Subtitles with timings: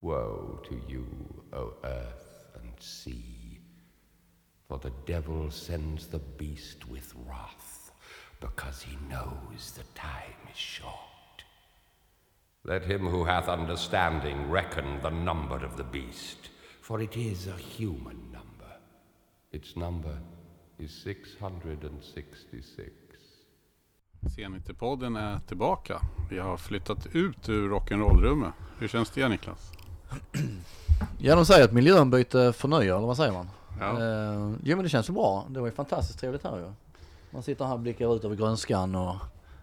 [0.00, 1.06] Woe to you,
[1.52, 3.60] O earth and sea,
[4.68, 7.90] for the devil sends the beast with wrath,
[8.40, 11.44] because he knows the time is short.
[12.64, 17.56] Let him who hath understanding reckon the number of the beast, for it is a
[17.56, 18.78] human number.
[19.50, 20.18] Its number
[20.78, 22.92] is 666.
[24.36, 26.00] Senitipodden är tillbaka.
[26.30, 28.52] Vi har flyttat ut ur rock'n'roll-rummet.
[28.78, 29.72] Hur känns det Niklas?
[31.18, 33.48] Ja de säger att miljön byter förnyar eller vad säger man?
[33.80, 33.86] Ja.
[34.02, 35.46] Eh, jo men det känns ju bra.
[35.50, 36.72] Det var ju fantastiskt trevligt här ju.
[37.30, 39.16] Man sitter här och blickar ut över grönskan och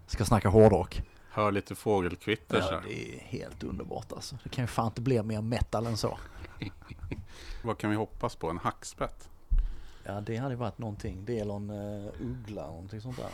[0.07, 1.01] ska snacka hårdrock.
[1.29, 2.83] Hör lite fågelkvitter så Ja, här.
[2.87, 4.37] det är helt underbart alltså.
[4.43, 6.17] Det kan ju fan inte bli mer metal än så.
[7.63, 8.49] Vad kan vi hoppas på?
[8.49, 9.29] En hackspett?
[10.03, 11.25] Ja det hade varit någonting.
[11.25, 13.29] Det eller en uh, uggla någonting sånt där.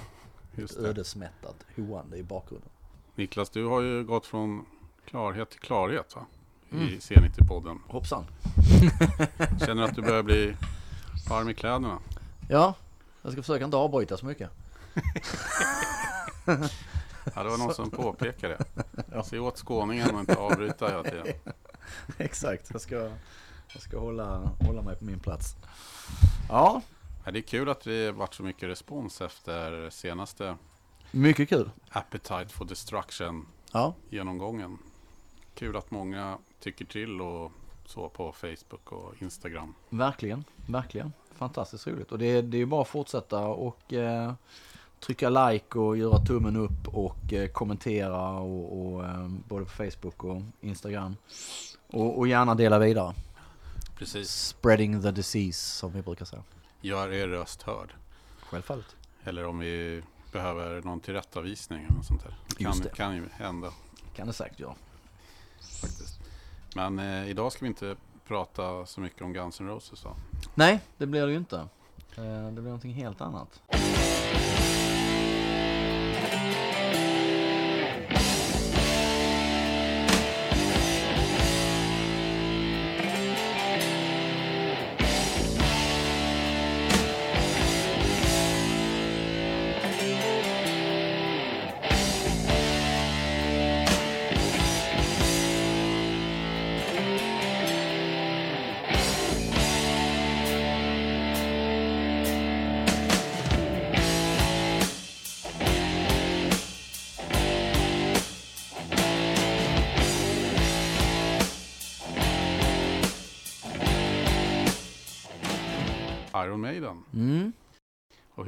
[0.61, 0.89] Just det.
[0.89, 2.69] ödesmättat hoande i bakgrunden.
[3.15, 4.65] Niklas, du har ju gått från
[5.05, 6.21] klarhet till klarhet va?
[6.71, 6.87] I Mm.
[6.99, 7.79] C90-podden.
[7.87, 8.25] Hoppsan.
[9.65, 10.55] Känner att du börjar bli
[11.29, 11.99] varm i kläderna?
[12.49, 12.73] Ja,
[13.21, 14.49] jag ska försöka inte avbryta så mycket.
[17.35, 18.57] Ja, det var någon som påpekade
[19.05, 19.23] det.
[19.23, 21.27] Se åt skåningen och inte avbryta hela tiden.
[22.17, 22.95] Exakt, jag ska,
[23.73, 25.55] jag ska hålla, hålla mig på min plats.
[26.49, 26.81] Ja,
[27.25, 30.57] Ja, det är kul att det varit så mycket respons efter senaste
[31.11, 31.69] mycket kul.
[31.89, 34.77] Appetite for Destruction Ja, genomgången.
[35.55, 37.51] Kul att många tycker till och
[37.85, 39.73] så på Facebook och Instagram.
[39.89, 41.13] verkligen, verkligen.
[41.35, 42.11] Fantastiskt roligt.
[42.11, 44.33] Och det, det är ju bara att fortsätta och eh,
[44.99, 50.23] trycka like och göra tummen upp och eh, kommentera och, och eh, både på Facebook
[50.23, 51.15] och Instagram.
[51.87, 53.13] Och, och gärna dela vidare.
[53.97, 54.29] Precis.
[54.31, 56.43] Spreading the disease som vi brukar säga.
[56.81, 57.93] Gör er röst hörd.
[58.39, 58.95] Självfallet.
[59.23, 62.35] Eller om vi behöver någon tillrättavisning eller något sånt där.
[62.49, 62.89] Det kan, Just det.
[62.89, 63.71] kan ju hända
[64.15, 64.75] Kan det säkert göra
[65.81, 66.19] faktiskt.
[66.75, 67.95] Men eh, idag ska vi inte
[68.27, 70.15] prata så mycket om Guns N' Roses va?
[70.55, 71.57] Nej, det blir det ju inte.
[72.15, 73.61] Eh, det blir någonting helt annat.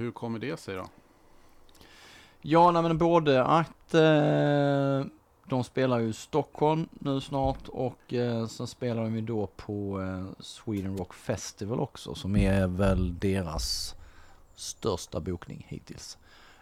[0.03, 0.86] Hur kommer det sig då?
[2.41, 5.06] Ja, nej, men både att eh,
[5.46, 10.02] de spelar ju i Stockholm nu snart och eh, sen spelar de ju då på
[10.02, 13.96] eh, Sweden Rock Festival också som är väl deras
[14.56, 16.18] största bokning hittills.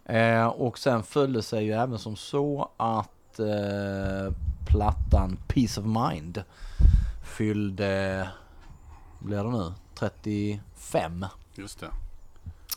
[0.05, 4.33] Eh, och sen följde sig ju även som så att eh,
[4.67, 6.43] plattan Peace of Mind
[7.23, 8.29] fyllde,
[9.19, 11.25] blir det nu, 35
[11.55, 11.89] Just det.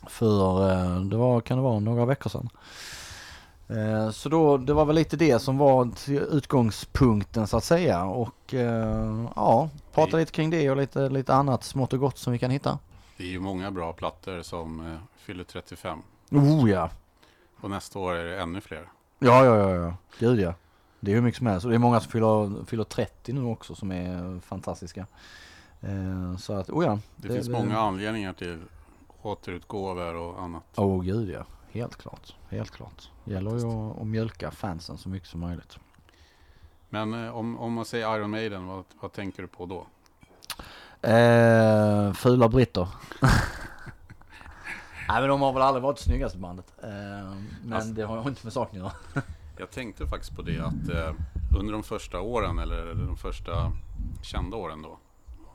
[0.06, 2.48] För, eh, det var, kan det vara, några veckor sedan.
[3.68, 8.54] Eh, Så då, det var väl lite det som var utgångspunkten så att säga och
[8.54, 12.32] eh, ja, prata Det- lite kring det och lite, lite annat smått och gott som
[12.32, 12.78] vi kan hitta.
[13.16, 15.98] Det är ju många bra plattor som fyller 35.
[16.30, 16.90] Oh ja!
[17.60, 18.88] Och nästa år är det ännu fler.
[19.18, 19.94] Ja, ja, ja, ja.
[20.18, 20.54] Gud ja.
[21.00, 23.44] Det är hur mycket som helst och det är många som fyller, fyller 30 nu
[23.44, 25.06] också som är fantastiska.
[26.38, 26.98] Så att, oh ja.
[27.16, 28.58] Det, finns många anledningar till
[29.24, 30.64] återutgåvor och annat.
[30.76, 31.44] Åh oh, gud ja.
[31.72, 32.34] Helt klart.
[32.48, 33.10] Helt klart.
[33.24, 35.78] Gäller ju att, att mjölka fansen så mycket som möjligt.
[36.88, 39.86] Men eh, om, om man säger Iron Maiden, vad, vad tänker du på då?
[41.08, 42.88] Eh, fula britter.
[45.08, 46.72] Nej men de har väl aldrig varit snyggaste bandet.
[46.82, 46.88] Eh,
[47.64, 49.22] men Alltså- det har inte med saken att göra.
[49.58, 51.14] Jag tänkte faktiskt på det att eh,
[51.58, 53.72] under de första åren, eller de första
[54.22, 54.98] kända åren då, om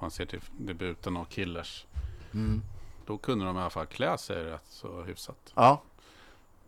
[0.01, 1.85] man ser till debuten av Killers,
[2.33, 2.61] Mm.
[3.09, 5.53] Då kunde de i alla fall klä sig rätt så hyfsat.
[5.55, 5.81] Ja.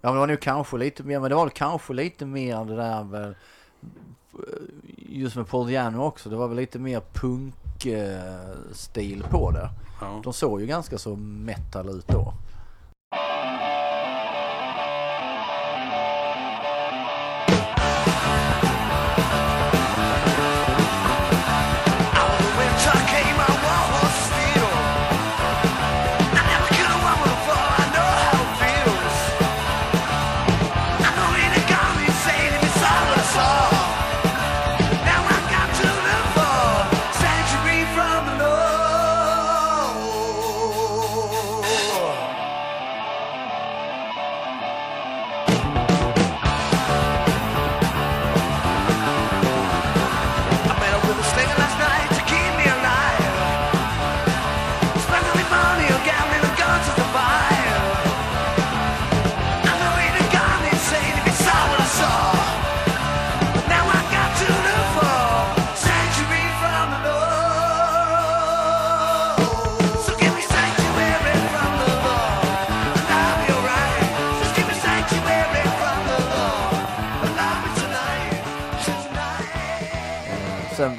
[0.02, 2.76] Ja men det var nog kanske lite mer, men det var kanske lite mer det
[2.76, 3.36] där väl,
[4.98, 8.44] just med Paul Diano också, det var väl lite mer punk-stil
[9.30, 9.70] på det.
[10.02, 10.22] Ja.
[10.24, 12.34] De såg ju ganska så metal ut då.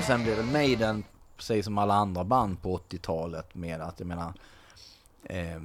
[0.01, 1.05] Sen blev väl Maiden,
[1.37, 4.33] precis som alla andra band på 80-talet med att jag menar
[5.25, 5.63] eh,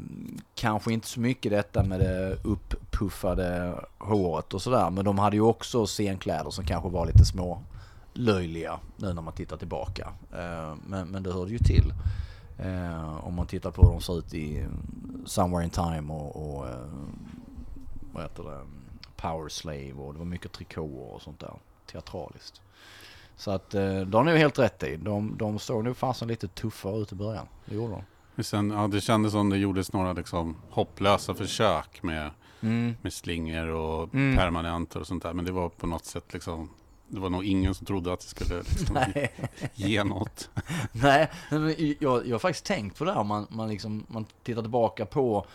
[0.55, 4.89] kanske inte så mycket detta med det upppuffade håret och sådär.
[4.89, 7.61] Men de hade ju också scenkläder som kanske var lite små
[8.13, 10.13] löjliga nu när man tittar tillbaka.
[10.33, 11.93] Eh, men, men det hörde ju till.
[12.59, 14.65] Eh, om man tittar på hur de ser ut i
[15.25, 16.87] Somewhere in Time och, och eh,
[18.13, 18.61] vad heter det,
[19.15, 21.53] Power Slave och det var mycket trikåer och sånt där.
[21.91, 22.61] Teatraliskt.
[23.37, 24.95] Så att eh, de har nog helt rätt i.
[24.95, 27.47] De, de såg nog fasen lite tuffare ut i början.
[27.65, 27.93] Det gjorde
[28.35, 28.43] de.
[28.43, 32.31] Sen, ja, det kändes som det gjordes några liksom, hopplösa försök med,
[32.61, 32.95] Mm.
[33.01, 34.35] med slingor och Mm.
[34.37, 35.33] permanenter och sånt där.
[35.33, 36.69] Men det var på något sätt liksom,
[37.07, 38.97] det var nog ingen som trodde att det skulle liksom,
[39.73, 40.49] ge något.
[40.91, 41.29] Nej,
[41.99, 45.45] jag, jag har faktiskt tänkt på det här man, man, liksom, man tittar tillbaka på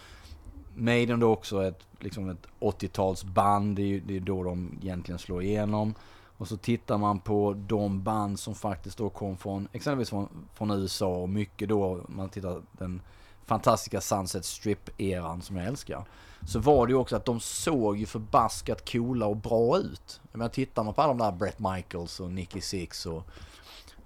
[0.75, 5.43] Maiden då också ett, liksom ett 80-talsband, det är det är då de egentligen slår
[5.43, 5.95] igenom.
[6.43, 10.71] Och så tittar man på de band som faktiskt då kom från, exempelvis från, från
[10.71, 13.03] USA och mycket då, man tittar den
[13.47, 16.05] fantastiska Sunset Strip-eran som jag älskar.
[16.47, 20.21] Så var det ju också att de såg ju förbaskat coola och bra ut.
[20.33, 23.23] Jag menar, tittar man på alla de där Brett Michaels och Nicky Six och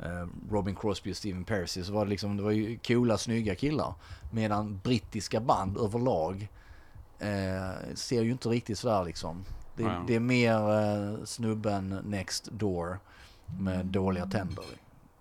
[0.00, 3.55] eh, Robin Crosby och Steven Percy så var det liksom, det var ju coola, snygga
[3.55, 3.94] killar.
[4.33, 6.49] Medan brittiska band överlag
[7.19, 9.44] eh, ser ju inte riktigt sådär liksom.
[9.76, 10.00] Det, Nej.
[10.06, 12.99] det är mer eh, snubben next door
[13.61, 14.64] med dåliga tänder.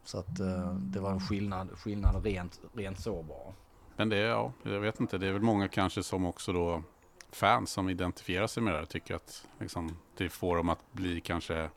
[0.04, 3.54] Så att eh, det var en skillnad, skillnad rent, rent så bara.
[3.96, 6.84] Men det är, ja, jag vet inte, det är väl många kanske som också då
[7.32, 11.22] fans som identifierar sig med det här tycker att liksom, det får dem att bli
[11.22, 11.70] kanske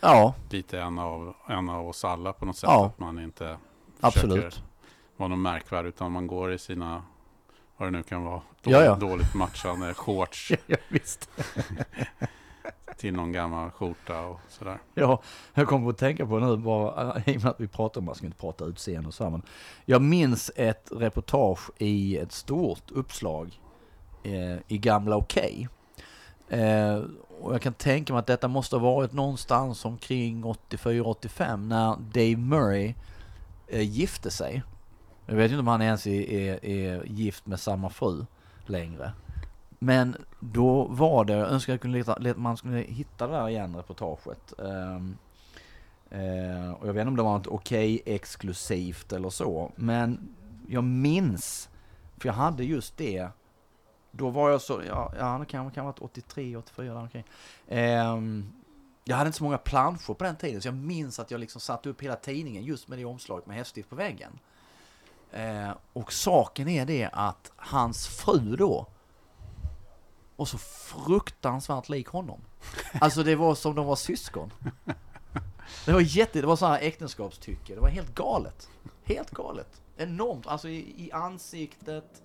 [0.00, 2.70] Ja, lite en av, en av oss alla på något sätt.
[2.70, 2.86] Ja.
[2.86, 3.56] Att man inte
[4.00, 4.44] absolut.
[4.44, 4.62] försöker
[5.16, 7.02] vara någon märkvärd utan man går i sina,
[7.78, 9.08] vad det nu kan vara, Ja, dåligt, ja.
[9.08, 11.30] dåligt matchande shorts ja, visst.
[12.96, 14.78] till någon gammal skjorta och sådär.
[14.94, 15.22] Ja,
[15.54, 18.14] jag kommer att tänka på nu bara, i och med att vi pratar om, man
[18.14, 19.42] ska inte prata utseende och så här, men
[19.84, 23.60] jag minns ett reportage i ett stort uppslag
[24.22, 25.68] eh, i Gamla Okej.
[26.48, 27.02] Eh,
[27.40, 32.36] och jag kan tänka mig att detta måste ha varit någonstans omkring 84-85 när Dave
[32.36, 32.94] Murray
[33.68, 34.62] eh, gifte sig.
[35.30, 38.24] Jag vet inte om han ens är, är, är gift med samma fru
[38.66, 39.12] längre.
[39.78, 43.76] Men då var det, jag önskar jag kunde leta, man skulle hitta det där igen,
[43.76, 44.52] reportaget.
[44.58, 45.18] Um,
[46.12, 49.72] uh, och jag vet inte om det var något okej exklusivt eller så.
[49.76, 50.34] Men
[50.68, 51.68] jag minns,
[52.16, 53.28] för jag hade just det.
[54.10, 57.24] Då var jag så, ja, ja det kan, kan ha varit 83, 84 där omkring.
[57.68, 58.52] Ehm,
[59.04, 61.60] jag hade inte så många planscher på den tiden, så jag minns att jag liksom
[61.60, 64.38] satte upp hela tidningen just med det omslaget med häststift på väggen.
[65.32, 68.86] Eh, och saken är det att hans fru då,
[70.36, 72.40] och så fruktansvärt lik honom.
[73.00, 74.52] Alltså det var som de var syskon.
[75.86, 77.74] Det var jätte, det var så här äktenskapstycke.
[77.74, 78.68] Det var helt galet.
[79.04, 79.82] Helt galet.
[79.96, 82.22] Enormt, alltså i, i ansiktet,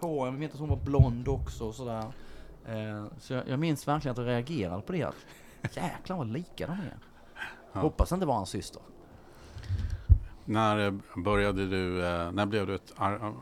[0.00, 2.12] håren, vi vet att hon var blond också och sådär.
[2.66, 5.12] Eh, så jag, jag minns verkligen att jag reagerade på det.
[5.74, 6.96] Jäklar vad lika de är.
[7.72, 7.80] Ja.
[7.80, 8.82] Hoppas inte var hans syster.
[10.48, 13.32] När började du, eh, när blev du ett, eh,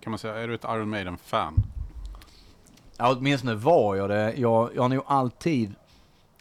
[0.00, 1.54] kan man säga, är du ett Iron Maiden-fan?
[2.96, 4.34] Ja, åtminstone var jag det.
[4.36, 5.74] Jag, jag har nog alltid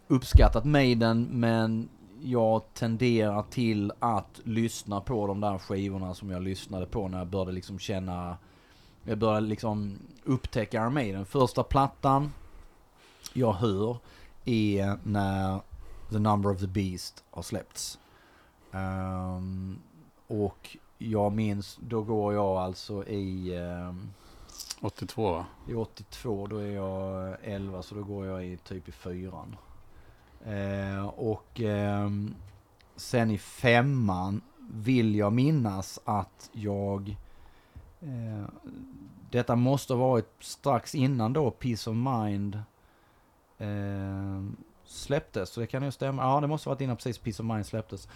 [0.07, 1.89] uppskattat Maiden, men
[2.21, 7.27] jag tenderar till att lyssna på de där skivorna som jag lyssnade på när jag
[7.27, 8.37] började liksom känna,
[9.03, 11.25] jag började liksom upptäcka Iron Maiden.
[11.25, 12.33] Första plattan
[13.33, 13.97] jag hör
[14.45, 15.59] är när
[16.09, 17.99] The Number of the Beast har släppts.
[18.71, 19.79] Um,
[20.27, 24.09] och jag minns, då går jag alltså i ehm,
[24.81, 25.45] 82 va?
[25.67, 29.55] i 82, då är jag 11 så då går jag i typ i fyran.
[30.45, 32.35] Eh, och ehm,
[32.95, 34.41] sen i femman
[34.71, 37.15] vill jag minnas att jag...
[38.01, 38.45] Eh,
[39.31, 42.59] detta måste ha varit strax innan då Peace of Mind
[43.57, 44.43] eh,
[44.85, 45.49] släpptes.
[45.49, 46.23] Så det kan ju stämma.
[46.23, 48.07] Ja, det måste ha varit innan precis Peace of Mind släpptes.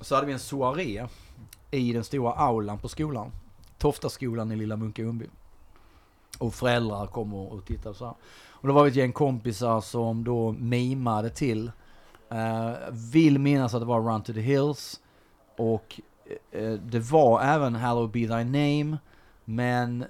[0.00, 1.06] Så hade vi en soaré
[1.70, 3.32] i den stora aulan på skolan.
[3.78, 5.26] Toftaskolan i Lilla Munkaundby.
[6.38, 8.14] Och föräldrar kom och, och tittade så här.
[8.48, 11.70] Och då var vi ett gäng kompisar som då mimade till.
[12.32, 15.00] Uh, vill minnas att det var Run to the Hills.
[15.56, 16.00] Och
[16.56, 18.98] uh, det var även Hello Be Thy Name.
[19.44, 20.04] Men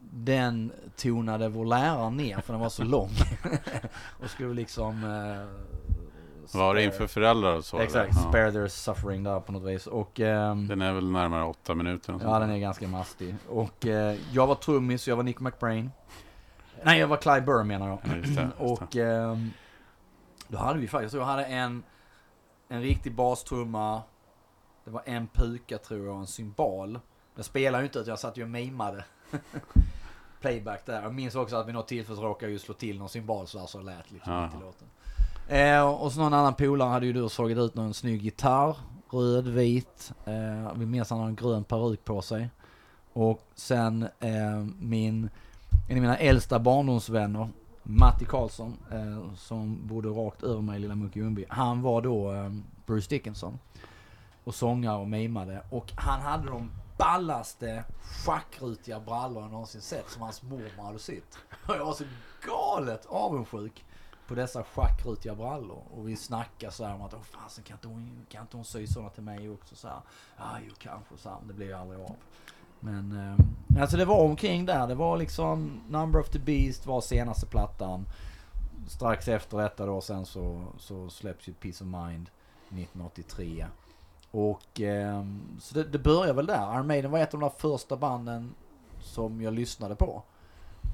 [0.00, 3.10] den tonade vår lärare ner för den var så lång.
[4.22, 5.04] och skulle liksom...
[5.04, 5.48] Uh,
[6.54, 7.78] var det spare- inför föräldrar och så?
[7.78, 8.28] Exakt, eller?
[8.28, 9.86] Spare their suffering där på något vis.
[9.86, 10.20] Och...
[10.20, 12.14] ehm, Den är väl närmare åtta minuter?
[12.14, 12.56] och Ja, den där.
[12.56, 13.36] är ganska mastig.
[13.48, 15.90] Och eh, jag var trummis, jag var Nick McBrain.
[16.82, 17.98] Nej, jag var Clive Burr menar jag.
[18.04, 19.50] Ja, just det, just och ehm,
[20.48, 21.82] då hade vi faktiskt, jag hade en
[22.68, 24.02] en riktig bastrumma.
[24.84, 27.00] Det var en puka tror jag och en cymbal.
[27.36, 29.04] Jag spelade ju inte jag satt ju och mimade.
[30.40, 31.02] Playback där.
[31.02, 33.58] Jag minns också att vid något tillfälle råkade jag ju slå till någon cymbal så
[33.58, 34.46] här så lät liksom Ja.
[34.46, 34.88] mitt i låten.
[35.48, 38.76] Eh, och så någon annan polare hade ju då slagit ut någon snygg gitarr.
[39.10, 40.12] Röd, vit.
[40.24, 42.50] Eh, vi minns han har en grön peruk på sig.
[43.12, 45.30] Och sen eh, min,
[45.88, 47.48] en av mina äldsta barndomsvänner,
[47.82, 51.44] Matti Karlsson, eh, som bodde rakt över mig i lilla Muckejumbi.
[51.48, 52.52] Han var då eh,
[52.86, 53.58] Bruce Dickinson.
[54.44, 55.62] Och sångare och mimade.
[55.70, 61.38] Och han hade de ballaste schackrutiga brallor jag någonsin sett som hans mormor hade sytt.
[61.66, 62.04] Och jag var så
[62.46, 63.84] galet avundsjuk
[64.28, 65.82] på dessa schackrutiga brallor.
[65.90, 68.64] Och vi snackar så här om att åh fasen kan inte hon, kan inte hon
[68.64, 69.76] sy sådana till mig också?
[69.76, 70.00] Så här,
[70.36, 72.16] ja jo kanske så här, men det blev ju aldrig av.
[72.80, 74.86] Men eh, alltså det var omkring där.
[74.86, 78.06] Det var liksom Number of the Beast var senaste plattan.
[78.88, 82.30] Strax efter detta då sen så, så släpps ju Peace of Mind
[82.68, 83.66] 1983.
[84.30, 85.24] Och eh,
[85.60, 86.74] så det, det börjar väl där.
[86.74, 88.54] Iron Maiden var ett av de där första banden
[89.00, 90.22] som jag lyssnade på.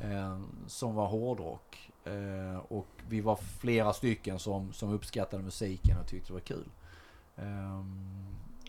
[0.02, 1.90] Eh, som var hårdrock.
[2.04, 6.68] Eh, och vi var flera stycken som, som uppskattade musiken och tyckte det var kul.
[7.36, 8.26] Ehm,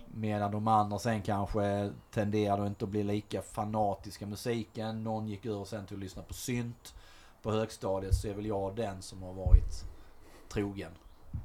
[0.08, 5.04] medan de andra sen kanske tenderade inte att bli lika fanatiska musiken.
[5.04, 6.96] Någon gick över sen till att lyssna på synt.
[7.42, 9.86] På högstadiet så är väl jag den som har varit
[10.50, 10.92] trogen.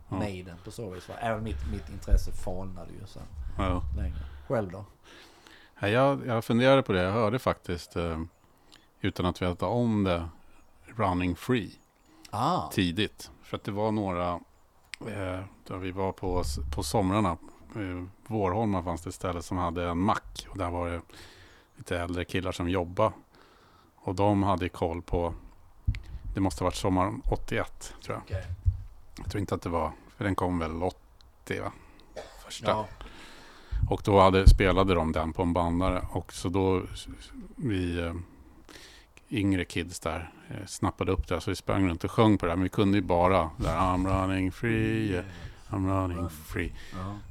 [0.09, 0.19] Ja.
[0.19, 1.09] Maiden på så vis.
[1.21, 3.23] Även mitt, mitt intresse falnade ju sen
[3.59, 3.83] Ja.
[3.97, 4.17] längre.
[4.49, 4.85] Själv då?
[5.81, 7.03] Ja, Jag, jag funderade på det.
[7.03, 8.21] Jag hörde faktiskt, eh,
[9.01, 10.29] utan att veta om det,
[10.97, 11.73] Running Free
[12.31, 13.31] Ah, tidigt.
[13.43, 14.33] För att det var några,
[15.01, 16.43] eh, där vi var på,
[16.75, 17.37] på somrarna.
[17.77, 20.47] Eh, Vårholma fanns det ett ställe som hade en mack.
[20.51, 21.01] Och där var det
[21.77, 23.13] lite äldre killar som jobbade.
[23.97, 25.35] Och de hade koll på,
[26.35, 28.23] det måste ha varit sommaren 81 tror jag.
[28.23, 28.47] okej.
[29.19, 31.73] Jag tror inte att det var, för den kom väl 80 va?
[32.45, 32.71] Första.
[32.71, 32.87] Ja.
[33.91, 36.07] Och då hade, spelade de den på en bandare.
[36.11, 36.83] Och så då
[37.57, 38.15] vi eh,
[39.31, 41.41] yngre kids där eh, snappade upp det.
[41.41, 42.57] Så vi sprang runt och sjöng på det.
[42.57, 45.25] Men vi kunde ju bara där I'm running free, yeah,
[45.69, 46.73] I'm running free.
[46.93, 47.31] Och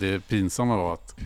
[0.00, 1.16] det pinsamma var att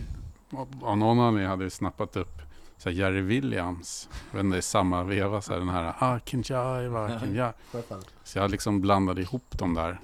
[0.81, 2.41] av någon anledning hade vi snappat upp
[2.77, 4.09] så här Jerry Williams.
[4.31, 7.53] Jag vet inte, i samma veva så här, den här can jive.
[7.71, 8.07] Självfallet.
[8.23, 9.99] Så jag liksom blandade ihop dem där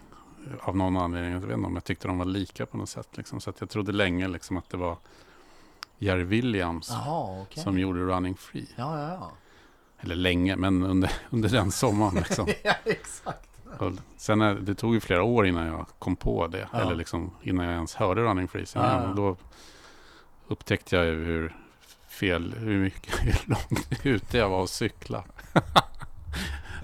[0.61, 1.31] av någon anledning.
[1.31, 3.07] Jag vet inte om jag tyckte de var lika på något sätt.
[3.17, 3.41] Liksom.
[3.41, 4.97] Så att jag trodde länge liksom att det var
[5.97, 7.63] Jerry Williams Jaha, okej.
[7.63, 8.67] som gjorde Running Free.
[8.75, 9.31] Ja, ja, ja.
[9.99, 12.15] Eller länge, men under, under den sommaren.
[12.15, 12.47] Liksom.
[12.63, 13.49] ja, exakt.
[13.79, 16.67] Och sen är, det tog ju flera år innan jag kom på det.
[16.73, 16.79] Ja.
[16.79, 18.65] Eller liksom innan jag ens hörde Running Free.
[18.65, 19.37] Sen, Ja, då
[20.47, 21.55] upptäckte jag ju hur
[22.07, 25.23] fel, hur mycket hur långt ute jag var att cykla.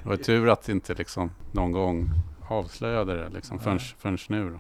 [0.04, 2.10] det var tur att inte liksom någon gång
[2.48, 4.50] avslöjade det liksom förrän, förrän nu.
[4.50, 4.60] Då.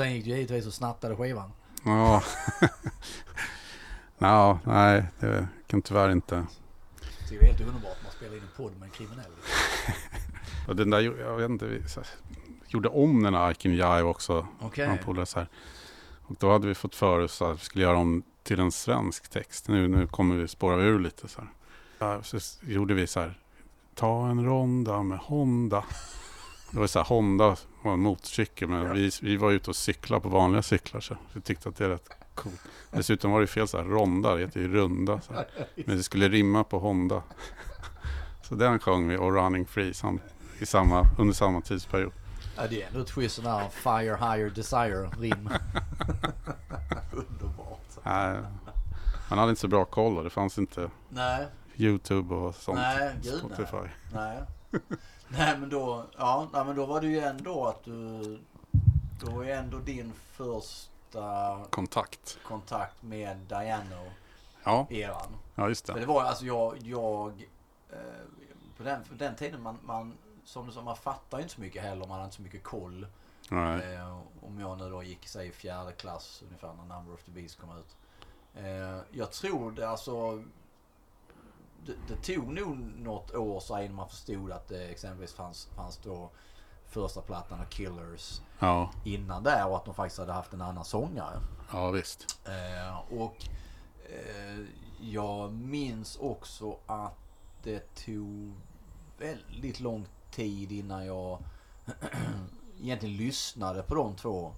[0.00, 1.52] Sen gick du givetvis och snattade skivan.
[1.84, 2.22] Ja.
[4.18, 6.46] ja, nej, det kan tyvärr inte.
[7.28, 9.30] Det är helt underbart att man spelar in en podd med en kriminell.
[10.68, 11.82] Och den där, jag vet inte, vi
[12.66, 14.46] gjorde om den här Iken Jive också.
[14.76, 15.48] Här.
[16.22, 19.28] Och då hade vi fått för oss att vi skulle göra om till en svensk
[19.28, 19.68] text.
[19.68, 21.40] Nu, nu kommer vi spåra ur lite så
[21.98, 22.22] här.
[22.22, 23.40] Så gjorde vi så här.
[23.94, 25.84] Ta en ronda med Honda.
[26.70, 30.22] Det var så här, Honda var en motorcykel men vi, vi var ute och cyklade
[30.22, 32.60] på vanliga cyklar så vi tyckte att det är rätt coolt.
[32.90, 35.20] Dessutom var det fel så här, ronda, det heter ju runda.
[35.20, 35.46] Så här.
[35.76, 37.22] Men det skulle rimma på Honda.
[38.48, 40.20] Så den sjöng vi och Running Free sam,
[40.58, 42.12] i samma, under samma tidsperiod.
[42.56, 45.48] Ja, det är ändå ett schysst där Fire Higher Desire rim.
[47.12, 47.98] underbart.
[48.04, 48.38] Nej,
[49.30, 51.46] Man hade inte så bra koll och det fanns inte Nej,
[51.76, 52.78] YouTube och sånt.
[52.78, 53.76] Nej, gud, Spotify.
[54.12, 54.38] nej.
[54.70, 54.80] nej
[55.36, 58.38] men då, ja, nej, men då var det ju ändå att du,
[59.24, 62.38] då var ju ändå din första Kontakt.
[62.44, 64.10] kontakt med Diano-eran.
[64.64, 64.86] Ja,
[65.54, 66.00] ja just För det.
[66.00, 67.48] det var alltså jag, jag
[67.90, 67.98] eh,
[68.76, 71.60] på, den, på den tiden man, man som du sa, man fattar ju inte så
[71.60, 72.06] mycket heller.
[72.06, 73.06] Man har inte så mycket koll.
[73.50, 73.94] Nej.
[73.94, 77.30] Eh, om jag nu då gick säg i fjärde klass ungefär när Number of the
[77.30, 77.96] Beast kom ut.
[78.54, 80.42] Eh, jag tror det alltså.
[81.86, 85.96] Det, det tog nog något år så innan man förstod att det exempelvis fanns, fanns
[85.96, 86.30] då
[86.86, 90.84] första plattan av Killers Ja, innan där och att de faktiskt hade haft en annan
[90.84, 91.40] sångare.
[91.72, 92.40] ja visst.
[92.46, 93.36] Eh, och
[94.10, 94.64] eh,
[95.00, 97.18] jag minns också att
[97.62, 98.52] det tog
[99.18, 101.38] väldigt lång tid innan jag
[102.80, 104.52] egentligen lyssnade på de två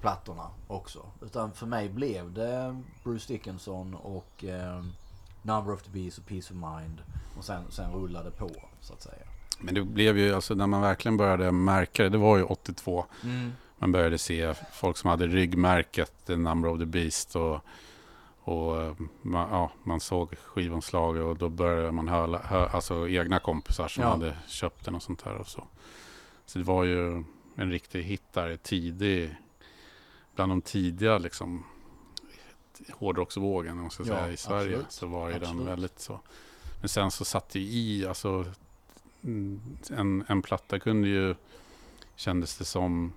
[0.00, 1.06] plattorna också.
[1.22, 4.84] Utan för mig blev det Bruce Dickinson och eh,
[5.42, 7.02] Number of the Beast och Peace of Mind.
[7.38, 9.22] Och sen, sen rullade på så att säga.
[9.60, 13.04] Men det blev ju, alltså när man verkligen började märka det, det var ju 82.
[13.78, 17.60] Man började se folk som hade ryggmärket, The Number of the Beast och,
[18.40, 23.88] och man, ja, man såg skivomslag och då började man höra, hö, alltså egna kompisar
[23.88, 24.10] som Ja.
[24.10, 25.64] hade köpt den och sånt här och så.
[26.46, 27.24] Så det var ju
[27.56, 29.34] en riktig hit där, tidig,
[30.34, 31.64] bland de tidiga liksom
[32.92, 34.66] hårdrocksvågen om man ska Ja, säga, i Sverige.
[34.76, 34.92] absolut.
[34.92, 35.66] Så var ju den Absolut.
[35.68, 36.20] väldigt så.
[36.80, 38.44] Men sen så satt det i, alltså
[39.24, 39.60] mm,
[39.90, 41.34] en, en platta kunde ju,
[42.16, 43.12] kändes det som,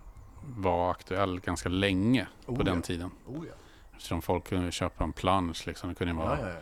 [0.57, 2.81] var aktuell ganska länge på Oh, den ja.
[2.81, 3.11] tiden.
[3.27, 3.53] Oh ja.
[3.95, 5.89] Eftersom folk kunde köpa en plansch liksom.
[5.89, 6.59] Det kunde vara, Ja, ja, ja.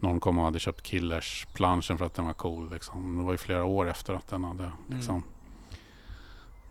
[0.00, 3.18] någon kom och hade köpt Killers-planschen för att den var cool liksom.
[3.18, 5.14] Det var ju flera år efter att den hade liksom.
[5.16, 5.28] Mm.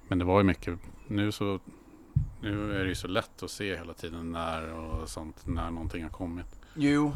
[0.07, 1.59] Men det var ju mycket, nu så,
[2.45, 6.03] nu är det ju så lätt att se hela tiden när och sånt, när någonting
[6.03, 6.59] har kommit.
[6.73, 7.11] Jo,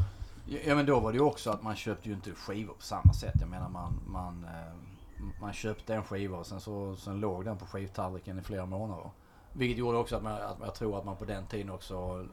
[0.65, 3.13] ja men då var det ju också att man köpte ju inte skivor på samma
[3.13, 3.35] sätt.
[3.39, 7.57] Jag menar man, man, eh, man köpte en skiva och sen, så, sen låg den
[7.57, 9.09] på skivtallriken i flera månader.
[9.53, 12.25] Vilket gjorde också att, man, att jag tror att man på den tiden också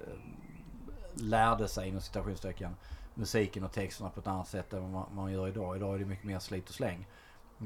[0.00, 0.06] eh,
[1.14, 2.76] lärde sig inom citationstecken
[3.14, 5.76] musiken och texterna på ett annat sätt än vad man, man gör idag.
[5.76, 7.06] Idag är det mycket mer slit och släng.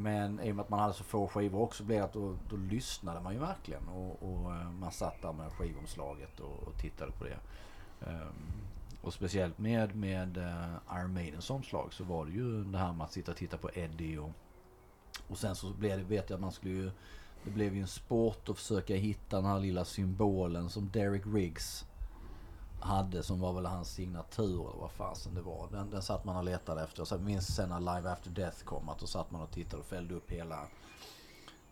[0.03, 2.37] Men i och med att man hade så få skivor också blev det att då,
[2.51, 3.89] då lyssnade man ju verkligen.
[3.89, 7.39] Och, och eh, man satt där med skivomslaget och, och tittade på det.
[8.01, 8.63] Um,
[9.03, 13.05] och speciellt med, med uh, Iron Maidens omslag så var det ju det här med
[13.05, 14.31] att sitta och titta på Eddie och,
[15.29, 16.91] och sen så blev det, vet jag att man skulle ju,
[17.45, 21.87] det blev ju en sport att försöka hitta den här lilla symbolen som Derek Riggs
[22.81, 25.69] hade som var väl hans signatur eller vad fasen det var.
[25.71, 27.05] Den, den satt man och letade efter.
[27.05, 29.81] Så jag minns sen när Live After Death kom att då satt man och tittade
[29.81, 30.67] och fällde upp hela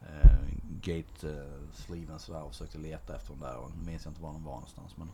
[0.01, 0.38] eh,
[0.83, 3.57] gate-sliven sådär och försökte leta efter den där.
[3.57, 4.97] Och nu minns jag inte var den var någonstans.
[4.97, 5.11] Men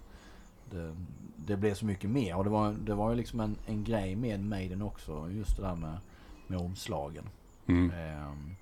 [0.70, 0.96] det,
[1.36, 2.36] det blev så mycket mer.
[2.36, 5.30] Och det var, det var ju liksom en, en grej med Maiden också.
[5.30, 5.98] Just det där med,
[6.46, 7.24] med omslagen.
[7.66, 7.90] Mm.
[7.90, 8.56] Ehm,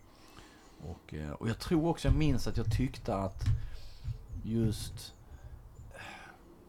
[0.83, 3.45] och, eh, och jag tror också, jag minns att jag tyckte att
[4.43, 5.15] just...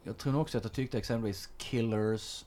[0.03, 2.45] Jag tror nog också att jag tyckte exempelvis Killers.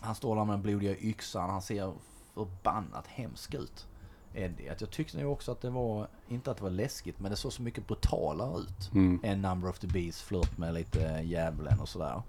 [0.00, 1.50] Han står där med den blodiga yxan.
[1.50, 1.92] Han ser
[2.34, 3.86] förbannat hemsk ut.
[4.34, 4.68] Eddie.
[4.68, 7.36] Att jag tyckte nog också att det var, inte att det var läskigt, men det
[7.36, 8.92] såg så mycket brutalare ut.
[8.94, 9.20] Mm.
[9.22, 12.22] En Number of the Beast, flört med lite djävulen och sådär.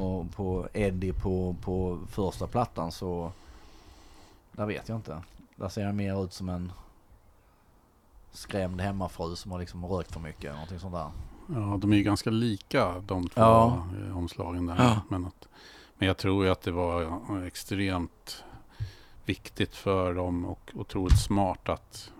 [0.00, 3.32] Och på Eddie på, på första plattan så...
[4.52, 5.22] Där vet jag inte.
[5.56, 6.72] Där ser jag mer ut som en
[8.32, 10.52] skrämd hemmafru som har liksom rökt för mycket.
[10.52, 11.10] Någonting sånt där.
[11.54, 13.84] Ja, de är ju ganska lika de två Ja.
[14.06, 14.76] eh, omslagen där.
[14.78, 15.00] Ja.
[15.08, 15.48] Men, att,
[15.98, 18.44] men jag tror ju att det var extremt
[19.24, 22.12] viktigt för dem och otroligt smart att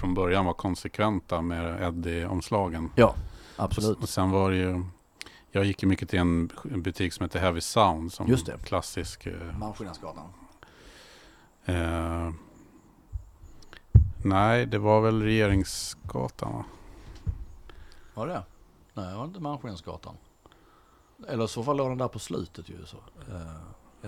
[0.00, 2.90] från början vara konsekventa med Eddie-omslagen.
[2.96, 3.14] Ja,
[3.56, 3.98] absolut.
[4.02, 4.84] Och sen var det ju,
[5.50, 8.58] jag gick ju mycket till en en butik som heter Heavy Sound som Just det.
[8.64, 9.26] klassisk.
[9.26, 10.24] Eh, Malmskillnadsgatan.
[11.64, 12.30] eh,
[14.24, 16.64] nej, det var väl Regeringsgatan va?
[18.16, 18.42] Var det
[18.94, 20.14] Nej, det var inte Malmskillnadsgatan.
[21.28, 22.74] Eller i så fall låg den där på slutet ju.
[22.86, 22.96] Så.
[22.96, 23.40] Eh,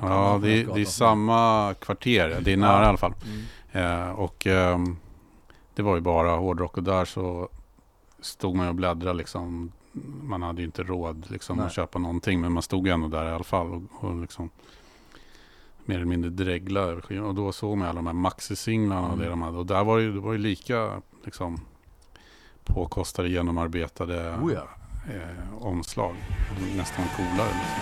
[0.01, 2.39] Ja, det, det är samma kvarter.
[2.43, 2.83] Det är nära Ja.
[2.83, 3.15] i alla fall.
[3.73, 4.03] Mm.
[4.09, 4.97] Eh, och ehm,
[5.75, 7.49] det var ju bara hårdrock och där så
[8.21, 9.73] stod man ju och bläddrade liksom.
[10.23, 11.67] Man hade ju inte råd liksom Nej.
[11.67, 14.51] att köpa någonting men man stod ju ändå där i alla fall och, och liksom
[15.85, 17.21] mer eller mindre dregla över.
[17.23, 19.19] Och då såg man alla de här maxi-singlarna och Mm.
[19.19, 19.59] det de hade.
[19.59, 21.61] Och där var det det var ju lika liksom
[22.75, 24.69] påkostade, genomarbetade Oh ja.
[25.15, 26.15] eh, omslag.
[26.77, 27.49] Nästan coolare.
[27.49, 27.79] Liksom.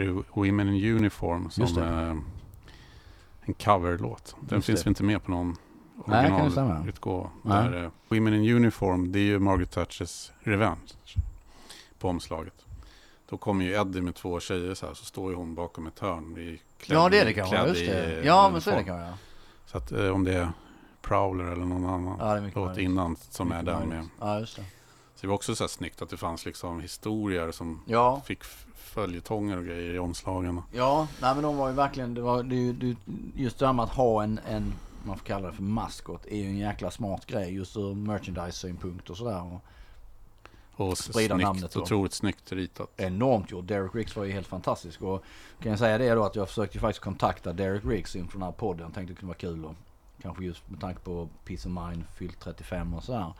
[0.00, 2.16] Det Women in Uniform som är
[3.40, 4.36] en coverlåt.
[4.40, 4.88] Den Just finns det.
[4.88, 5.56] inte med på någon
[6.04, 7.30] originalutgåva.
[7.84, 10.92] Eh, Women in Uniform, det är ju Margaret Thatchers Revenge
[11.98, 12.54] på omslaget.
[13.28, 15.98] Då kommer ju Eddie med två tjejer så här, så står ju hon bakom ett
[15.98, 16.38] hörn.
[16.38, 17.66] i- Klädd, Ja, det är det kanske.
[17.66, 18.18] Just i, det.
[18.18, 18.96] eh, Ja, men så är det uniform.
[18.98, 19.24] kanske.
[19.66, 20.48] Så att eh, om det är
[21.02, 22.78] Prowler eller någon annan Ja, låt möjligt.
[22.90, 24.08] innan som är där med.
[24.20, 24.64] Ja, just det.
[25.20, 28.44] Så det var också så här snyggt att det fanns liksom historier som Ja, fick
[28.74, 30.62] följetonger och grejer i omslagen.
[30.72, 32.96] ja, nej men de var ju verkligen, det var det, det,
[33.34, 34.72] just det här med att ha en, en,
[35.04, 39.10] man får kalla det för maskot, är ju en jäkla smart grej just ur merchandise-synpunkt
[39.10, 39.42] och sådär.
[39.42, 39.60] Och
[40.86, 41.80] Och Sprida snyggt, namnet då.
[41.82, 42.90] otroligt snyggt ritat.
[42.96, 43.66] enormt gjort.
[43.66, 45.02] Derek Riggs var ju helt fantastisk.
[45.02, 45.24] Och
[45.62, 48.42] kan jag säga det då att jag försökte ju faktiskt kontakta Derek Riggs inför den
[48.42, 48.82] här podden.
[48.82, 49.74] Jag tänkte det kunde vara kul och
[50.22, 53.32] kanske just med tanke på Peace of Mind fyllt 35 och sådär.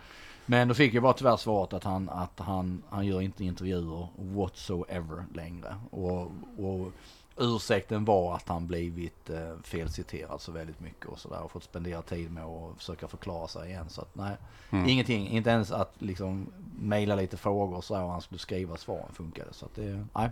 [0.50, 4.08] Men då fick jag bara tyvärr svaret att han, att han, han gör inte intervjuer
[4.16, 5.76] whatsoever längre.
[5.90, 6.20] Och,
[6.58, 6.92] och
[7.36, 11.40] ursäkten var att han blivit eh, felciterad så väldigt mycket och sådär.
[11.42, 13.88] Och fått spendera tid med att försöka förklara sig igen.
[13.88, 14.36] Så att nej,
[14.70, 14.88] Mm.
[14.88, 15.28] ingenting.
[15.28, 19.12] Inte ens att liksom mejla lite frågor och så här och han skulle skriva svaren
[19.12, 19.52] funkade.
[19.52, 20.30] Så att det, nej,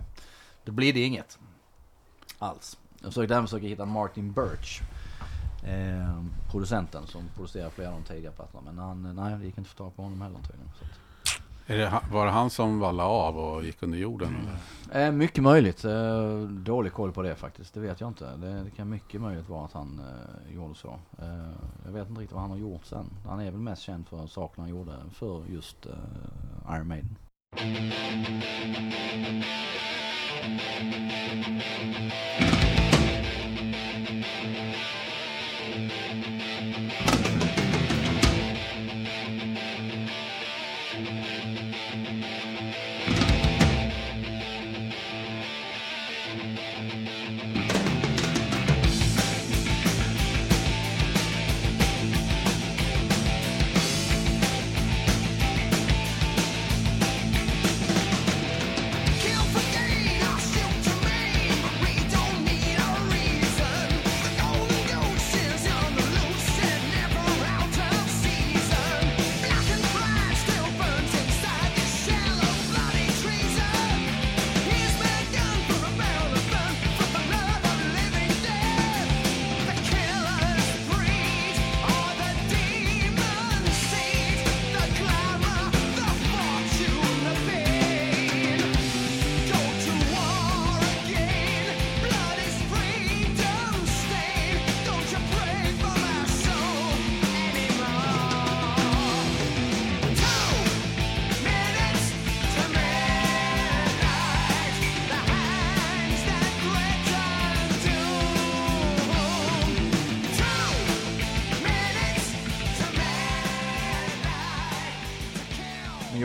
[0.63, 1.39] det blir det inget.
[2.39, 2.77] Alls.
[3.01, 4.81] Jag försökte även försöka hitta Martin Birch.
[5.63, 8.71] Eh, producenten som producerar flera av de tidiga plattorna.
[8.71, 10.71] Men han, nej, det gick inte att få tag på honom heller tydligen.
[10.79, 10.85] Så
[11.73, 14.35] det, var det han som vallade av och gick under jorden?
[14.91, 15.07] Eller?
[15.07, 15.85] Eh, mycket möjligt.
[15.85, 17.73] Eh, dålig koll på det faktiskt.
[17.73, 18.35] Det vet jag inte.
[18.35, 20.99] Det, det kan mycket möjligt vara att han eh, gjorde så.
[21.21, 21.27] Eh,
[21.85, 23.05] jag vet inte riktigt vad han har gjort sen.
[23.25, 27.15] Han är väl mest känd för saker han gjorde för just eh, Iron Maiden.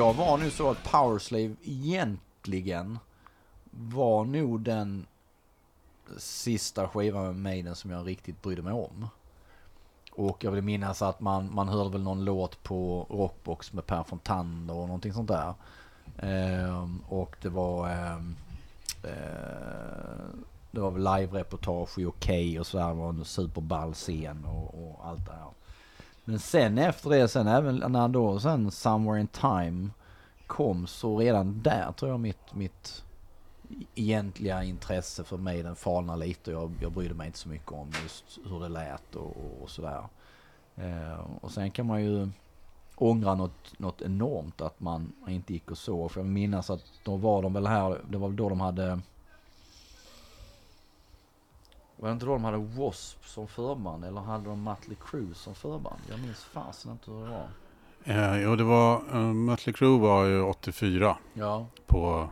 [0.04, 2.98] Jag var nu så att Powerslave egentligen
[3.70, 5.06] var nog den
[6.16, 9.08] sista skivan med Maiden som jag riktigt brydde mig om.
[10.12, 14.02] Och jag vill minnas att man, man hörde väl någon låt på Rockbox med Per
[14.02, 15.54] Fontander och någonting sånt där.
[16.18, 18.36] Ehm, och det var ehm,
[19.02, 20.38] eh,
[20.70, 22.88] det var väl live-reportage i Okej och sådär.
[22.88, 25.53] Det var en superball scen och, och allt det här.
[26.24, 29.90] Men sen efter det, sen även när då sen Somewhere in Time
[30.46, 33.04] kom så redan där tror jag mitt, mitt
[33.94, 36.50] egentliga intresse för mig den falnar lite.
[36.50, 40.04] Jag, jag brydde mig inte så mycket om just hur det lät och, och sådär.
[40.76, 42.28] Eh, och sen kan man ju
[42.96, 46.10] ångra något, något enormt att man inte gick och såg.
[46.10, 49.00] För jag minns att då var de väl här, det var väl då de hade
[52.04, 53.28] var det inte då de hade W.A.S.P.
[53.28, 56.00] som förband eller hade de Mötley Crüe som förband?
[56.10, 57.48] Jag minns fasen inte hur det var.
[58.04, 62.28] Eh, jo, det var, uh, Mötley Crüe var ju 84 Ja, på,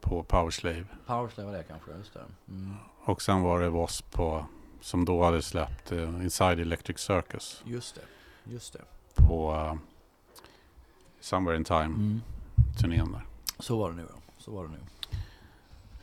[0.00, 0.84] på Powerslave.
[1.06, 2.24] Powerslave var det kanske, just det.
[2.48, 2.74] Mm.
[3.04, 4.16] Och sen var det W.A.S.P.
[4.16, 4.46] på,
[4.80, 8.82] som då hade släppt eh, Inside Electric Circus Just det, just det.
[9.14, 9.74] på uh,
[11.20, 12.20] Somewhere in Mm.
[12.76, 13.26] Time-turnén där.
[13.58, 14.20] Så var det nu ja.
[14.38, 14.78] Så var det nu.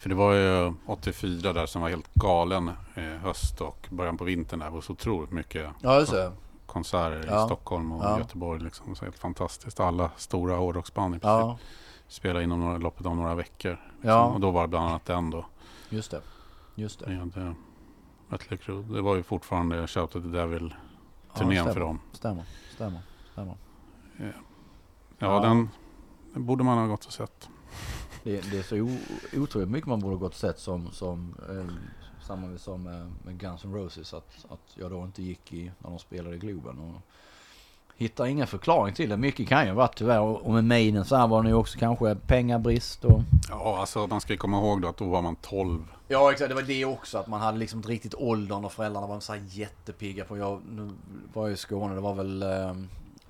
[0.04, 4.24] För det var ju 84 där som var helt galen eh, höst och början på
[4.24, 4.66] vintern där.
[4.66, 6.06] Det var så otroligt mycket Ja,
[6.66, 7.44] konserter Ja.
[7.44, 8.20] i Stockholm och Ja.
[8.20, 8.62] Göteborg.
[8.63, 8.96] Liksom.
[8.96, 9.80] Så helt fantastiskt.
[9.80, 11.58] Alla stora hårdrocksband i princip Ja,
[12.08, 13.78] spelade inom några, loppet av några veckor.
[14.02, 14.34] Liksom.
[14.34, 15.46] Och då var det bland annat den då.
[15.89, 16.22] just det.
[16.76, 17.10] Just det.
[17.36, 17.56] Med
[18.28, 18.94] Mötley Crüe.
[18.94, 20.74] Det var ju fortfarande Shout the Devil
[21.34, 21.74] Ja, turnén stämmer.
[21.74, 22.00] för dem.
[22.12, 22.44] Stämmer,
[22.76, 23.00] stämmer,
[23.32, 23.56] stämmer.
[24.18, 24.26] Ja,
[25.18, 25.39] Ja.
[25.39, 25.70] Den,
[26.34, 27.50] den borde man ha gått och sett.
[28.23, 28.97] Det, det är så o,
[29.33, 31.75] otroligt mycket man borde gått sett som, som eh,
[32.27, 34.13] samma som med, med Guns N' Roses.
[34.13, 36.79] Att, att jag då inte gick i, när de spelade i Globen.
[36.79, 37.01] Och
[37.97, 39.17] hittar ingen förklaring till det.
[39.17, 40.19] Mycket kan ju vara tyvärr.
[40.19, 43.21] Och och med Maiden så här var det ju också kanske pengabrist och...
[43.49, 45.93] Ja, alltså man ska ju komma ihåg då att då var man 12.
[46.07, 47.17] Ja exakt, det var det också.
[47.17, 50.38] Att man hade liksom inte riktigt åldern och föräldrarna var så här jättepigga på.
[50.38, 50.89] Jag nu
[51.33, 52.73] var jag i Skåne, det var väl eh,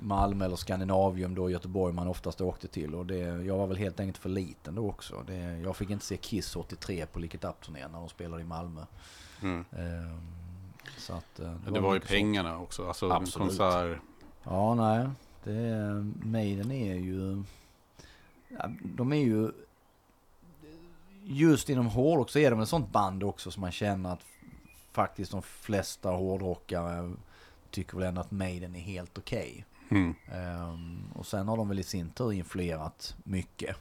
[0.04, 2.96] Malmö eller Skandinavium då, Göteborg man oftast åkte till.
[2.96, 5.24] Och det, jag var väl helt enkelt för liten då också.
[5.28, 8.82] Det, jag fick inte se Kiss 83 på Lick Up-turnén när de spelade i Malmö.
[9.42, 9.66] Mm.
[9.72, 10.18] Eh,
[10.98, 12.88] så att, eh, Det, var ju pengarna också.
[12.88, 13.48] Alltså Absolut.
[13.48, 13.98] konsert.
[14.44, 15.08] Ja, nej.
[15.44, 17.44] Det är, Maiden är ju...
[18.82, 19.52] De är ju...
[21.26, 24.26] Just inom hårdrock så är de ett sånt band också som man känner att
[24.92, 27.14] faktiskt de flesta hårdrockare
[27.72, 29.66] tycker väl ändå att Maiden är helt okej.
[29.96, 30.16] Mm.
[30.32, 33.76] Ehm, och sen har de väl i sin tur influerat mycket.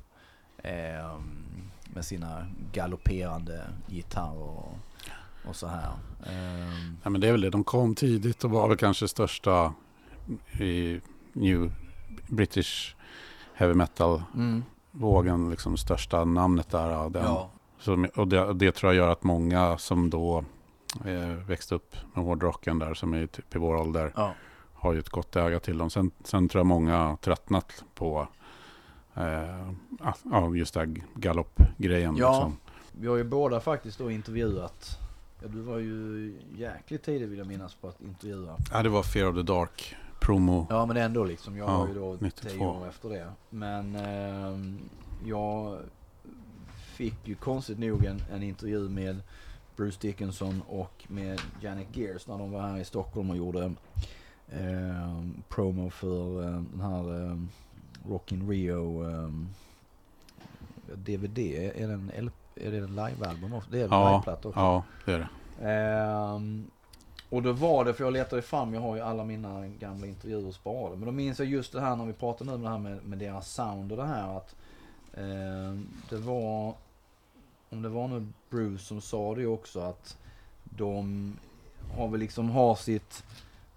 [0.62, 4.74] ehm, med sina galopperande gitarrer och,
[5.48, 5.90] och så här.
[6.26, 7.50] Ehm, Ja, men det är väl det.
[7.50, 9.74] De kom tidigt och var väl kanske största
[10.60, 11.00] i
[11.32, 11.72] New
[12.28, 12.94] British
[13.54, 15.34] Heavy Metal-vågen.
[15.34, 16.90] mm, Liksom största namnet där.
[16.90, 17.24] av Den.
[17.24, 20.44] ja, Så, och det, det tror jag gör att många som då
[21.04, 24.34] eh, växte upp med hårdrocken där som är typ i vår ålder ja.
[24.82, 25.90] Har ju ett gott öga till dem.
[25.90, 28.28] Sen, sen tror jag många har tröttnat på
[29.14, 29.68] eh,
[30.32, 32.16] ah, just här galoppgrejen.
[32.16, 32.32] Ja.
[32.32, 32.56] Liksom.
[32.92, 34.98] Vi har ju båda faktiskt då intervjuat.
[35.42, 38.56] Ja, du var ju jäkligt tidig vill jag minnas på att intervjua.
[38.72, 40.66] Ja, det var Fear of the Dark promo.
[40.70, 41.56] Ja men ändå liksom.
[41.56, 42.48] Jag Ja, var ju då 92.
[42.48, 43.28] tio år efter det.
[43.50, 44.78] Men ehm,
[45.24, 45.78] jag
[46.76, 49.20] fick ju konstigt nog en, en intervju med
[49.76, 53.72] Bruce Dickinson och med Janet Gears när de var här i Stockholm och gjorde
[54.60, 57.48] ehm, promo för ehm, den här um,
[58.08, 59.48] Rock in Rio ehm,
[60.94, 61.38] DVD.
[61.38, 63.70] Är det en, LP, är det en livealbum också?
[63.70, 64.60] Det är en Ja, liveplatta också.
[64.60, 65.28] Ja, det är det.
[65.70, 66.70] Ehm,
[67.30, 70.52] och då var det, för jag letade fram, jag har ju alla mina gamla intervjuer
[70.52, 70.96] sparade.
[70.96, 73.04] Men då minns jag just det här när vi pratade nu om det här med,
[73.04, 74.56] med deras sound och det här att
[75.14, 76.74] ehm, det var,
[77.70, 80.16] om det var nu Bruce som sa det också att
[80.64, 81.32] de
[81.96, 83.24] har väl liksom har sitt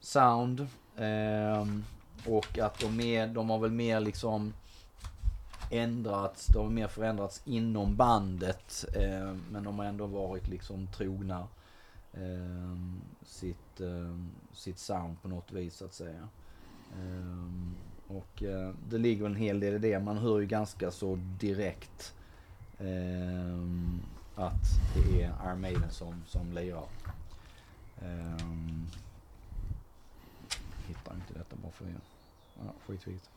[0.05, 1.83] sound ehm,
[2.27, 4.53] och att de, är, de har väl mer liksom
[5.71, 11.47] ändrats, de har mer förändrats inom bandet ehm, men de har ändå varit liksom trogna
[12.13, 13.81] ehm, sitt,
[14.53, 16.27] sitt sound på något vis så att säga.
[18.07, 19.99] Och eh, det ligger en hel del i det.
[19.99, 22.13] Man hör ju ganska så direkt
[24.35, 24.63] att
[24.95, 26.85] det är Iron Maiden som, som lirar.
[28.01, 28.87] Um,
[30.87, 31.85] hittar inte detta bara för.
[32.55, 33.29] Ja, skitviktigt.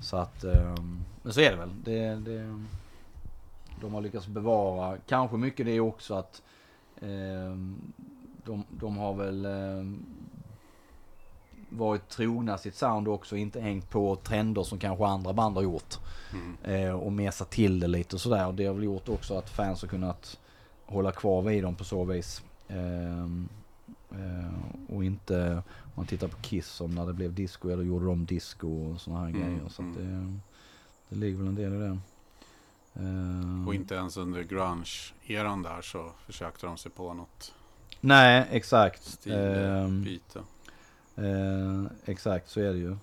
[0.00, 1.70] Så att, ehm, men så är det väl.
[1.84, 2.64] Det, det,
[3.80, 6.42] de har lyckats bevara, kanske mycket det också att
[7.00, 7.92] ehm,
[8.44, 10.04] de, de har väl ehm,
[11.68, 15.98] varit trogna sitt sound också, inte hängt på trender som kanske andra band har gjort.
[16.32, 16.86] Mm.
[16.86, 18.46] Eh, och mesat till det lite och sådär.
[18.46, 20.38] Och det har väl gjort också att fans har kunnat
[20.86, 22.42] hålla kvar vid dem på så vis.
[24.12, 28.06] Eh, och inte, om man tittar på Kiss som när det blev disco, eller gjorde
[28.06, 29.68] de disco och sådana här Mm, grejer.
[29.68, 30.32] Så att det,
[31.08, 31.98] det ligger väl en del i det.
[32.94, 37.54] Ehm, Och inte ens under grunge-eran där så försökte de sig på något
[38.00, 39.04] Nej, exakt.
[39.04, 40.38] stilbyte.
[40.38, 40.46] Ehm,
[41.18, 42.96] Eh, exakt, så är det ju.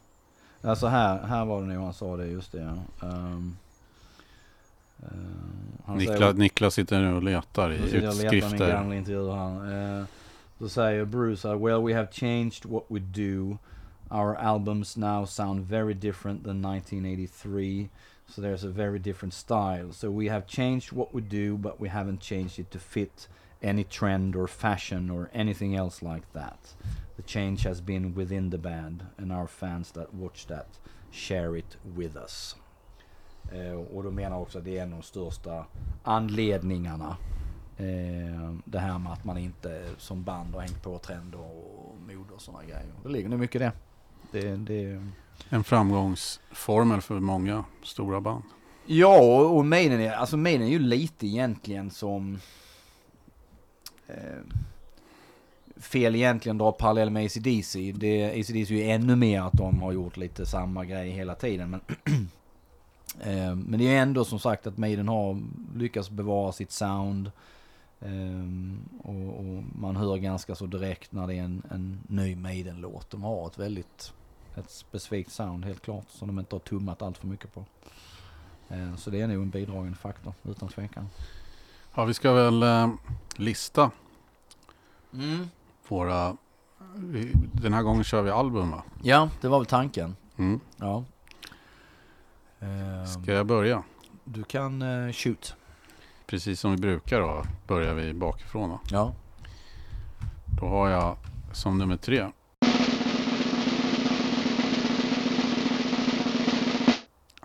[0.61, 2.79] Alltså här, här var det nog han sa det, just det.
[3.01, 3.57] Ehm,
[4.99, 5.07] eh,
[5.85, 8.71] han säger- Niklas, Niklas sitter nu och letar i Nu sitter jag letar min utskrifter.
[8.71, 9.99] gamla intervju här.
[9.99, 10.05] Eh,
[10.57, 13.57] Då säger Bruce här, Well we have changed what we do.
[14.11, 17.89] Our albums now sound very different than 1983.
[18.27, 19.91] So there's a very different style.
[19.91, 23.27] So we have changed what we do but we haven't changed it to fit
[23.61, 26.75] any trend or fashion or anything else like that.
[27.15, 30.67] The change has been within the band and our fans that watch that
[31.11, 32.55] share it with us.
[33.51, 35.65] Eh, och då menar också att det är en av de största
[36.03, 37.17] anledningarna.
[37.77, 42.33] Eh, det här med att man inte som band har hängt på trender och mode
[42.33, 42.85] och sådana grejer.
[43.03, 43.71] Det ligger nog mycket i det.
[44.31, 45.07] det, det
[45.49, 48.43] En framgångsformel för många stora band.
[48.85, 52.39] Ja, och Maiden är, alltså Maiden är ju lite egentligen som...
[54.07, 54.15] Eh,
[55.77, 57.91] fel egentligen dra parallell med ACDC.
[57.91, 61.69] Det, ACDC är ju ännu mer att de har gjort lite samma grej hela tiden.
[61.69, 61.81] Men,
[63.21, 65.41] eh, men det är ändå som sagt att Maiden har
[65.75, 67.31] lyckats bevara sitt sound.
[68.05, 73.09] Eh, och, och man hör ganska så direkt när det är en, en ny Maiden-låt.
[73.09, 74.13] De har ett väldigt,
[74.55, 76.05] ett specifikt sound helt klart.
[76.09, 77.65] Som de inte har tummat allt för mycket på.
[78.69, 81.09] Eh, Så det är nog en bidragande faktor utan tvekan.
[81.95, 82.89] Ja, vi ska väl eh,
[83.35, 83.91] lista
[85.13, 85.47] Mm.
[85.87, 86.37] våra...
[87.51, 88.83] Den här gången kör vi album va?
[89.03, 90.15] Ja, det var väl tanken.
[90.37, 90.59] Mm.
[90.77, 91.03] Ja.
[92.59, 93.83] Ehm, Ska jag börja?
[94.23, 95.55] Du kan eh, shoot.
[96.25, 98.79] Precis som vi brukar då, börjar vi bakifrån då.
[98.89, 99.13] Ja.
[100.59, 101.17] Då har jag
[101.51, 102.31] som nummer tre.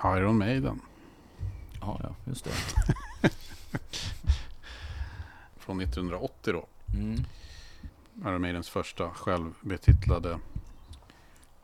[0.05, 0.81] Iron Maiden
[1.81, 2.51] Ja, ja, just det.
[5.57, 6.67] från 1980 då.
[6.95, 7.25] Mm.
[8.25, 10.38] Iron Maidens första självbetitlade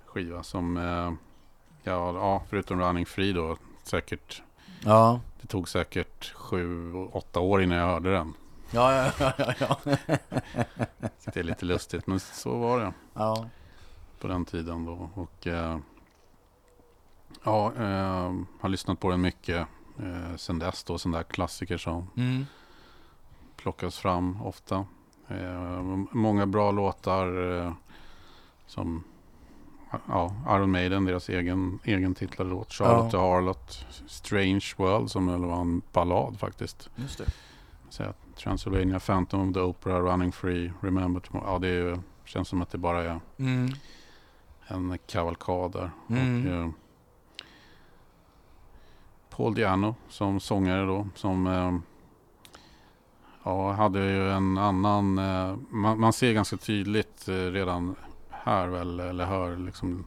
[0.06, 1.12] skiva som, eh,
[1.82, 4.42] ja, ja, förutom Running Free då, säkert,
[4.84, 5.20] Ja.
[5.40, 8.34] det tog säkert sju, åtta år innan jag hörde den.
[8.70, 9.78] Ja, ja, ja, ja.
[11.24, 13.46] Det är lite lustigt, men så var det ja.
[14.20, 15.10] på den tiden då.
[15.14, 15.78] Och eh,
[17.44, 19.66] ja, eh, har lyssnat på den mycket
[19.98, 22.46] eh, sen dess då, sån där klassiker som Mm.
[23.56, 24.86] plockas fram ofta.
[25.28, 27.72] Eh, många bra låtar eh,
[28.66, 29.04] som
[30.08, 32.72] ja, Iron Maiden, deras egen, egen titlade låt.
[32.72, 36.90] Charlotte the Harlot, Strange World som väl var en ballad faktiskt.
[36.96, 37.24] Just det.
[37.88, 38.04] Så
[38.36, 41.52] Transylvania, Phantom of the Opera, Running Free, Remember Tomorrow.
[41.52, 43.70] Ja, det är känns som att det bara är Mm.
[44.68, 45.90] en kavalkad där.
[46.08, 46.46] Mm.
[46.46, 46.68] Och, eh,
[49.30, 51.08] Paul Diano som sångare då.
[51.14, 51.78] Som eh,
[53.44, 55.18] ja, hade ju en annan...
[55.18, 57.96] Eh, man, man ser ganska tydligt eh, redan
[58.44, 60.04] här väl, eller hör liksom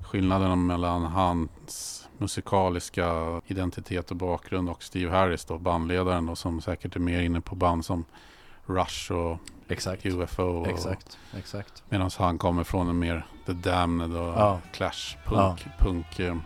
[0.00, 6.96] skillnaden mellan hans musikaliska identitet och bakgrund och Steve Harris då, bandledaren då, som säkert
[6.96, 8.04] är mer inne på band som
[8.66, 9.38] Rush och
[9.68, 10.06] Exakt.
[10.06, 10.42] UFO.
[10.42, 11.18] Och, Exakt.
[11.36, 11.82] Exakt.
[11.88, 14.58] Medan han kommer från en mer The Damned och Ja.
[14.72, 16.36] Clash punk, punk eh,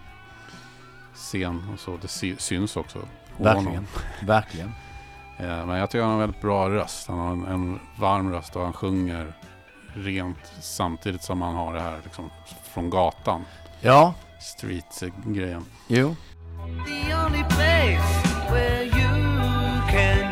[1.14, 1.96] scen och så.
[2.02, 2.98] Det sy- syns också.
[3.36, 3.86] Verkligen.
[4.26, 4.68] Verkligen.
[5.38, 7.08] Eh, men jag tycker han har en väldigt bra röst.
[7.08, 9.32] Han har en, en varm röst och han sjunger
[10.04, 12.30] rent samtidigt som han har det här liksom,
[12.62, 13.44] från gatan.
[13.80, 14.14] Ja.
[14.40, 15.64] Street-grejen.
[15.86, 16.16] Jo.
[16.86, 19.08] The only place where you
[19.90, 20.27] can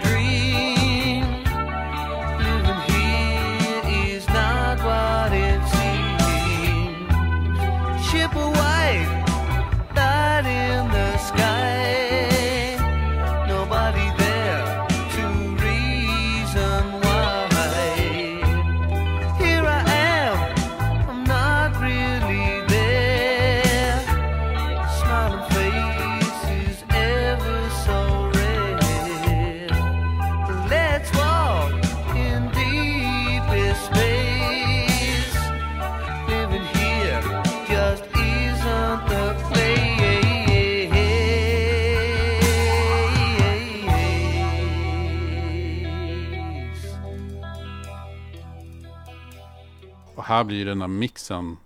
[50.26, 51.56] här blir den där mixen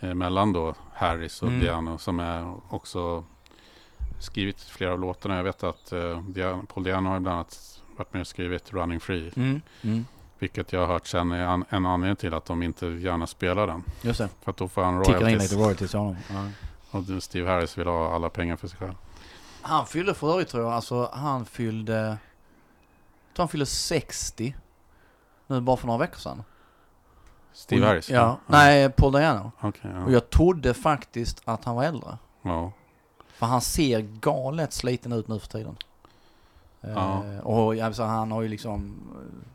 [0.00, 1.60] eh, mellan då Harris och Mm.
[1.60, 3.24] Diano som är också
[4.18, 5.36] skrivit flera av låtarna.
[5.36, 9.00] Jag vet att eh, Diano, Paul Diano har bland annat varit med och skrivit Running
[9.00, 9.32] Free.
[9.36, 9.60] Mm.
[9.82, 10.06] Mm.
[10.38, 13.66] Vilket jag har hört sen är an, en anledning till att de inte gärna spelar
[13.66, 13.84] den.
[14.02, 14.28] Just det.
[14.42, 15.50] För att då får han Tickar in royalties.
[15.52, 16.16] lite royalties till honom.
[16.30, 16.48] Ja.
[16.90, 18.94] Och Steve Harris vill ha alla pengar för sig själv.
[19.62, 21.94] Han fyllde för övrigt tror jag, alltså han fyllde...
[21.96, 24.54] Jag tror han fyllde 60.
[25.46, 26.42] Nu bara för några veckor sedan.
[27.54, 28.10] Steve Och- Harris?
[28.10, 28.38] Ja.
[28.46, 29.52] Nej, Paul Diano.
[29.60, 30.10] Och ja.
[30.10, 32.18] jag trodde faktiskt att han var äldre.
[32.42, 32.72] ja.
[33.34, 35.76] För han ser galet sliten ut nu för tiden.
[36.80, 37.24] Ja.
[37.24, 38.94] Eh, och alltså, han har ju liksom...
[39.14, 39.48] eh,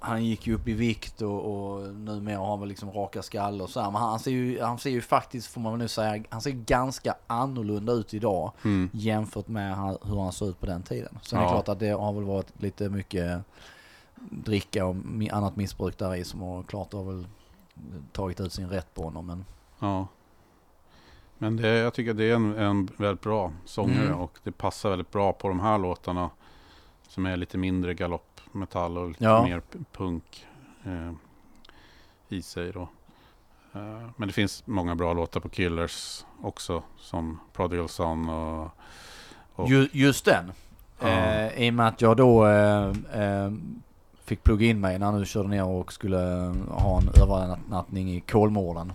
[0.00, 1.40] Han gick ju upp i vikt och,
[1.74, 3.90] och numera har han väl liksom raka skallar och så här.
[3.90, 6.50] Men han ser, ju, han ser ju faktiskt, får man väl nu säga, han ser
[6.50, 8.90] ganska annorlunda ut idag Mm.
[8.92, 11.18] jämfört med hur han såg ut på den tiden.
[11.22, 11.52] Sen är det Ja.
[11.52, 13.40] klart att det har väl varit lite mycket
[14.30, 14.96] dricka och
[15.32, 17.26] annat missbruk där i som har klart har väl
[18.12, 19.26] tagit ut sin rätt på honom.
[19.26, 19.44] Men
[19.78, 20.06] Ja.
[21.38, 24.18] Men det, jag tycker det är en, en väldigt bra sångare Mm.
[24.18, 26.30] och det passar väldigt bra på de här låtarna
[27.08, 29.42] som är lite mindre galoppmetall och lite Ja.
[29.44, 29.62] mer
[29.92, 30.46] punk
[30.84, 31.12] eh,
[32.28, 32.88] i sig då.
[33.72, 38.70] Eh, men det finns många bra låtar på Killers också som Prodigal Son och,
[39.54, 40.52] och ju, just den.
[41.00, 41.08] Ja.
[41.08, 43.52] Eh, I och med att jag då eh, eh,
[44.28, 48.10] fick plugga in mig när han nu körde ner och skulle eh, ha en övernattning
[48.10, 48.92] i Kolmården.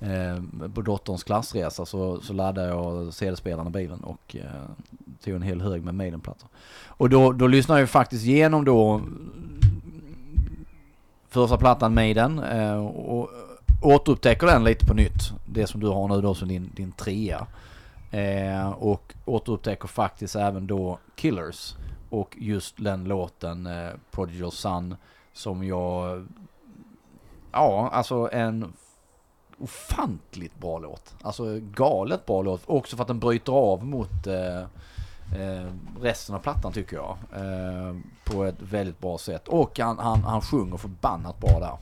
[0.00, 4.44] Eh, på dotterns klassresa så, så laddade jag CD-spelaren i bilen och eh,
[5.24, 6.48] tog en hel hög med Maiden-plattor.
[6.86, 9.30] Och då, då lyssnade jag ju faktiskt igenom då mm,
[11.28, 13.30] första plattan Maiden eh, och
[13.82, 15.32] återupptäcker den lite på nytt.
[15.46, 17.46] Det som du har nu då som din, din trea.
[18.10, 21.74] Eh, och återupptäcker faktiskt även då Killers.
[22.16, 24.96] Och just den låten, eh, Prodigal Sun,
[25.32, 26.26] som jag...
[27.52, 28.72] Ja, alltså en
[29.58, 31.14] ofantligt bra låt.
[31.22, 32.62] Alltså galet bra låt.
[32.66, 34.60] Också för att den bryter av mot eh,
[35.40, 37.16] eh, resten av plattan tycker jag.
[37.34, 39.48] Eh, på ett väldigt bra sätt.
[39.48, 41.78] Och han, han, han sjunger förbannat bra där.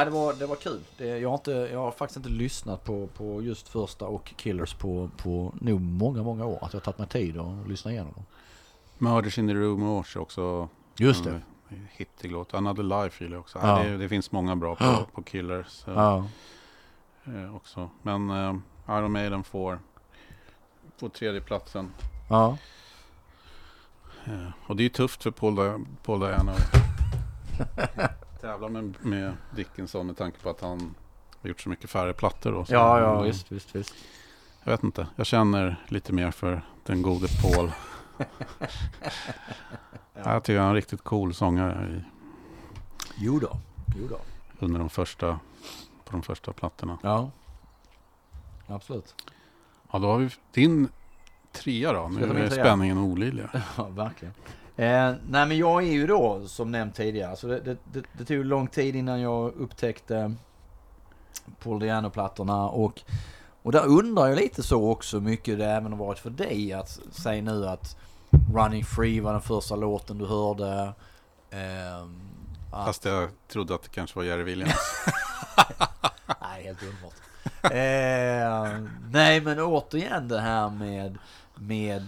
[0.00, 0.80] Ja, det, var, det var kul.
[0.98, 4.74] Det, jag, har inte, jag har faktiskt inte lyssnat på, på just första och Killers
[4.74, 6.58] på, på nog många, många år.
[6.62, 8.24] Att jag har tagit mig tid att lyssna igenom dem.
[8.98, 10.68] Murders in the Room och Orch också.
[10.96, 11.40] Just det.
[11.92, 12.54] Hittig låt.
[12.54, 13.58] Another Life gillar jag också.
[13.62, 13.82] Ja.
[13.82, 15.06] Det, det finns många bra på, Ja.
[15.14, 16.24] på Killers eh, Ja.
[17.24, 17.90] eh, också.
[18.02, 18.54] Men eh,
[18.88, 19.78] Iron Maiden får,
[20.96, 21.90] får tredjeplatsen.
[22.30, 22.56] Ja.
[24.24, 25.30] Eh, och det är ju tufft för
[26.02, 26.52] Paul Diana
[28.40, 30.94] att tävla med, med Dickinson med tanke på att han
[31.42, 32.52] har gjort så mycket färre plattor.
[32.52, 33.94] Då, så, Ja, ja, mm, visst, visst, visst.
[34.64, 35.06] Jag vet inte.
[35.16, 37.72] Jag känner lite mer för den gode Paul.
[40.14, 42.02] Jag tycker han är en riktigt cool sångare i,
[43.18, 43.56] Jo då.
[43.96, 44.18] Jo då.
[44.58, 45.38] under de första,
[46.04, 46.98] på de första plattorna.
[47.02, 47.30] Ja.
[48.66, 49.14] Absolut.
[49.92, 50.88] Ja, då har vi din
[51.52, 52.10] trea då.
[52.10, 53.46] Ska jag ta Nu är spänningen olidlig.
[53.76, 54.34] Ja, verkligen.
[54.80, 58.24] Eh, nej men jag är ju då som nämnt tidigare, så det, det, det, det
[58.24, 60.34] tog lång tid innan jag upptäckte
[61.62, 63.02] Paul Diano-plattorna och,
[63.62, 66.88] och där undrar jag lite så också mycket det även har varit för dig att
[67.12, 67.96] säga nu att
[68.54, 70.92] Running Free var den första låten du hörde.
[71.50, 72.20] ehm,
[72.72, 74.74] att, Fast jag trodde att det kanske var Jerry Williams.
[76.40, 77.14] Nej, helt underbart.
[77.62, 81.18] eh, nej men återigen det här med,
[81.60, 82.02] med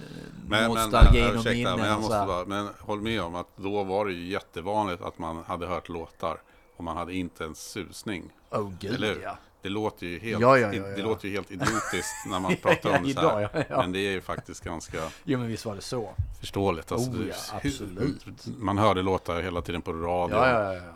[0.69, 4.07] nostalgin och ursäkta, minnen men, jag måste bara, men håll med om att då var
[4.07, 6.37] det ju jättevanligt att man hade hört låtar
[6.77, 8.31] och man hade inte en susning.
[8.51, 9.23] Oh gud Eller hur?
[9.23, 9.39] ja.
[9.63, 12.91] Det låter ju helt, Ja, ja, ja, det låter ju helt idiotiskt när man pratar
[12.99, 13.67] om det så Idag, här.
[13.71, 13.77] ja.
[13.77, 16.15] Men det är ju faktiskt ganska Jo men visst var det så.
[16.41, 16.93] förståeligt.
[16.93, 18.47] Alltså, Oh, absolut.
[18.59, 20.37] Man hörde låtar hela tiden på radio.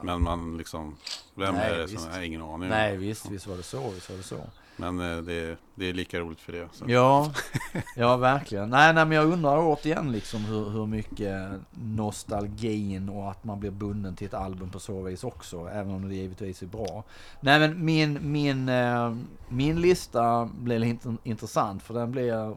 [0.02, 0.96] Men man liksom,
[1.34, 2.00] vem Nej, är det visst.
[2.02, 2.68] som, jag har ingen aning.
[2.68, 4.40] Nej visst, visst var det så, visst var det så.
[4.76, 6.68] Men eh, det, det är lika roligt för det.
[6.72, 6.84] Så.
[6.88, 7.32] Ja,
[7.96, 8.70] ja verkligen.
[8.70, 13.70] Nej, nej men jag undrar återigen liksom hur, hur mycket nostalgin och att man blir
[13.70, 15.68] bunden till ett album på så vis också.
[15.68, 17.04] Även om det givetvis är bra.
[17.40, 19.16] Nej men min, min, eh,
[19.48, 22.56] min lista blir intressant för den blir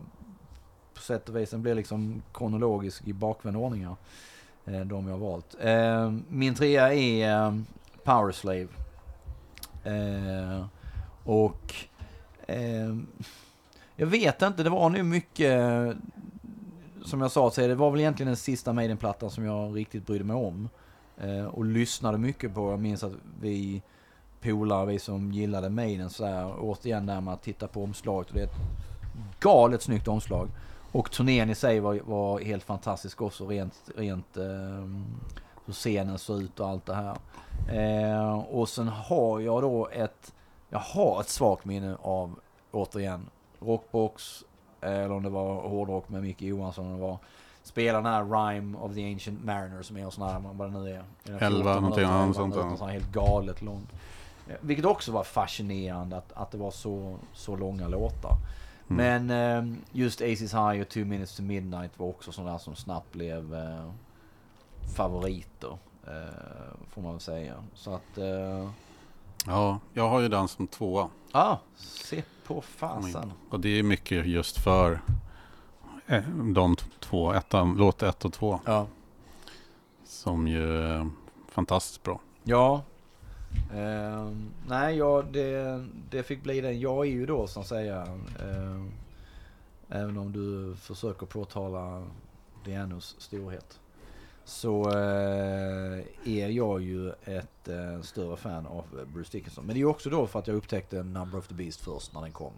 [0.93, 3.95] på sätt och vis, den blir liksom kronologisk i bakvänd ordning här.
[4.65, 5.55] Eh, de jag har valt.
[6.27, 7.63] Min trea är
[8.03, 8.67] Power Slave.
[9.83, 10.65] Eh,
[11.23, 11.75] och
[12.49, 12.97] eh,
[13.95, 15.95] jag vet inte, det var nu mycket
[17.05, 20.23] som jag sa, så det var väl egentligen den sista Maiden-plattan som jag riktigt brydde
[20.23, 20.69] mig om.
[21.17, 22.71] Eh, och lyssnade mycket på.
[22.71, 23.81] Jag minns att vi
[24.41, 28.29] polare, vi som gillade Maiden så här, återigen där med att titta på omslaget.
[28.29, 28.59] Och det är ett
[29.39, 30.47] galet snyggt omslag.
[30.91, 34.43] Och turnén i sig var, var helt fantastisk också rent, rent eh,
[35.65, 37.17] hur scenen såg ut och allt det här.
[37.71, 40.33] Eh, och sen har jag då ett,
[40.69, 42.39] jag har ett svagt minne av,
[42.71, 44.43] återigen, Rockbox,
[44.81, 47.17] eller om det var hårdrock med Micke Johansson, om det var
[47.63, 50.79] spela den här Rhyme of the Ancient Mariner som är en sån här, vad det
[50.79, 51.03] nu är.
[51.23, 52.75] Är det 11 14 någonting, 11 sånt där.
[52.75, 53.87] sån helt galet lång.
[54.47, 58.35] Eh, Vilket också var fascinerande att, att det var så, så långa låtar.
[58.89, 59.27] Mm.
[59.27, 63.11] Men eh, just Aces High och Two Minutes to Midnight var också sådana som snabbt
[63.11, 63.91] blev eh,
[64.95, 65.77] favoriter.
[66.07, 67.53] Eh, får man väl säga.
[67.73, 68.17] Så att...
[69.49, 71.09] Ja, jag har ju den som tvåa.
[71.31, 73.31] ah, se på fasen.
[73.49, 75.01] Och det är mycket just för
[76.07, 78.59] eh, de två, ettan, låt ett och två.
[78.65, 78.87] Ja.
[80.03, 81.09] Som ju är
[81.47, 82.19] fantastiskt bra.
[82.43, 82.83] Ja.
[83.73, 84.31] Eh,
[84.67, 86.79] nej, ja, det, det fick bli den.
[86.79, 88.01] Jag är ju då att säga.
[88.39, 88.83] Eh,
[89.89, 92.03] även om du försöker påtala
[92.65, 93.79] Dianos storhet.
[94.49, 99.65] Så eh, är jag ju ett eh, större fan av Bruce Dickinson.
[99.65, 102.13] Men det är ju också då för att jag upptäckte Number of the Beast först
[102.13, 102.53] när den kom.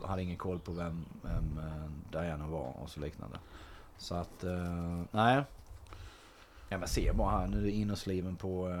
[0.00, 3.38] Jag hade ingen koll på vem, vem eh, Diana var och så liknande.
[3.98, 4.44] Så att,
[5.10, 5.42] nej.
[6.68, 8.74] Ja men se bara här, nu är det innersliven på,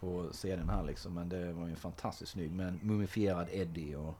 [0.00, 1.14] på CDn här liksom.
[1.14, 4.14] Men det var ju fantastiskt snygg med en mumifierad Eddie och,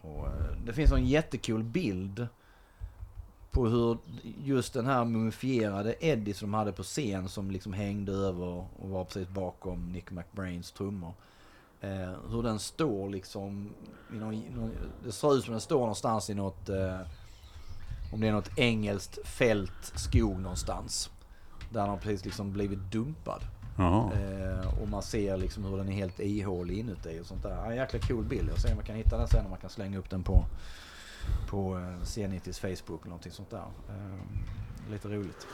[0.00, 0.28] och
[0.66, 2.28] det finns en jättekul bild
[3.54, 3.98] på hur
[4.44, 8.46] just den här mumifierade Eddie som de hade på scen som liksom hängde över
[8.76, 11.14] och var precis bakom Nick McBrains trummor.
[11.80, 13.70] Eh, hur den står liksom,
[14.12, 14.70] i någon,
[15.04, 17.00] det ser ut som den står någonstans i något, eh,
[18.12, 21.10] om det är något engelskt fält, skog någonstans.
[21.70, 23.42] Där han har precis liksom blivit dumpad.
[24.14, 27.70] Eh, och man ser liksom hur den är helt ihålig inuti och sånt där.
[27.70, 28.48] En jäkla cool bild.
[28.50, 30.44] Jag ser om man kan hitta den sen om man kan slänga upp den på,
[31.46, 33.64] på eh, C90s Facebook eller någonting sånt där.
[33.88, 34.38] Ehm,
[34.90, 35.46] lite roligt.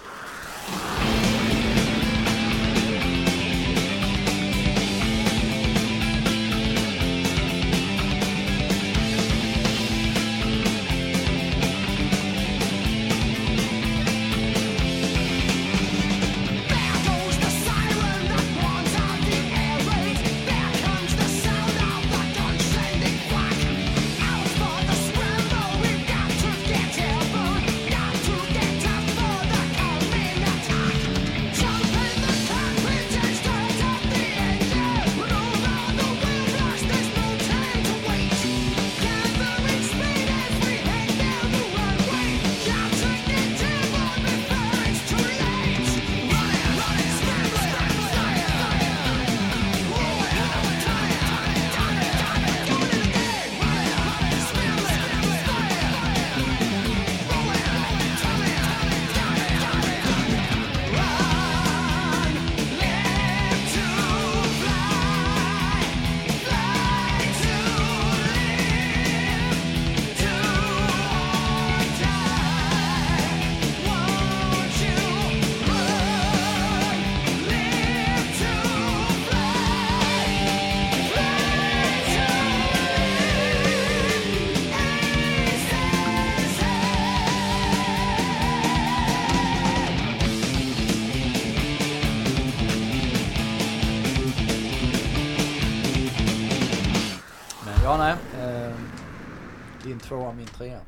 [100.10, 100.80] Din tvåa, min trea.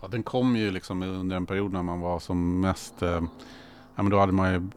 [0.00, 3.02] Ja, den kom ju liksom under en period när man var som mest...
[3.02, 3.08] Eh,
[3.96, 4.70] ja, men då hade man ju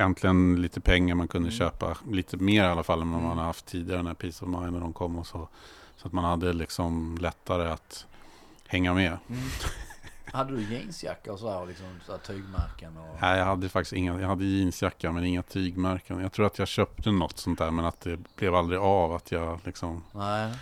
[0.00, 1.58] äntligen lite pengar man kunde Mm.
[1.58, 1.96] köpa.
[2.10, 3.38] Lite mer i alla fall än vad man Mm.
[3.38, 5.48] har haft tidigare när Peace of Mind när de kom och så.
[5.96, 8.06] Så att man hade liksom lättare att
[8.66, 9.18] hänga med.
[10.24, 13.16] Hade du jeansjacka och sådär liksom så tygmärken och...
[13.20, 16.20] Nej, jag hade faktiskt inga, jag hade jeansjacka men inga tygmärken.
[16.20, 19.32] Jag tror att jag köpte något sånt där men att det blev aldrig av att
[19.32, 20.02] jag liksom...
[20.12, 20.52] Nej.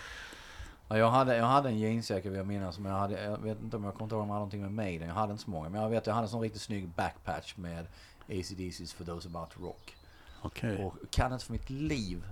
[0.92, 2.78] Ja, jag, hade, jag hade en jeansjacka vill jag minnas.
[2.78, 4.72] Men jag, hade, jag vet inte om jag kommer ihåg om jag hade någonting med
[4.72, 4.96] mig.
[4.96, 5.68] Jag hade inte så många.
[5.68, 7.86] Men jag vet jag hade en sån riktigt snygg backpatch med
[8.28, 9.96] ACDC's For Those About Rock.
[10.42, 10.84] Okej.
[10.84, 12.24] Och kan inte för mitt liv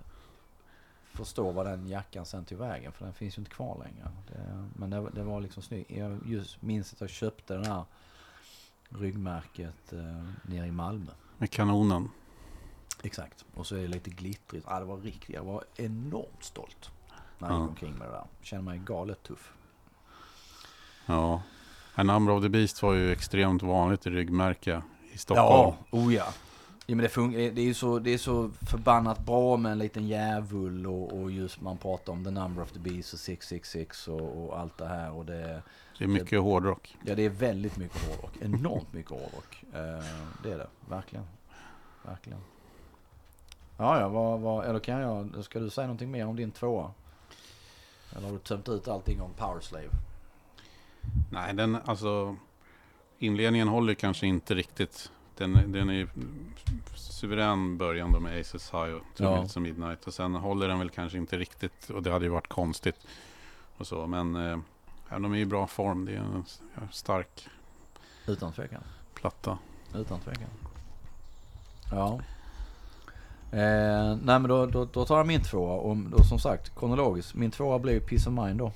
[1.13, 2.93] förstå vad den jackan sen tog vägen.
[2.93, 4.11] För den finns ju inte kvar längre.
[4.29, 5.91] Det, men det, det var liksom snyggt.
[5.91, 7.85] Jag just minns att jag köpte den här
[8.89, 11.13] ryggmärket eh, nere i Malmö.
[11.39, 12.11] Med kanonen.
[13.03, 13.45] Exakt.
[13.55, 14.67] Och så är det lite glittrigt.
[14.69, 15.35] Ja, det var riktigt.
[15.35, 16.91] Jag var enormt stolt.
[17.41, 17.61] När jag Ja.
[17.61, 18.25] gick omkring med det där.
[18.43, 19.53] Kände mig galet tuff.
[21.07, 21.43] Ja.
[21.95, 24.83] A Number of the Beast var ju extremt vanligt i ryggmärke
[25.13, 25.75] i Stockholm.
[25.91, 26.27] Ja, oh ja.
[26.87, 29.79] Ja, men det, fun- det, är ju så, det är så förbannat bra med en
[29.79, 34.09] liten djävul och, och just man pratar om The Number of the Beast och 666
[34.09, 35.13] och, och allt det här.
[35.13, 35.63] Och det,
[35.99, 36.97] Det är mycket hårdrock.
[37.05, 38.33] ja, det är väldigt mycket hårdrock.
[38.41, 39.65] Enormt mycket hårdrock.
[39.73, 40.05] Eh,
[40.43, 41.25] det är det, verkligen.
[42.03, 42.41] verkligen.
[43.79, 46.91] Ja, ja, vad, vad, eller kan jag, ska du säga någonting mer om din tvåa?
[48.17, 49.89] Eller har du tömt ut allting om Powerslave?
[51.31, 52.37] Nej, den alltså
[53.19, 55.11] inledningen håller kanske inte riktigt.
[55.37, 56.09] Den, den är ju
[56.95, 59.31] suverän början då med Aces High och Two Ja.
[59.35, 60.07] Minutes of Midnight.
[60.07, 61.91] Och sen håller den väl kanske inte riktigt.
[61.91, 63.07] Och det hade ju varit konstigt.
[63.77, 64.07] Och så.
[64.07, 64.59] Men eh,
[65.11, 66.05] de är i bra form.
[66.05, 66.45] Det är en
[66.93, 67.49] stark
[68.27, 68.83] Utan tvekan.
[69.15, 69.59] platta.
[69.95, 70.49] Utan tvekan.
[71.91, 72.21] Ja.
[73.53, 77.35] Eh, nej men då, då, då tar jag min tvåa och då som sagt kronologiskt.
[77.35, 78.73] Min tvåa blir ju Peace of Mind då.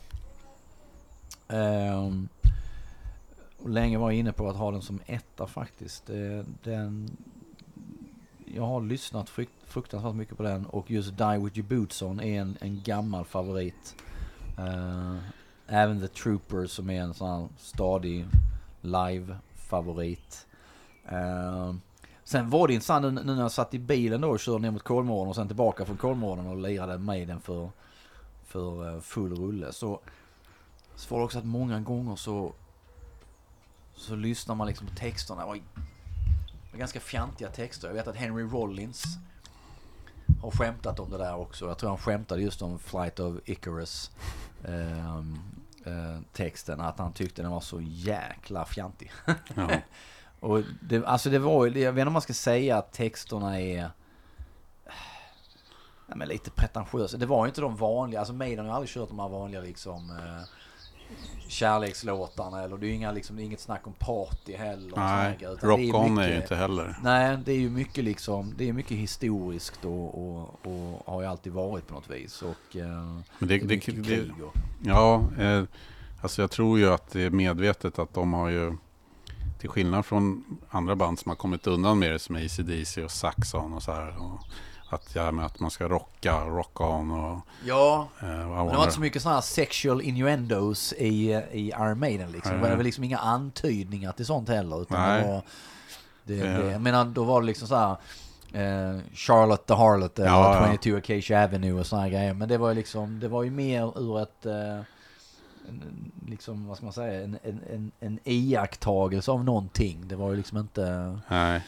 [1.56, 2.10] Eh,
[3.58, 6.10] och länge var jag inne på att ha den som etta faktiskt.
[6.10, 7.16] Eh, den,
[8.54, 12.20] jag har lyssnat frukt, fruktansvärt mycket på den och just Die With Your Boots On
[12.20, 13.94] är en, en gammal favorit.
[14.58, 15.16] Eh,
[15.66, 18.26] även The Troopers som är en sån här stadig
[18.80, 20.46] live-favorit.
[21.08, 21.80] Ehm,
[22.24, 24.62] Eh, sen var det intressant nu, nu när jag satt i bilen då och körde
[24.62, 27.70] ner mot Kolmården och sen tillbaka från Kolmården och lirade med den för,
[28.44, 29.72] för eh, full rulle.
[29.72, 30.00] Så,
[30.94, 32.52] så var det också att många gånger så,
[33.94, 35.40] så lyssnar man liksom på texterna.
[35.40, 35.58] Det var,
[36.78, 37.88] ganska fjantiga texter.
[37.88, 39.04] Jag vet att Henry Rollins
[40.42, 41.68] har skämtat om det där också.
[41.68, 44.10] Jag tror han skämtade just om Flight of Icarus.
[44.64, 45.38] ehm,
[45.86, 46.80] eh, texten.
[46.80, 49.12] Att han tyckte den var så jäkla fjantig.
[49.54, 49.68] Ja.
[50.44, 53.60] Och det, alltså det var ju, jag vet inte om man ska säga att texterna
[53.60, 53.90] är
[56.08, 57.16] ja, men lite pretentiösa.
[57.16, 59.60] Det var ju inte de vanliga, alltså Maiden har ju aldrig kört de här vanliga
[59.60, 60.42] liksom eh,
[61.48, 64.92] kärlekslåtarna eller det är ju inga, liksom, det är inget snack om party heller.
[64.96, 66.96] Nej, utan det Rock On är ju mycket- inte heller.
[67.02, 71.26] Nej, det är ju mycket liksom, det är mycket historiskt och, och, och har ju
[71.26, 72.42] alltid varit på något vis.
[72.42, 74.54] Och eh, Men det det, är det, mycket det, krig och...
[74.84, 75.62] Ja, eh,
[76.22, 78.76] alltså jag tror ju att det är medvetet att de har ju
[79.64, 83.72] till skillnad från andra band som har kommit undan med det som AC/DC och Saxon
[83.72, 84.14] och så här.
[84.22, 84.40] Och
[84.94, 87.40] att, ja, att man ska rocka, rock on och...
[87.66, 91.98] Ja, Eh, Men det var inte så mycket sådana här sexual innuendos i, i Iron
[91.98, 92.52] Maiden liksom.
[92.52, 92.76] Det var Nej.
[92.76, 94.82] väl liksom inga antydningar till sånt heller.
[94.82, 95.22] Utan Nej.
[95.22, 95.42] det var...
[96.24, 97.96] Det, Det- jag menar, då var det liksom så här...
[98.52, 100.76] Eh, Charlotte the Harlot eller Ja, ja.
[100.82, 102.34] 22 Acacia Avenue och här grejer.
[102.34, 104.46] Men det var ju liksom, det var ju mer ur ett...
[104.46, 104.80] Eh,
[105.68, 110.08] en, liksom, vad ska man säga, en, en, en, en iakttagelse av någonting.
[110.08, 111.62] Det var ju liksom inte Nej,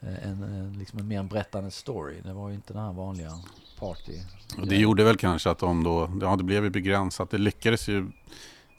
[0.00, 2.20] eh, en, en, liksom en mer berättande story.
[2.24, 3.30] Det var ju inte den här vanliga
[3.78, 4.18] party.
[4.58, 6.10] och det gjorde väl kanske att de då...
[6.20, 7.30] Ja, det blev ju begränsat.
[7.30, 7.98] Det lyckades ju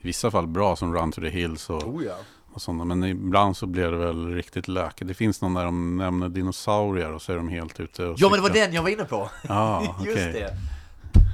[0.01, 2.15] i vissa fall bra som Run to the Hills och, Oh ja.
[2.53, 2.85] och sådana.
[2.85, 5.01] Men ibland så blev det väl riktigt lök.
[5.05, 8.29] Det finns någon där de nämner dinosaurier och så är de helt ute och Ja
[8.29, 9.29] men det var den jag var inne på!
[9.47, 10.33] Ja, Just okej.
[10.33, 10.55] det!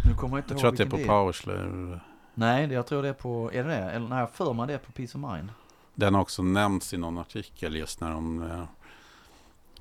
[0.09, 1.99] Nu kommer jag inte Jag ihåg tror att det är på Powerslave.
[2.35, 3.75] Nej, jag tror det är på, är det det?
[3.75, 5.49] Eller nej, jag för mig det är på Peace of Mind.
[5.95, 8.65] Den har också nämnts i någon artikel just när de eh, Det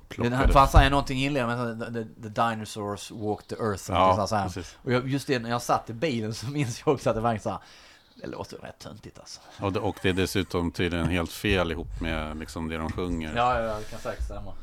[0.07, 0.47] plockade.
[0.51, 3.83] för han säger någonting i inledningen, men the, the, the dinosaurs walk the earth.
[3.89, 4.43] ja, så här.
[4.43, 4.77] precis.
[4.83, 7.21] Och jag, just det, när jag satt i bilen så minns jag också att det
[7.21, 7.59] var så här.
[8.21, 9.41] Det låter rätt töntigt alltså.
[9.59, 13.33] Och det, och det är dessutom tydligen helt fel ihop med liksom det de sjunger.
[13.35, 14.53] Ja, ja, det kan säkert stämma.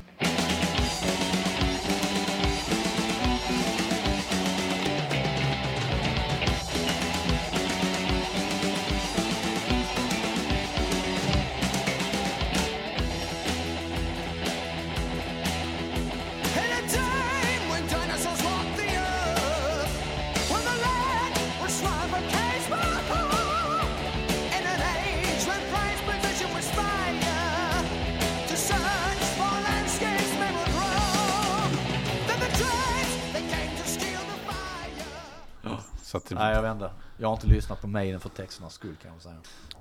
[36.33, 36.91] Att det, Nej, jag vet inte.
[37.17, 39.35] Jag har inte lyssnat på Maiden för texternas skull kan jag säga.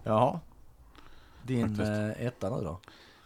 [0.05, 0.41] Jaha.
[1.43, 1.91] Din Faktiskt.
[2.19, 2.81] eh, etta nu då?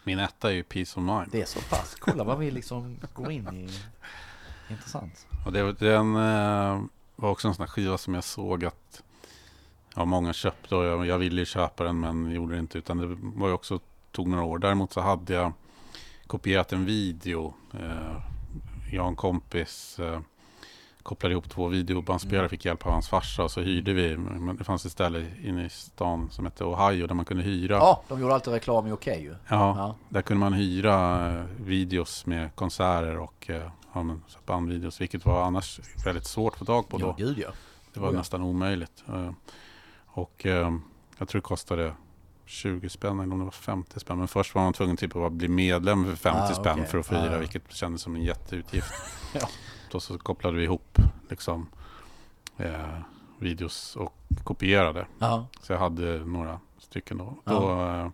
[0.05, 1.29] min etta är ju Peace of Mind.
[1.33, 1.97] Det är så pass.
[2.01, 3.69] Kolla vad vi liksom går in i.
[4.73, 5.27] Intressant.
[5.47, 6.81] Och det, den eh,
[7.17, 9.03] var också en sån här skiva som jag såg att
[9.95, 12.79] ja, många köpte och jag, jag ville ju köpa den men gjorde det inte.
[12.79, 13.81] Utan det var ju också,
[14.13, 14.59] tog några år.
[14.59, 15.53] Däremot så hade jag
[16.27, 17.55] kopierat en video.
[17.81, 18.17] Eh,
[18.93, 19.99] jag och en kompis
[21.07, 22.49] kopplade ihop två videobandspelare, Mm.
[22.51, 24.17] fick hjälp av hans farsa och så hyrde vi.
[24.59, 27.75] Det fanns ett ställe inne i stan som hette Ohio där man kunde hyra.
[27.75, 29.31] Ja, de gjorde alltid reklam i Okej ju.
[29.31, 29.37] Ja,
[29.77, 29.95] Ja.
[30.09, 35.43] där kunde man hyra eh, videos med konserter och eh, ja, men, bandvideos, vilket var
[35.43, 37.15] annars väldigt svårt att få tag på Ja, då.
[37.19, 37.49] gud ja.
[37.95, 38.19] Det var Oh ja.
[38.19, 39.05] nästan omöjligt.
[39.09, 39.31] Eh,
[40.07, 40.47] Och
[41.19, 41.93] jag tror det kostade
[42.47, 44.19] 20 spänn eller om det var 50 spänn.
[44.19, 46.87] Men först var man tvungen typ att bli medlem för 50 Ah, spänn okej.
[46.87, 47.39] för att få hyra, Ah, ja.
[47.39, 48.93] vilket kändes som en jätteutgift.
[49.35, 49.49] Ja.
[49.97, 50.99] Då så kopplade vi ihop
[51.31, 51.69] liksom,
[52.57, 52.99] eh,
[53.39, 55.07] videos och kopierade.
[55.19, 55.47] Ja.
[55.63, 57.37] Så jag hade några stycken då.
[57.45, 57.53] Ja.
[57.53, 58.13] då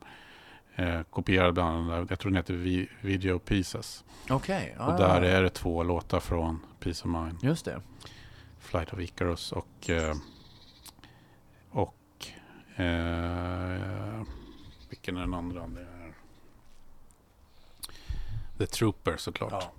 [0.84, 4.04] Eh, kopierad bland annat, jag tror den heter Vi- Video Pieces.
[4.30, 4.76] Okej.
[4.78, 7.38] och där är det två låtar från Peace of Mind.
[7.42, 7.80] Just det.
[8.60, 9.90] Flight of Icarus och...
[9.90, 10.14] Eh,
[11.70, 12.26] och...
[12.80, 14.22] Eh,
[14.88, 15.66] vilken är den andra?
[15.66, 16.14] Det är
[18.58, 19.52] The Trooper såklart.
[19.52, 19.72] Ja.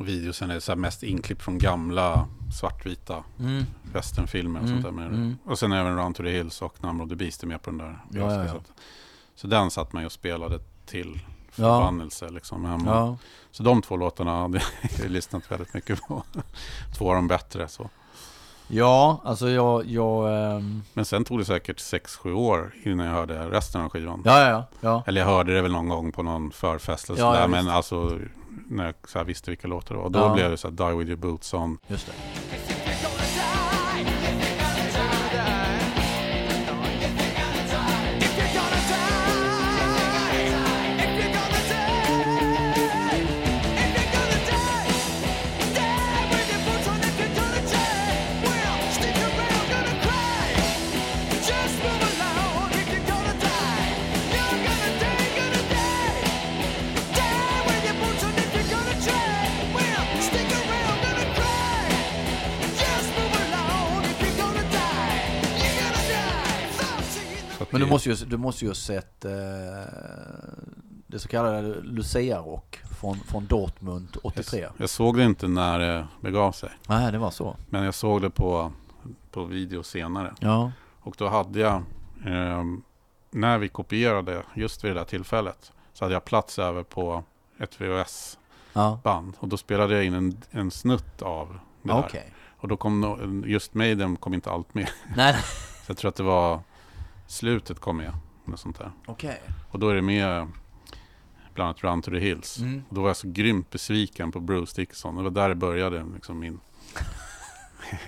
[0.00, 2.28] Och videosen är så mest inklipp från gamla
[2.60, 3.64] svartvita Mm.
[3.92, 5.02] westernfilmer och Mm, sånt där.
[5.02, 5.38] Med mm.
[5.44, 7.70] Och sen även Run to the Hills och Number of the Beast är med på
[7.70, 7.98] den där.
[8.10, 8.52] Ja, ja, ja.
[9.34, 11.20] Så, den satt man ju och spelade till
[11.54, 11.78] Ja.
[11.78, 12.28] förbannelse.
[12.28, 12.90] Liksom, hemma.
[12.90, 13.16] Ja.
[13.50, 14.62] Så de två låtarna hade
[15.02, 16.22] jag lyssnat väldigt mycket på.
[16.98, 17.68] Två av de bättre.
[17.68, 17.90] Så.
[18.68, 23.50] Ja, alltså jag, jag, ehm, Men sen tog det säkert 6-7 år innan jag hörde
[23.50, 24.22] resten av skivan.
[24.24, 25.02] ja, ja, ja.
[25.06, 27.40] Eller jag hörde det väl någon gång på någon förfest eller Ja, sådär.
[27.40, 28.18] ja, men alltså
[28.70, 30.10] när jag så visste vilka låtar det var.
[30.10, 30.34] Då Ja.
[30.34, 31.78] blev det så här Die With Your Boots On.
[31.86, 32.79] Just det.
[67.70, 69.30] Men du måste ju, du måste ju sett eh,
[71.10, 74.60] det så kallade Lucia-rock från, från Dortmund 83.
[74.60, 76.70] jag, jag såg det inte när det begav sig.
[76.88, 77.56] Nej, det var så.
[77.68, 78.72] Men jag såg det på,
[79.30, 80.34] på video senare.
[80.40, 80.72] Ja.
[81.00, 81.82] Och då hade jag,
[82.26, 82.82] ehm,
[83.30, 87.24] när vi kopierade just vid det där tillfället, så hade jag plats över på
[87.58, 89.34] ett VHS-band.
[89.34, 89.40] Ja.
[89.40, 91.98] Och då spelade jag in en, en snutt av det där.
[91.98, 92.32] Okej.
[92.56, 94.90] Och då kom just Maiden kom inte allt med.
[95.16, 95.34] Nej,
[95.86, 96.60] Så jag tror att det var
[97.30, 98.12] slutet kom med.
[98.44, 98.92] Något sånt där.
[99.06, 99.40] okej.
[99.70, 100.48] Och då är det med
[101.54, 102.58] bland annat Run to the Hills.
[102.58, 102.84] Mm.
[102.88, 105.16] Och då var jag så grymt besviken på Bruce Dickinson.
[105.16, 106.60] Det var där det började liksom min...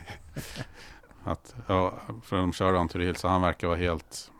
[1.25, 4.31] att, ja, för de kör Run to the Hills så han verkar vara helt...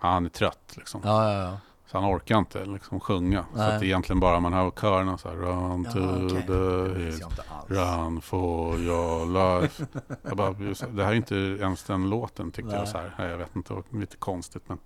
[0.00, 1.00] Ja, han är trött liksom.
[1.04, 1.58] Ja, ja.
[1.90, 3.44] Så han orkar inte liksom sjunga.
[3.52, 3.72] Så Nej.
[3.74, 5.36] att det är egentligen bara man hör körerna så här.
[5.36, 6.46] Run Ja, to okej.
[6.46, 7.20] the hills.
[7.20, 7.76] jag.
[7.76, 9.26] Run for your
[9.60, 9.86] life.
[10.22, 10.50] jag bara,
[10.92, 12.78] det här är inte ens den låten tyckte Nej.
[12.78, 12.88] jag.
[12.88, 13.14] Så här.
[13.18, 14.62] Nej, Jag vet inte, det var lite konstigt.
[14.66, 14.78] Men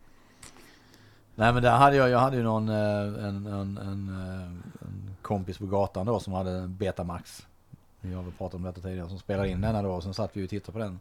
[1.35, 4.47] Nej men där hade jag, jag hade ju någon, eh, en, en, en, eh,
[4.87, 7.47] en kompis på gatan då som hade en Betamax.
[8.01, 10.37] Vi har väl pratat om detta tidigare, som spelade in denna då och sen satt
[10.37, 11.01] vi och tittade på den.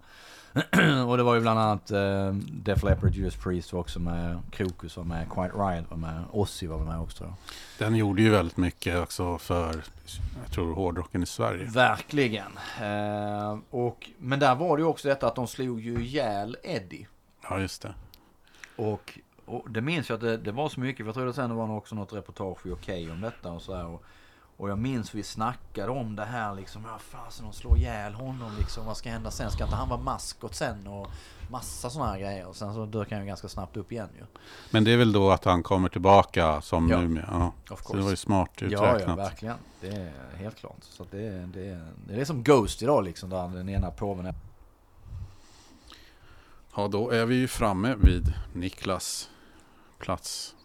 [1.07, 4.97] och det var ju bland annat eh, Def Leppard, Judas Priest var också med, Krokus
[4.97, 7.33] var med, Quiet Riot var med, Ozzy var med också
[7.77, 9.83] den gjorde ju väldigt mycket också för,
[10.43, 11.65] jag tror, hårdrocken i Sverige.
[11.65, 12.57] Verkligen.
[12.81, 17.07] Eh, och, men där var det ju också detta att de slog ju ihjäl Eddie.
[17.49, 17.93] Ja, just det.
[18.75, 21.35] Och, och det minns jag att det, det var så mycket, för jag tror att
[21.35, 23.85] sen det var också något reportage i Okej om detta och så här.
[23.85, 24.03] Och,
[24.57, 28.51] och jag minns vi snackade om det här liksom, ja fasen de slår ihjäl honom
[28.59, 29.51] liksom, vad ska hända sen?
[29.51, 30.87] Ska inte han vara maskot sen?
[30.87, 31.07] Och
[31.49, 32.45] massa sådana här grejer.
[32.47, 34.25] Och sen så dök han ju ganska snabbt upp igen ju.
[34.71, 37.01] Men det är väl då att han kommer tillbaka som Ja.
[37.01, 37.25] med.
[37.31, 37.51] Ja.
[37.83, 39.01] Så det var ju smart Ja, uträknat.
[39.07, 39.55] ja, verkligen.
[39.81, 40.77] Det är helt klart.
[40.81, 44.25] Så det, är- det, är- det är som Ghost idag liksom, där den ena påven
[44.25, 44.35] är...
[46.75, 49.29] Ja, då är vi ju framme vid Niklas
[49.99, 50.55] plats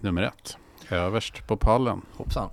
[0.00, 0.56] nummer ett.
[0.90, 2.02] Överst på pallen.
[2.16, 2.50] Hoppsan.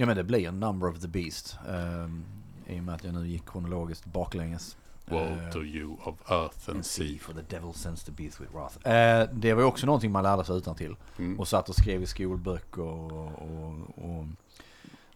[0.00, 1.56] Ja men det blir en Number of the Beast.
[1.68, 2.24] Um,
[2.66, 4.76] I och med att jag nu gick kronologiskt baklänges.
[5.06, 7.18] Woe Eh, to you of earth and sea.
[7.20, 8.88] for the devil sends the beast with wrath.
[8.88, 11.40] Eh, det var ju också någonting man lärde sig utan till Mm.
[11.40, 14.24] Och satt och skrev i skolböcker och, och, och,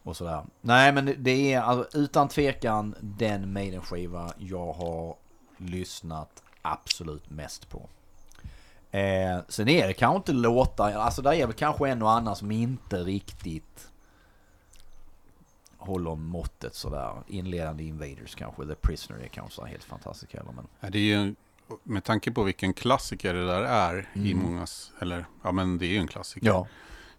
[0.03, 0.43] och sådär.
[0.61, 5.17] Nej men det, det är alltså, utan tvekan den Maiden-skiva jag har
[5.57, 7.89] lyssnat absolut mest på.
[8.91, 12.37] Eh, sen är det kanske inte låtar, alltså där är väl kanske en och annan
[12.37, 13.89] som inte riktigt
[15.83, 17.13] håller måttet sådär.
[17.27, 20.67] Inledande Invaders kanske, The Prisoner är kanske helt fantastisk heller men.
[20.81, 21.35] Ja, det är ju,
[21.83, 24.45] med tanke på vilken klassiker det där är i Mm.
[24.45, 26.47] mångas, eller ja men det är ju en klassiker.
[26.47, 26.67] Ja,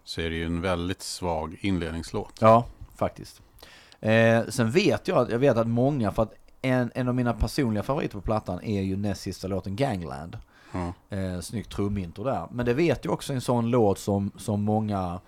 [0.04, 2.38] Så är det ju en väldigt svag inledningslåt.
[2.40, 3.42] Ja, faktiskt.
[4.00, 7.82] Eh, sen vet jag, jag vet att många, för att en, en av mina personliga
[7.82, 10.38] favoriter på plattan är ju näst sista låten Gangland.
[10.72, 10.92] Ja.
[11.16, 12.48] Eh, snyggt trumintro där.
[12.50, 15.20] Men det vet jag också en sån låt som, som många,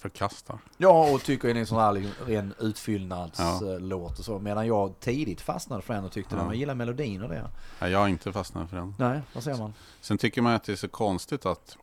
[0.00, 0.58] Förkastar.
[0.76, 2.64] ja och tycker är en sån här liksom, ren Ja.
[2.66, 4.38] utfyllnadslåt och så.
[4.38, 6.38] Medan jag tidigt fastnade för den och tyckte Ja.
[6.38, 7.48] den, jag gillar melodin och det.
[7.80, 8.94] Nej, jag har inte fastnat för den.
[8.98, 9.74] Nej, vad säger man?
[10.00, 11.76] Sen tycker man att det är så konstigt att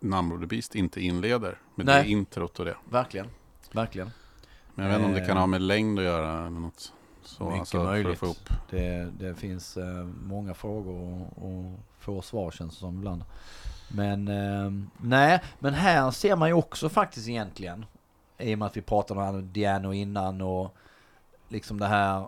[0.00, 2.02] Number of the Beast inte inleder med Nej.
[2.02, 2.76] det introt och det.
[2.90, 3.26] Verkligen,
[3.72, 4.10] verkligen.
[4.74, 5.40] Men jag vet inte om det kan Eh.
[5.40, 6.92] ha med längd att göra eller något.
[7.22, 8.20] Så, Mycket alltså, möjligt.
[8.70, 13.24] Det, det finns eh, många frågor och, och få svar känns det som ibland.
[13.94, 17.86] Men ehm, nej, men här ser man ju också faktiskt egentligen.
[18.38, 20.74] I och med att vi pratade om Diano innan och
[21.48, 22.18] liksom det här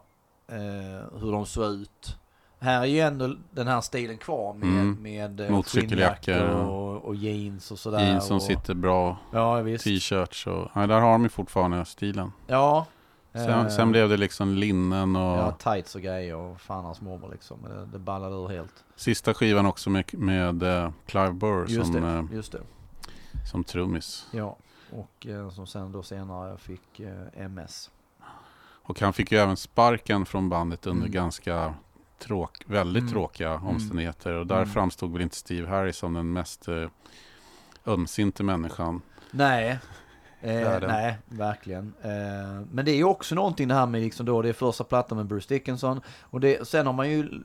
[0.48, 2.16] eh, hur de såg ut.
[2.58, 5.02] Här är ju ändå den här stilen kvar med, Mm.
[5.02, 8.00] med eh, Motorcykeljackor och- och, jeans och sådär.
[8.06, 10.68] Jeans som och, sitter bra, Ja, t-shirts och...
[10.74, 12.32] Ja, där har de ju fortfarande stilen.
[12.46, 12.86] Ja.
[13.36, 17.00] Sen, eh, sen blev det liksom linnen och Ja, tights och grejer och fan hans
[17.00, 17.58] mormor liksom.
[17.62, 18.84] Det, det ballade ur helt.
[18.96, 22.60] sista skivan också med, med eh, Clive Burr Just som, det, eh, just det.
[23.50, 24.26] som trummis.
[24.30, 24.56] Ja.
[24.90, 27.00] Och som sen då senare fick
[27.34, 27.90] MS.
[28.82, 31.12] Och han fick ju även sparken från bandet under Mm.
[31.12, 31.74] ganska
[32.18, 33.12] tråk, väldigt Mm.
[33.12, 33.66] tråkiga Mm.
[33.66, 34.32] omständigheter.
[34.32, 34.68] Och där Mm.
[34.68, 36.68] framstod väl inte Steve Harris som den mest
[37.86, 39.02] ömsinte människan.
[39.30, 39.78] Nej.
[40.46, 41.92] Eh, nej, verkligen.
[42.02, 44.84] Eh, men det är ju också någonting det här med liksom då, det är första
[44.84, 46.00] plattan med Bruce Dickinson.
[46.20, 47.40] Och det, sen har man ju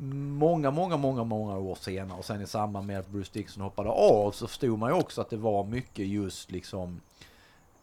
[0.00, 3.90] många, många, många, många år senare och sen i samband med att Bruce Dickinson hoppade
[3.90, 7.00] av så förstod man ju också att det var mycket just liksom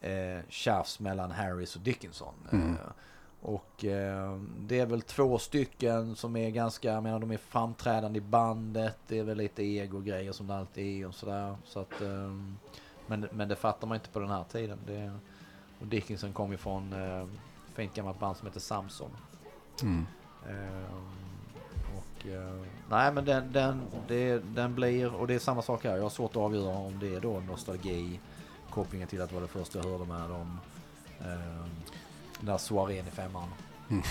[0.01, 2.33] eh, tjafs mellan Harris och Dickinson.
[2.51, 2.69] Mm.
[2.69, 2.75] Eh,
[3.41, 8.17] och eh, det är väl två stycken som är ganska, jag menar de är framträdande
[8.17, 8.97] i bandet.
[9.07, 11.55] Det är väl lite ego-grejer som det alltid är och sådär.
[11.65, 12.31] Så att, eh,
[13.07, 14.77] men, men det fattar man inte på den här tiden.
[14.85, 15.11] Det,
[15.79, 17.27] och Dickinson kom ju från eh,
[17.73, 19.09] fint gammalt band som heter Samson.
[19.81, 20.05] Mm.
[20.49, 20.95] Eh,
[21.97, 25.95] och, eh, nej men den, den, det, den blir, och det är samma sak här.
[25.95, 28.19] Jag har svårt att avgöra om det är då nostalgi,
[28.69, 30.59] kopplingen till att det var det första jag hörde med dem.
[31.19, 31.65] Eh,
[32.37, 33.49] den där soarén i femman.
[33.89, 34.03] Mm.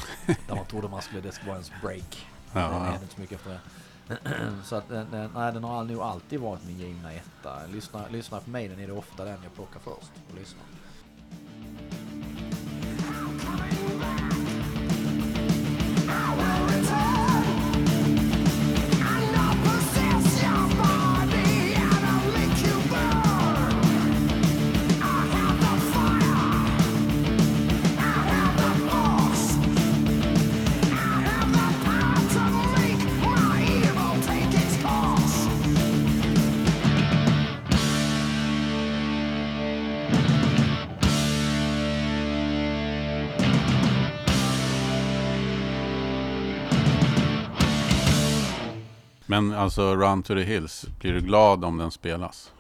[0.49, 2.27] där man trodde man skulle, det skulle vara ens break.
[2.53, 2.79] Ja, det ja.
[2.79, 3.61] hände inte så mycket efter det.
[4.65, 7.67] så att den, den, nej, den har nog alltid varit min givna etta.
[7.73, 10.65] Lyssna, lyssna på mig, den är det ofta den jag plockar först och lyssnar.
[49.35, 52.53] Men alltså Run to the Hills, blir du glad om den spelas?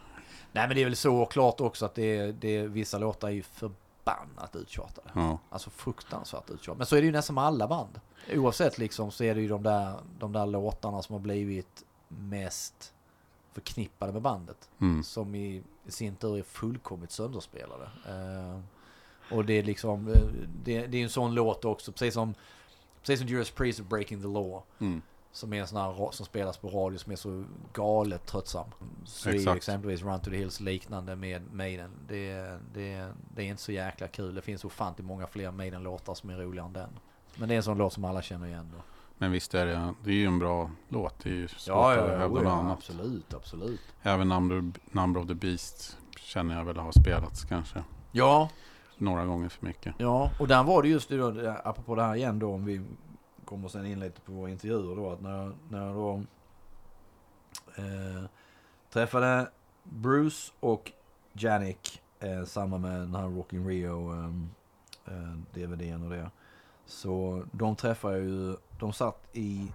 [0.52, 3.42] Nej men det är väl så klart också att det, det, vissa låtar är ju
[3.42, 5.10] förbannat uttjatade.
[5.14, 5.38] Ja.
[5.50, 6.78] Alltså fruktansvärt uttjatade.
[6.78, 8.00] Men så är det ju nästan med alla band.
[8.32, 12.94] Oavsett liksom så är det ju de där, de där låtarna som har blivit mest
[13.52, 14.70] förknippade med bandet.
[14.80, 15.02] Mm.
[15.02, 17.84] Som i, i sin tur är fullkomligt sönderspelade.
[18.08, 18.60] Eh,
[19.36, 20.14] och det är liksom, eh,
[20.64, 22.34] det, det är en sån låt också, precis som,
[23.00, 24.62] precis som Judas Priest Breaking the Law.
[24.78, 25.02] Mm.
[25.34, 28.66] Som är en sån här som spelas på radio som är så galet tröttsam.
[29.04, 31.90] Så är ju exempelvis Run to the Hills liknande med Maiden.
[32.08, 32.34] Det,
[32.74, 34.34] det, det är inte så jäkla kul.
[34.34, 36.90] Det finns ofantligt många fler Maiden-låtar som är roligare än den.
[37.36, 38.82] Men det är en sån låt som alla känner igen då.
[39.18, 41.18] Men visst är det, det är ju en bra låt.
[41.22, 42.78] Det är ju svårt Ja, att ja, hävda ja, något annat.
[42.78, 43.80] absolut, absolut.
[44.02, 48.48] Även Number, Number of the Beast känner jag väl har spelats kanske Ja,
[48.98, 49.94] några gånger för mycket.
[49.98, 52.82] ja, och där var det just det då, apropå det här igen då, om vi
[53.54, 56.22] kommer sen in lite på våra intervjuer då, att när, när jag då
[57.76, 58.24] eh,
[58.90, 59.50] träffade
[59.82, 60.92] Bruce och
[61.32, 64.50] Janik eh, samma med den här Rockin' Rio ehm,
[65.06, 66.30] eh, DVDn och det.
[66.86, 69.72] Så de träffade jag ju, de satt i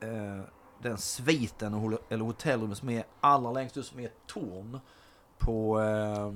[0.00, 0.42] eh,
[0.82, 4.80] den sviten, och eller hotellrummet som är allra längst ut som är ett torn
[5.38, 6.32] på eh,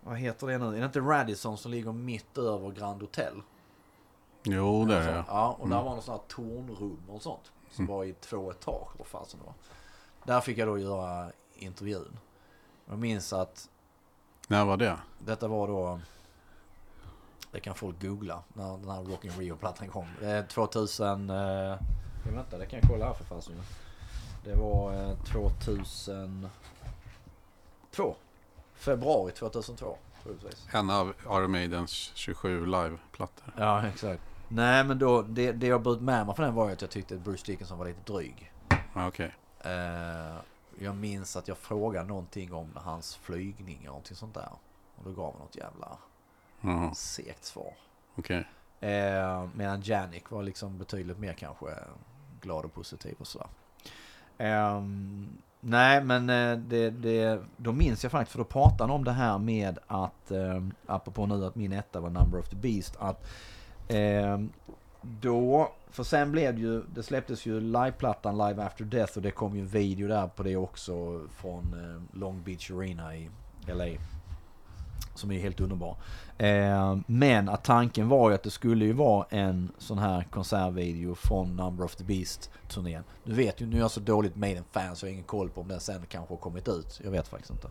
[0.00, 0.66] vad heter det nu?
[0.66, 3.42] Är det inte Radisson som ligger mitt över Grand Hotel?
[4.42, 5.24] Jo, det är det.
[5.28, 5.86] Ja, och där Mm.
[5.86, 7.52] var något sånt här tornrum och sånt.
[7.70, 7.96] Som Mm.
[7.96, 9.54] var i två etage, vad fasen det var.
[10.34, 12.18] Där fick jag då göra intervjun.
[12.86, 13.68] Jag minns att
[14.48, 14.98] När var det?
[15.18, 16.00] detta var då...
[17.52, 20.06] Det kan folk googla när den här Rockin' Rio-plattan kom.
[20.22, 21.30] Eh, 2000...
[21.30, 21.76] Eh,
[22.34, 23.54] vänta, det kan jag kolla här för fasen.
[24.44, 26.50] Det var eh, 2002.
[28.74, 30.66] Februari 2002, troligtvis.
[30.72, 33.54] En av Iron Maidens 27 live-plattor.
[33.56, 34.22] Ja, exakt.
[34.48, 37.14] Nej, men då, det, det jag bröt med mig för den var att jag tyckte
[37.14, 38.52] att Bruce Dickinson var lite dryg.
[38.94, 39.34] Ja, Okej.
[39.60, 40.36] Eh,
[40.78, 44.48] jag minns att jag frågade någonting om hans flygning och någonting sånt där.
[44.96, 45.98] Och då gav han något jävla
[46.60, 47.72] Jaha, segt svar.
[48.16, 48.46] okej.
[48.80, 51.66] Eh, medan Janik var liksom betydligt mer kanske
[52.40, 53.48] glad och positiv och sådär.
[54.38, 55.28] Ehm,
[55.60, 59.12] nej, men eh, det, det, då minns jag faktiskt, för då pratade han om det
[59.12, 63.26] här med att, eh, apropå nu att min etta var Number of the Beast, att
[63.88, 64.38] eh,
[65.02, 69.30] då, för sen blev det ju, det släpptes ju liveplattan Live After Death och det
[69.30, 73.30] kom ju en video där på det också från eh, Long Beach Arena i
[73.66, 73.86] LA.
[75.14, 75.96] Som är helt underbar.
[76.38, 81.14] Eh, men att tanken var ju att det skulle ju vara en sån här konsertvideo
[81.14, 83.02] från Number of the Beast-turnén.
[83.24, 85.60] Nu vet ju, nu är jag så dåligt Maiden-fan så jag har ingen koll på
[85.60, 87.00] om den sen kanske har kommit ut.
[87.04, 87.68] Jag vet faktiskt inte.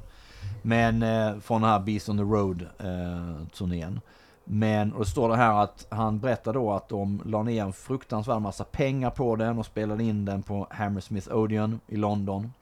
[0.61, 3.93] Men eh, från den här Beast on the Road-turnén.
[3.93, 4.01] Eh,
[4.50, 7.74] men, och det står det här att han berättar då att de la ner en
[7.74, 12.54] fruktansvärd massa pengar på den och spelade in den på Hammersmith Odeon i London.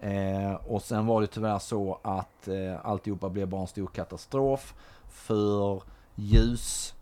[0.00, 4.74] Eh, och sen var det tyvärr så att eh, alltihopa blev bara en stor katastrof.
[5.08, 5.82] För
[6.14, 6.92] ljuskillen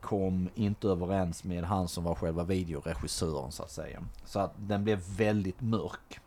[0.00, 4.02] kom inte överens med han som var själva videoregissören så att säga.
[4.24, 6.20] Så att den blev väldigt mörk.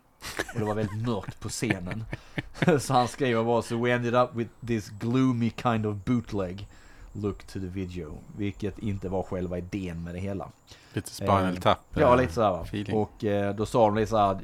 [0.54, 2.04] Och det var väldigt mörkt på scenen.
[2.80, 6.68] så han skriver bara så we ended up with this gloomy kind of bootleg
[7.12, 8.18] look to the video.
[8.36, 10.48] Vilket inte var själva idén med det hela.
[10.92, 11.78] Lite Spinal Eh, Tap.
[11.94, 12.62] Ja, eh, lite sådär va.
[12.62, 12.96] feeling.
[12.96, 14.38] Och eh, då sa de lite såhär,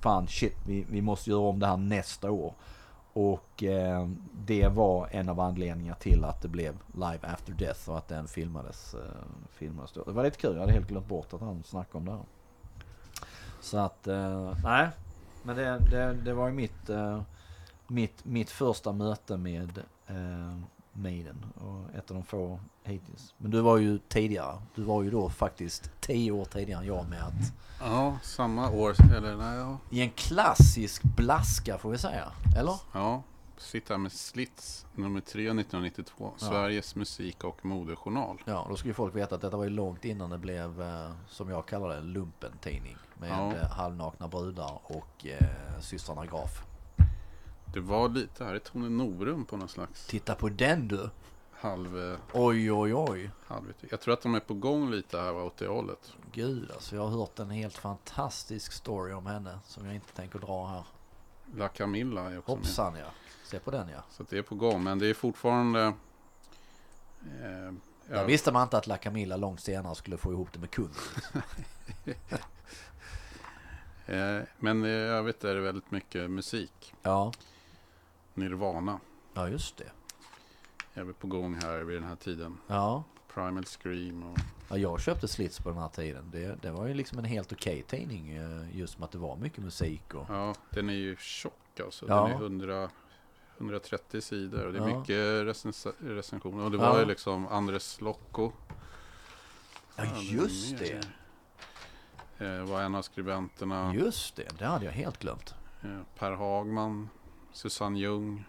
[0.00, 2.54] fan shit, vi, vi måste göra om det här nästa år.
[3.12, 4.08] Och eh,
[4.46, 8.28] det var en av anledningarna till att det blev Live After Death och att den
[8.28, 9.00] filmades, eh,
[9.52, 10.02] filmades då.
[10.04, 12.20] Det var lite kul, jag hade helt glömt bort att han snackade om det här.
[13.60, 14.88] Så att, eh, nej.
[15.48, 17.22] Men det, det, det var ju mitt, eh,
[17.86, 20.58] mitt, mitt första möte med eh,
[20.92, 21.44] Maiden.
[21.54, 23.34] Och ett av de få hittills.
[23.38, 24.62] Men du var ju tidigare.
[24.74, 28.94] Du var ju då faktiskt tio år tidigare än jag med att Ja, samma år.
[29.16, 29.78] Eller nej, ja.
[29.90, 32.32] i en klassisk blaska får vi säga.
[32.58, 32.74] Eller?
[32.92, 33.22] ja.
[33.88, 36.32] Här med Slits nummer 3 1992.
[36.40, 36.46] Ja.
[36.46, 38.42] Sveriges musik och modejournal.
[38.44, 41.10] Ja, då ska ju folk veta att detta var ju långt innan det blev, eh,
[41.28, 42.96] som jag kallar det, lumpentidning.
[43.20, 43.66] Med Ja.
[43.66, 46.62] halvnakna brudar och eh, systrarna Graf.
[47.74, 51.10] Det var lite här i Tone Norum på någon slags Titta på den du!
[51.52, 52.12] halv...
[52.12, 53.30] eh, Oj, oj, oj.
[53.46, 56.12] halv jag tror att de är på gång lite här åt det hållet.
[56.32, 60.38] Gud alltså, jag har hört en helt fantastisk story om henne som jag inte tänker
[60.38, 60.84] dra här.
[61.56, 62.58] La Camilla är också med.
[62.58, 63.06] Hoppsan ja.
[63.44, 64.02] Se på den ja.
[64.10, 64.82] Så det är på gång.
[64.84, 65.82] Men det är fortfarande...
[65.82, 65.92] Eh,
[68.08, 70.70] Där ja, visste man inte att La Camilla långt senare skulle få ihop det med
[70.70, 70.90] kung.
[74.08, 76.94] eh, men i övrigt är det väldigt mycket musik.
[77.02, 77.32] Ja,
[78.34, 79.00] Nirvana
[79.34, 79.90] ja just det.
[81.00, 82.58] är väl på gång här vid den här tiden.
[82.66, 83.04] Ja.
[83.34, 84.38] Primal Scream och...
[84.70, 86.30] Ja, jag köpte Slits på den här tiden.
[86.32, 88.36] Det, det var ju liksom en helt okej tidning.
[88.36, 90.26] eh, Just med att det var mycket musik och...
[90.28, 92.06] Ja, den är ju tjock alltså.
[92.08, 92.22] Ja.
[92.22, 92.90] Den är 100,
[93.58, 94.98] 130 sidor och det är Ja.
[94.98, 96.64] mycket recens- recensioner.
[96.64, 96.92] Och det Ja.
[96.92, 98.52] var ju liksom Andres Locco.
[99.96, 101.08] Ja, Ja, just det.
[102.38, 103.94] Eh, var en av skribenterna.
[103.94, 105.54] Just det, det hade jag helt glömt.
[105.82, 107.08] Eh, per Hagman.
[107.52, 108.44] Susanne Ljung.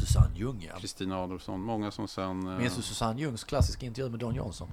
[0.00, 0.78] Susanne Ljung ja.
[0.78, 1.60] Kristina Adolfsson.
[1.60, 2.48] Många som sen...
[2.48, 4.68] eh, Minns du Susanne Ljungs klassiska intervju med Don Johnson?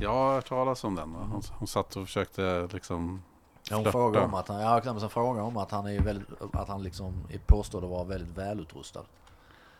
[0.00, 1.12] Jag har hört talas om den.
[1.12, 1.18] va?
[1.32, 3.22] Hon, hon satt och försökte liksom...
[3.70, 6.68] Ja, hon frågade om att han, ja, sen frågade om att han är väldigt, att
[6.68, 9.04] han liksom är påstådd att vara väldigt välutrustad.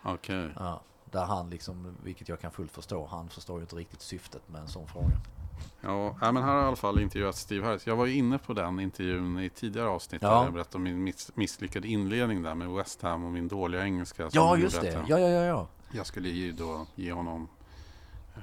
[0.03, 0.51] Okej.
[0.59, 0.81] Ja,
[1.11, 4.61] där han liksom, vilket jag kan fullt förstå, han förstår ju inte riktigt syftet med
[4.61, 5.21] en sån fråga.
[5.81, 7.87] Ja, men här har jag i alla fall intervjuat Steve Harris.
[7.87, 10.23] Jag var ju inne på den intervjun i tidigare avsnitt.
[10.23, 10.29] Ja.
[10.39, 13.85] Där jag berättade om min miss- misslyckade inledning där med West Ham och min dåliga
[13.85, 14.29] engelska.
[14.33, 15.05] Ja, just det.
[15.09, 15.67] Ja, ja, ja, ja.
[15.93, 17.49] Jag skulle ju då ge honom
[18.37, 18.43] eh,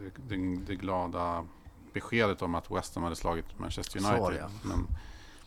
[0.00, 1.44] det, det, det glada
[1.92, 4.40] beskedet om att West Ham hade slagit Manchester United.
[4.42, 4.48] ja.
[4.62, 4.86] Men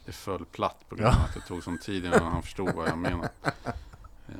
[0.06, 1.18] det föll platt på grund Ja.
[1.20, 3.30] av att det tog sån tid innan han förstod vad jag menade.
[4.28, 4.36] Eh,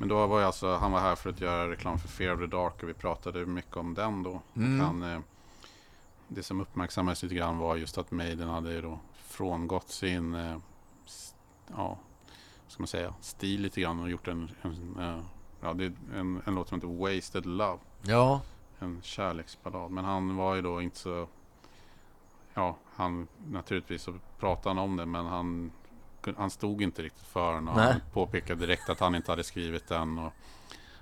[0.00, 2.40] Men då var jag alltså, han var här för att göra reklam för Fear of
[2.40, 4.40] the Dark och vi pratade mycket om den då.
[4.56, 4.80] Mm.
[4.80, 5.18] Han, eh,
[6.28, 10.58] det som uppmärksammades lite grann var just att Maiden hade ju då frångått sin, eh,
[11.76, 11.98] ja,
[12.68, 15.20] ska man säga, stil lite grann och gjort en, en, eh,
[15.60, 17.78] ja, det är en, en låt som heter Wasted Love.
[18.02, 18.40] Ja,
[18.78, 19.90] En kärleksballad.
[19.90, 21.28] Men han var ju då inte så,
[22.54, 25.72] ja, han naturligtvis så pratade han om det men han,
[26.36, 27.92] han stod inte riktigt för den och Nej.
[27.92, 30.32] han påpekade direkt att han inte hade skrivit den och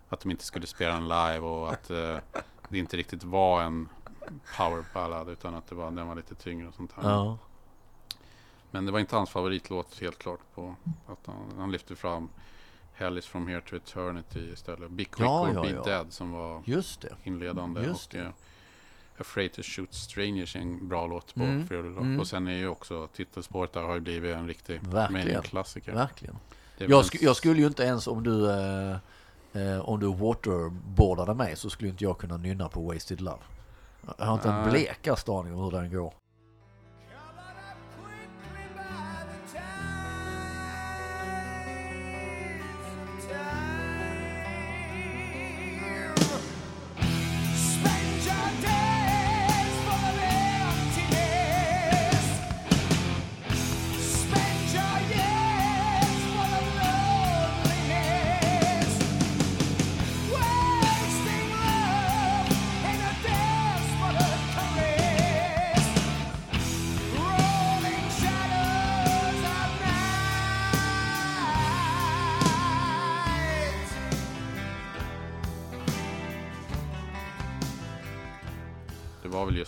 [0.08, 2.16] att de inte skulle spela den live och att eh,
[2.68, 3.88] det inte riktigt var en
[4.56, 7.10] powerballad utan att det var, den var lite tyngre och sånt här.
[7.10, 7.38] ja.
[8.70, 10.74] Men det var inte hans favoritlåt helt klart på
[11.06, 12.28] att han, han lyfte fram
[12.94, 14.90] Hell is from here to eternity istället.
[14.90, 15.82] Be quick Ja, or ja, be ja.
[15.82, 17.16] dead som var Just det.
[17.24, 17.82] inledande.
[17.82, 18.28] Just och, eh,
[19.18, 21.70] Afraid to shoot strangers är en bra låt på Mm, Dark.
[21.70, 22.20] mm.
[22.20, 25.12] Och sen är ju också titelspåret där har ju blivit en riktig Verkligen.
[25.26, 25.92] Maiden-klassiker.
[25.94, 26.36] Verkligen.
[26.78, 28.96] Det Jag, sk- jag skulle ju inte ens om du eh,
[29.52, 33.42] eh, om du waterboardade mig så skulle inte jag kunna nynna på Wasted Love.
[34.18, 36.14] Jag har inte en blekaste aning om hur den går.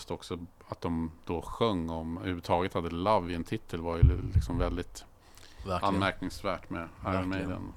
[0.09, 0.39] Just också
[0.69, 4.03] att de då sjöng om, överhuvudtaget hade Love i en titel var ju
[4.33, 5.05] liksom väldigt
[5.67, 5.95] Verkligen.
[5.95, 7.29] anmärkningsvärt med Iron.
[7.29, 7.73] Maiden.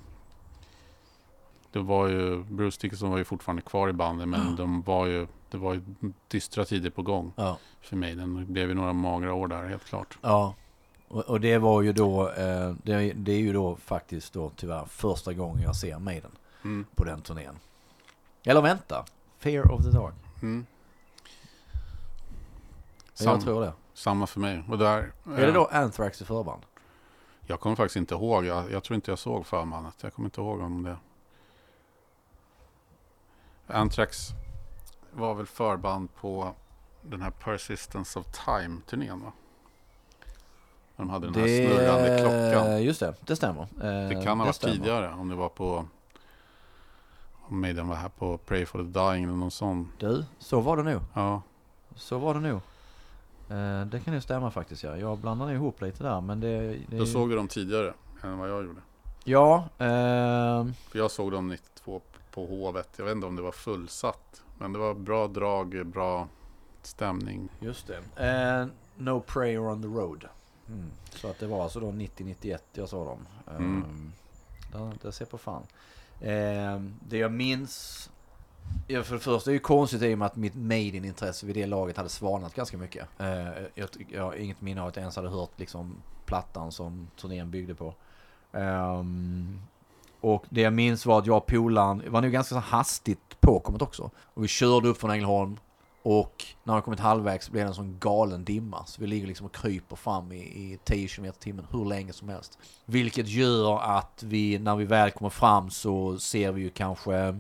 [1.73, 5.27] Det var ju, Bruce Dickinson var ju fortfarande kvar i bandet men de var ju,
[5.51, 5.83] det var ju
[6.29, 7.59] dystra tider på gång Ja.
[7.81, 8.35] för Maiden.
[8.35, 10.19] Det blev ju några magra år där helt klart.
[10.23, 10.55] Ja,
[11.09, 14.85] och, och det var ju då, eh, det, det är ju då faktiskt då tyvärr
[14.85, 16.31] första gången jag ser Maiden
[16.65, 16.87] Mm.
[16.95, 17.59] på den turnén.
[18.45, 19.05] Eller vänta,
[19.39, 20.15] Fear of the Dark.
[20.43, 20.67] Mm.
[23.25, 23.73] Jag Sam, tror det.
[23.95, 24.63] Samma för mig.
[24.69, 26.63] Och där, Är det eh, då Anthrax i förband?
[27.47, 28.45] Jag kommer faktiskt inte ihåg.
[28.45, 29.95] Jag, jag tror inte jag såg förbandet.
[30.01, 30.97] Jag kommer inte ihåg om det.
[33.67, 34.29] Anthrax
[35.13, 36.55] var väl förband på
[37.03, 39.33] den här Persistence of Time-turnén va?
[40.97, 42.83] De hade den här snurrande klockan.
[42.83, 43.63] Just det, det stämmer.
[43.63, 44.75] Eh, Det kan ha varit stämmer.
[44.75, 45.87] tidigare om det var på
[47.49, 49.93] om Maiden var här på Pray for the Dying eller någon sån.
[49.99, 51.01] Du, så var det nog.
[51.15, 51.43] Ja,
[51.97, 52.61] Så var det nog.
[53.53, 54.97] Eh, det kan ju stämma faktiskt ja.
[54.97, 56.79] Jag blandar nog ihop lite där men det...
[56.89, 58.81] det då såg vi dem tidigare än vad jag gjorde.
[59.25, 62.01] Ja, ehm, För jag såg dem 92
[62.31, 62.89] på Hovet.
[62.97, 64.43] Jag vet inte om det var fullsatt.
[64.59, 66.29] Men det var bra drag, bra
[66.83, 67.49] stämning.
[67.61, 68.27] just det.
[68.27, 70.25] Eh, no prayer on the road.
[70.69, 70.91] Mm.
[71.11, 73.27] Så att det var alltså då 90-91 jag såg dem.
[73.57, 73.85] Mm.
[73.85, 74.13] Um,
[74.73, 75.63] det, det ser på fan.
[76.21, 78.11] Ehm, det jag minns...
[78.87, 81.57] Ja, för det första är det ju konstigt i och med att mitt Maiden-intresse vid
[81.57, 83.09] det laget hade svalnat ganska mycket.
[83.19, 85.97] Eh, jag, jag har inget minne av att jag ens hade hört liksom
[86.27, 87.95] plattan som turnén byggde på.
[88.53, 89.61] Um,
[90.21, 93.83] och det jag minns var att jag och polaren, var nog ganska så hastigt påkommet
[93.83, 94.11] också.
[94.17, 95.57] Och vi körde upp från Ängelholm
[96.03, 98.87] och när vi kommit halvvägs blev det en sån galen dimma.
[98.87, 102.13] Så vi ligger liksom och kryper fram i, i 10 km i timmen hur länge
[102.13, 102.59] som helst.
[102.85, 107.39] Vilket gör att vi, när vi väl kommer fram så ser vi ju kanske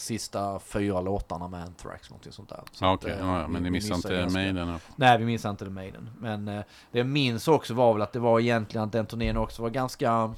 [0.00, 2.62] sista fyra låtarna med Anthrax, någonting sånt där.
[2.72, 4.78] Så att, Okej, eh, ja, ja, men ni missar inte ganska- Maiden.
[4.96, 6.10] Nej, vi minns inte The Maiden.
[6.18, 9.36] Men eh, det jag minns också var väl att det var egentligen att den turnén
[9.36, 10.34] också var ganska...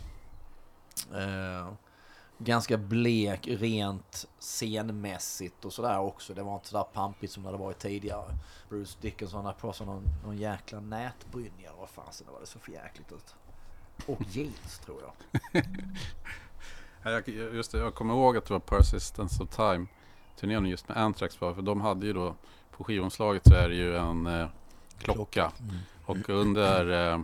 [1.14, 1.72] Eh,
[2.38, 6.34] ganska blek rent scenmässigt och sådär också.
[6.34, 8.24] Det var inte sådär pampigt som det hade varit tidigare.
[8.68, 12.58] Bruce Dickinson hade på sig någon, någon jäkla nätbrynja vad fasen det var det så
[12.58, 13.34] för jäkligt ut.
[14.06, 15.12] Och jeans tror jag.
[17.02, 19.86] Ja, Jag, just det, jag kommer ihåg att det var Persistence of Time
[20.40, 22.34] turnén just med Anthrax var, för de hade ju då
[22.76, 24.46] på skivomslaget så är det ju en eh,
[24.98, 25.76] klocka Mm.
[26.04, 27.20] och under, eh,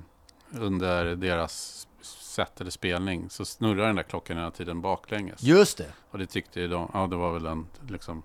[0.50, 5.42] under deras set eller spelning så snurrar den där klockan hela tiden baklänges.
[5.42, 5.92] Just det!
[6.10, 8.22] Och det tyckte ju de, ja det var väl en liksom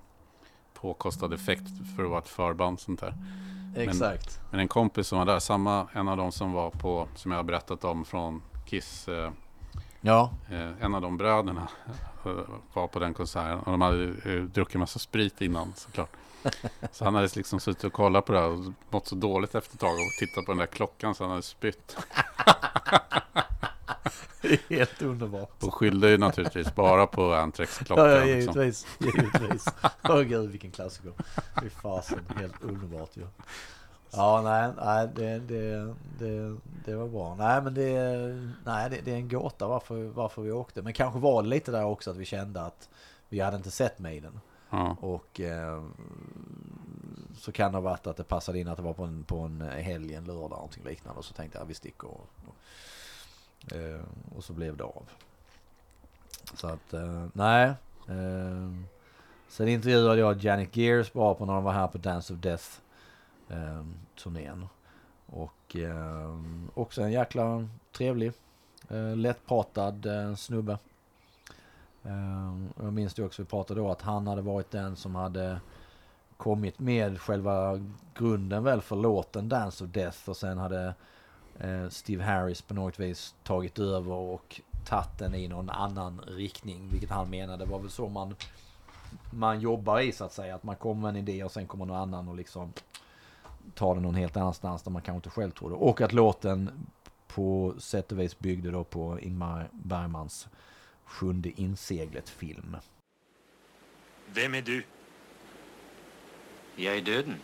[0.74, 1.64] påkostad effekt
[1.96, 3.14] för att vara ett förband sånt där.
[3.76, 4.42] Exakt.
[4.52, 7.40] Men en kompis som var där, samma, en av de som var på, som jag
[7.40, 9.32] har berättat om från Kiss, eh,
[10.06, 10.32] Ja.
[10.50, 11.68] Eh, en av de bröderna
[12.26, 12.32] eh,
[12.74, 16.10] var på den konserten och de hade eh, druckit massa sprit innan såklart.
[16.92, 19.76] Så han hade liksom suttit och kollat på det här och mått så dåligt efter
[19.76, 21.98] ett tag och tittat på den där klockan så han hade spytt.
[24.70, 25.64] Helt underbart.
[25.64, 28.62] Och skyllde ju naturligtvis bara på Anthrax Ja, ja, liksom.
[28.62, 28.88] givetvis.
[29.00, 29.66] Givetvis.
[30.04, 31.14] Åh gud, vilken klassiker.
[31.62, 33.22] Fy fasen, helt underbart ju.
[33.22, 33.28] Ja,
[34.18, 37.36] nej, nej det, det, det, det var bra.
[37.36, 37.94] Nej, men det,
[38.66, 40.82] nej, det, det är en gåta varför, varför vi åkte.
[40.82, 42.90] Men kanske var det lite där också att vi kände att
[43.30, 44.40] vi hade inte sett Maiden.
[44.70, 44.98] Ja.
[45.02, 45.84] Och eh,
[47.38, 49.40] så kan det ha varit att det passade in att det var på en, på
[49.40, 51.20] en helg, en lördag, någonting liknande.
[51.20, 54.02] Och så tänkte jag vi sticker och, och, eh,
[54.36, 55.10] och så blev det av.
[56.54, 57.74] Så att, eh, nej.
[58.08, 58.70] Eh,
[59.48, 62.66] sen intervjuade jag Janet Gears bara på när de var här på Dance of Death
[63.54, 63.86] eh,
[64.24, 64.68] turnén.
[65.26, 66.40] Och eh,
[66.74, 68.32] också en jäkla trevlig,
[68.90, 70.78] eh, lättpratad eh, snubbe.
[72.04, 75.60] Eh, jag minns det också, vi pratade då att han hade varit den som hade
[76.38, 77.80] kommit med själva
[78.16, 80.94] grunden väl för låten Dance of Death och sen hade
[81.60, 86.90] eh, Steve Harris på något vis tagit över och tagit den i någon annan riktning.
[86.92, 88.36] Vilket han menade var väl så man,
[89.32, 90.56] man jobbar i så att säga.
[90.56, 92.74] Att man kommer med en idé och sen kommer någon annan och liksom
[93.76, 95.76] tar den någon helt annanstans där man kanske inte själv tror det.
[95.76, 96.88] Och att låten
[97.28, 100.48] på sätt och vis byggde då på Ingmar Bergmans
[101.06, 102.78] Sjunde inseglet-film.
[104.34, 104.84] Vem är du?
[106.76, 107.36] Jag är döden.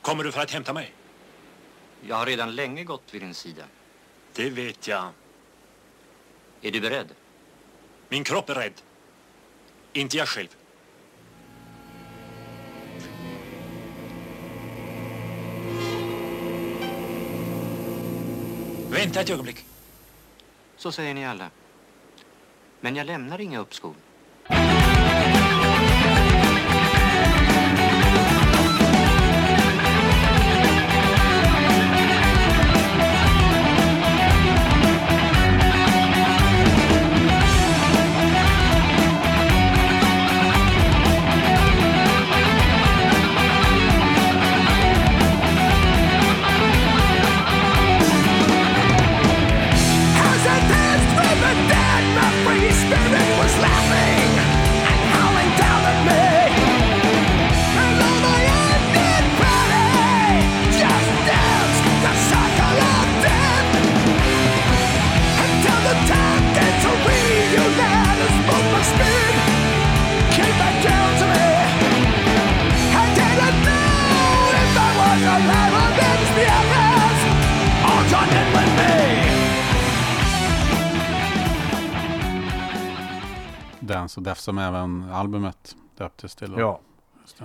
[0.00, 0.94] Kommer du för att hämta mig?
[2.08, 3.64] Jag har redan länge gått vid din sida.
[4.34, 5.08] Det vet jag.
[6.62, 7.12] Är du beredd?
[8.08, 8.82] Min kropp är rädd.
[9.92, 10.56] Inte jag själv.
[18.96, 19.64] Vänta ett ögonblick.
[20.76, 21.50] Så säger ni alla.
[22.80, 23.94] Men jag lämnar inga uppskov.
[84.06, 86.52] Dance och Death som även albumet döptes till.
[86.52, 86.60] då.
[86.60, 86.80] Ja.
[87.22, 87.44] Just det.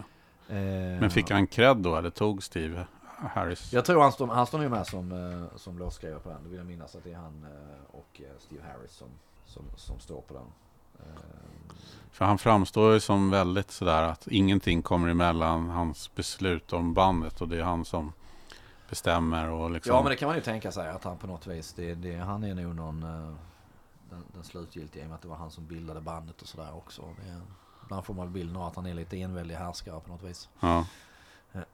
[0.55, 2.85] Eh, Men fick han cred då eller tog Steve
[3.33, 3.73] Harris?
[3.73, 6.43] Jag tror han står, han står nu med som, eh, som låtskrivare på den.
[6.43, 9.07] Då vill jag minnas att det är han eh, och eh, Steve Harris som,
[9.45, 10.43] som, som står på den.
[12.11, 17.41] För han framstår ju som väldigt sådär att ingenting kommer emellan hans beslut om bandet
[17.41, 18.13] och det är han som
[18.89, 19.95] bestämmer och liksom.
[19.95, 22.15] Ja men det kan man ju tänka sig att han på något vis, det, det,
[22.15, 23.05] han är nog någon
[24.11, 26.75] den, den slutgiltiga i och med att det var han som bildade bandet och sådär
[26.75, 27.01] också.
[27.01, 27.41] Det,
[27.83, 30.49] ibland får man bilden av att han är lite enväldig härskare på något vis.
[30.59, 30.85] Ja.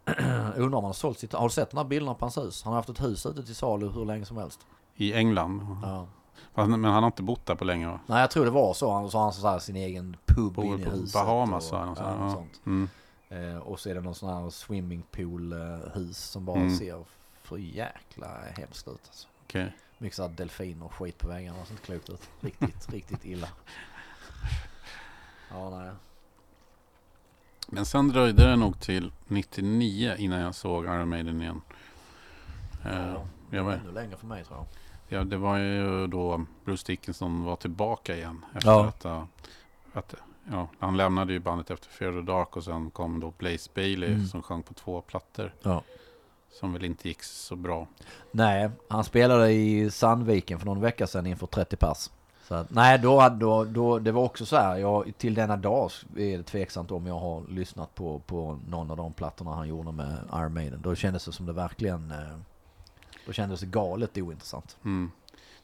[0.56, 2.64] Undrar om han har sålt sitt, har du sett de här bilderna på hans hus?
[2.64, 4.60] Han har haft ett hus ute till salu hur länge som helst.
[4.96, 5.78] I England.
[5.84, 6.08] Ja.
[6.54, 8.00] Men han har inte bott där på länge va?
[8.06, 10.54] Nej jag tror det var så, han, så har han så här sin egen pub
[10.54, 11.14] Bor inne i på huset.
[11.14, 11.86] Bahamas och, va?
[11.86, 12.62] Något ja, sånt.
[12.66, 12.90] Mm.
[13.30, 16.78] Eh, och så är det någon sån här swimmingpool-hus som bara Mm.
[16.78, 17.06] ser
[17.42, 18.28] för jäkla
[18.58, 19.02] hemskt ut.
[19.08, 19.28] Alltså.
[19.44, 19.76] Okej.
[19.98, 21.58] Mycket såhär delfiner och skit på väggarna.
[21.68, 22.30] Det inte klokt ut.
[22.42, 23.48] Riktigt, riktigt illa.
[25.52, 25.92] Ja, nej.
[27.68, 31.62] Men sen dröjde det nog till 99 innan jag såg Iron Maiden igen.
[32.86, 34.58] Eh, Ja, jag var, Ännu längre för mig tror
[35.10, 35.20] jag.
[35.20, 38.46] ja, det var ju då Bruce Dickinson var tillbaka igen.
[38.56, 38.86] Efter Ja.
[38.88, 39.24] att, uh,
[39.94, 40.16] att
[40.52, 44.14] ja, han lämnade ju bandet efter Fear the Dark och sen kom då Blaze Bailey
[44.14, 44.28] Mm.
[44.28, 45.54] som sjöng på två plattor.
[45.62, 45.84] Ja.
[46.52, 47.88] Som väl inte gick så bra.
[48.32, 52.10] Nej, han spelade i Sandviken för någon vecka sedan inför 30 pers.
[52.48, 55.92] Så att, nej, då, då, då, det var också så här, jag, till denna dag
[56.18, 59.92] är det tveksamt om jag har lyssnat på, på någon av de plattorna han gjorde
[59.92, 60.82] med Iron Maiden.
[60.82, 62.38] Då kändes det som det verkligen, eh,
[63.26, 64.78] då kändes det galet ointressant.
[64.86, 65.12] Mm.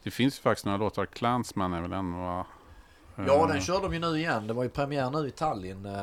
[0.04, 1.06] Det finns ju faktiskt några låtar.
[1.06, 2.46] Clansman är väl en va?
[3.16, 4.48] Ja, Eh, den körde de ju nu igen.
[4.48, 5.94] Det var ju premiär nu i Tallinn eh,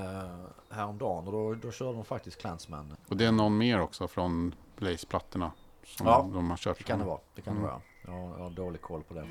[0.70, 2.96] häromdagen och då, då körde de faktiskt Clansman.
[3.08, 5.52] Och det är någon mer också från Blaze-plattorna.
[5.84, 6.78] Som Ja, de har kört.
[6.78, 7.20] Det kan det vara.
[7.34, 7.64] Det kan Mm.
[7.64, 7.80] det vara.
[8.06, 9.26] Jag, jag har dålig koll på det.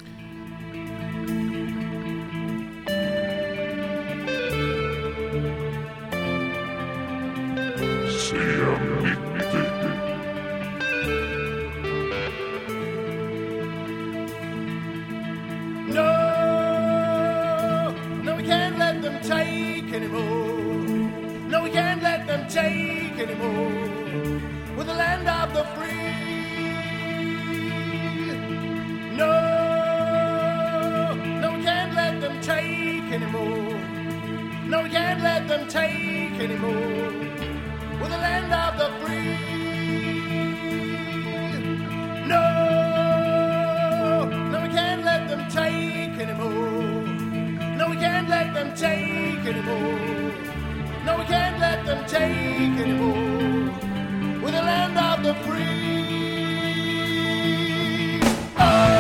[16.20, 17.92] No,
[18.24, 21.10] no, we can't let them take anymore.
[21.50, 24.59] No, we can't let them take anymore.
[24.80, 25.92] We're the land of the free.
[29.18, 29.36] No,
[31.42, 33.78] no, we can't let them take anymore.
[34.70, 37.12] No, we can't let them take anymore.
[38.00, 39.36] We're the land of the free.
[42.26, 42.46] No,
[44.50, 47.04] no, we can't let them take anymore.
[47.76, 50.32] No, we can't let them take anymore.
[51.06, 53.59] No, we can't let them take anymore.
[54.50, 55.62] We're the land of the free.
[58.58, 58.99] Oh,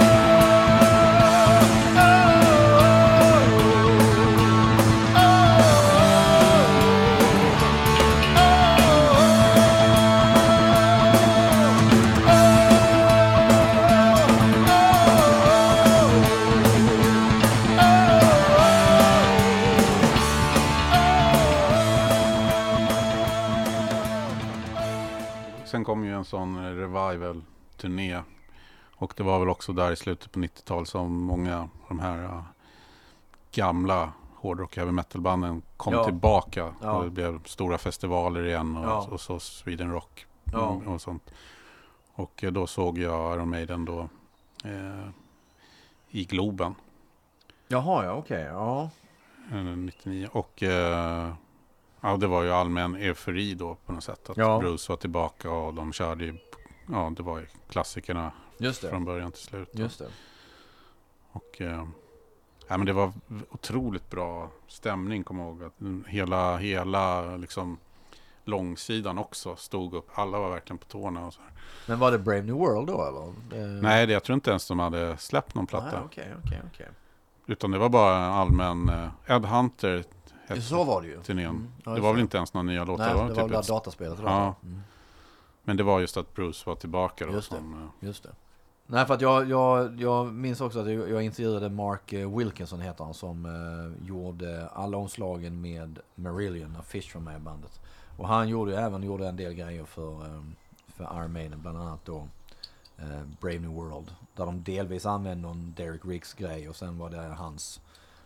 [26.19, 28.21] en sån revival-turné.
[28.95, 32.23] Och det var väl också där i slutet på 90-talet som många av de här
[32.23, 32.41] uh,
[33.51, 36.03] gamla hårdrock och heavy metal-banden kom Ja.
[36.03, 36.73] tillbaka.
[36.81, 36.91] Ja.
[36.91, 39.07] Och det blev stora festivaler igen och, Ja.
[39.11, 40.59] och så Sweden Rock Ja.
[40.59, 41.31] och, och sånt.
[42.13, 44.09] Och eh, då såg jag Iron Maiden då
[44.65, 45.09] eh,
[46.09, 46.75] i Globen
[47.67, 48.41] Jaha, ja okej.
[48.43, 48.89] Ja.
[49.51, 50.27] eh, 99.
[50.31, 51.33] Och eh,
[52.01, 54.29] ja, det var ju allmän eufori då på något sätt.
[54.29, 54.59] Att Ja.
[54.59, 56.37] Bruce var tillbaka och de körde ju,
[56.91, 58.89] ja det var ju klassikerna Just det.
[58.89, 59.69] från början till slut.
[59.73, 60.07] Just det.
[61.31, 61.85] Och eh,
[62.67, 63.13] ja, men det var
[63.49, 65.63] otroligt bra stämning, kommer jag ihåg.
[65.63, 67.77] Att hela, hela liksom
[68.43, 70.07] långsidan också stod upp.
[70.13, 71.51] Alla var verkligen på tårna och så här.
[71.87, 73.33] Men var det Brave New World då eller?
[73.49, 73.81] Det...
[73.81, 76.03] Nej, det, jag tror inte ens de hade släppt någon platta.
[76.05, 76.87] Okej, okej, okej.
[77.45, 78.89] Utan det var bara allmän...
[78.89, 80.03] Eh, Ed Hunter
[80.49, 81.21] hette Så var det ju.
[81.21, 81.45] turnén.
[81.49, 83.03] Mm, ja, det var väl inte ens några nya låtar.
[83.05, 84.19] Nej, det var, typ det där ett- dataspelet.
[84.23, 84.55] Ja.
[84.63, 84.81] Mm.
[85.63, 87.31] Men det var just att Bruce var tillbaka då.
[87.33, 87.57] Just det.
[87.57, 88.29] som, eh, Just det.
[88.91, 92.79] Nej, för att jag, jag, jag minns också att jag, jag intervjuade Mark eh, Wilkinson,
[92.81, 97.79] heter han, som eh, gjorde alla omslagen med Marillion, när Fish var med bandet.
[98.17, 100.41] Och han gjorde ju även gjorde en del grejer för, eh,
[100.87, 102.27] för Iron Maiden, bland annat då
[102.97, 104.11] eh, Brave New World.
[104.35, 107.81] Där de delvis använde någon Derek Riggs grej och sen var det hans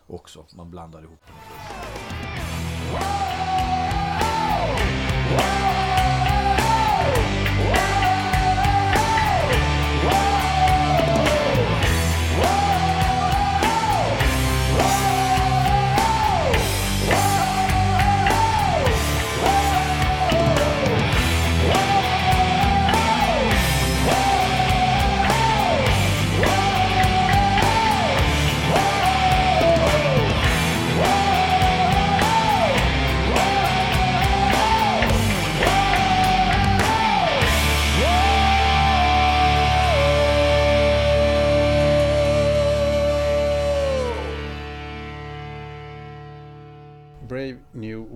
[0.06, 0.46] också.
[0.56, 1.32] Man blandar ihop det.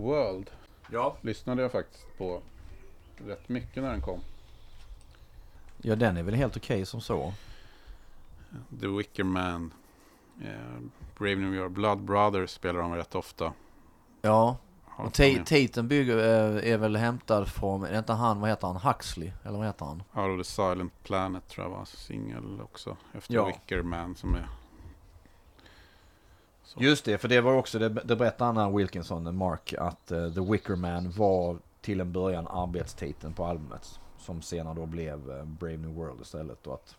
[0.09, 0.51] World
[0.91, 1.17] Ja.
[1.21, 2.41] lyssnade jag faktiskt på
[3.27, 4.21] rätt mycket när den kom.
[5.83, 7.33] Ja, den är väl helt okej som så.
[8.81, 9.73] The Wicker Man.
[10.43, 10.81] Eh,
[11.19, 11.73] Brave New World.
[11.73, 13.53] Blood Brothers spelar de rätt ofta.
[14.23, 14.57] Ja,
[14.97, 18.77] och titeln bygger, eh, är väl hämtad från, är det inte han, vad heter han,
[18.77, 19.33] Huxley?
[19.45, 20.03] Eller vad heter han?
[20.15, 22.97] Out of the Silent Planet tror jag var singel också.
[23.15, 23.47] Efter Ja.
[23.47, 24.49] Wicker Man som är...
[26.69, 26.83] Så.
[26.83, 30.41] Just det, för det var också, det, det berättade här Wilkinson, Mark, att eh, The
[30.41, 34.01] Wicker Man var till en början arbetstiteln på albumet.
[34.19, 36.67] Som senare då blev eh, Brave New World istället.
[36.67, 36.97] Och, att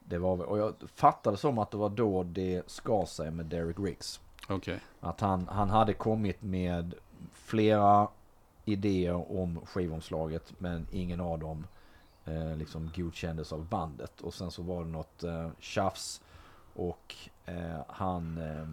[0.00, 3.78] det var, och jag fattade som att det var då det skar sig med Derek
[3.78, 4.20] Riggs.
[4.48, 4.80] Okej.
[5.00, 6.94] Att han, han hade kommit med
[7.32, 8.08] flera
[8.64, 11.66] idéer om skivomslaget men ingen av dem
[12.24, 14.20] eh, liksom godkändes av bandet.
[14.20, 16.20] Och sen så var det något eh, tjafs
[16.74, 17.14] och
[17.88, 18.68] han eh,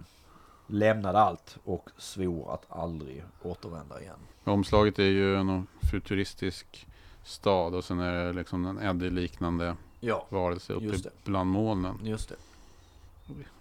[0.68, 4.16] lämnade allt och svor att aldrig återvända igen.
[4.44, 6.88] Omslaget är ju en futuristisk
[7.24, 12.00] stad och sen är det liksom en Eddie-liknande Ja, varelse uppe bland molnen.
[12.04, 12.36] just det.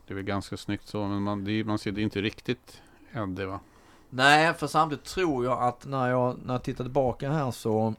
[0.07, 2.83] Det är väl ganska snyggt så, men man, det, man ser det inte riktigt
[3.13, 3.61] Eddie va?
[4.11, 7.95] Nej, för samtidigt tror jag att när jag, när jag tittar tillbaka här så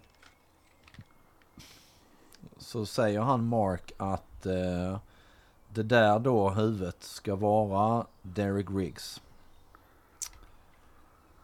[2.58, 4.98] så säger han Mark att eh,
[5.76, 9.22] det där då huvudet ska vara Derek Riggs.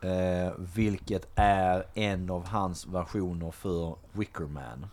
[0.02, 4.88] Eh, vilket är en av hans versioner för Wickerman.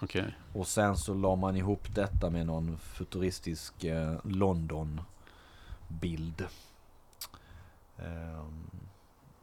[0.00, 0.36] Okej.
[0.52, 5.06] Och sen så la man ihop detta med någon futuristisk eh, London-bild.
[7.98, 8.70] Ehm,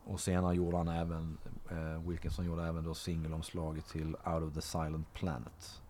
[0.04, 1.38] och senare gjorde han även,
[1.70, 5.82] eh, Wilkinson gjorde även då singelomslaget till Out of the Silent Planet.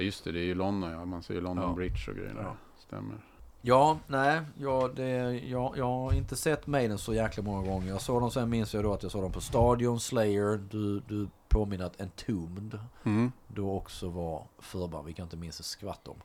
[0.00, 1.04] Ja, just det, det är ju London ja.
[1.04, 1.74] Man ser ju London Ja.
[1.74, 2.42] Bridge och grejer där.
[2.42, 2.54] Ja.
[2.78, 3.16] Stämmer.
[3.62, 5.08] Ja, nej, ja, det,
[5.38, 7.88] ja, jag har inte sett Maiden så jäkla många gånger.
[7.88, 11.00] Jag såg dem, sen minns jag då att jag såg dem på Stadion, Slayer, du,
[11.00, 13.32] du påminner att Entombed Mm.
[13.48, 16.16] då också var förband, vilket jag inte minns ett skvatt om.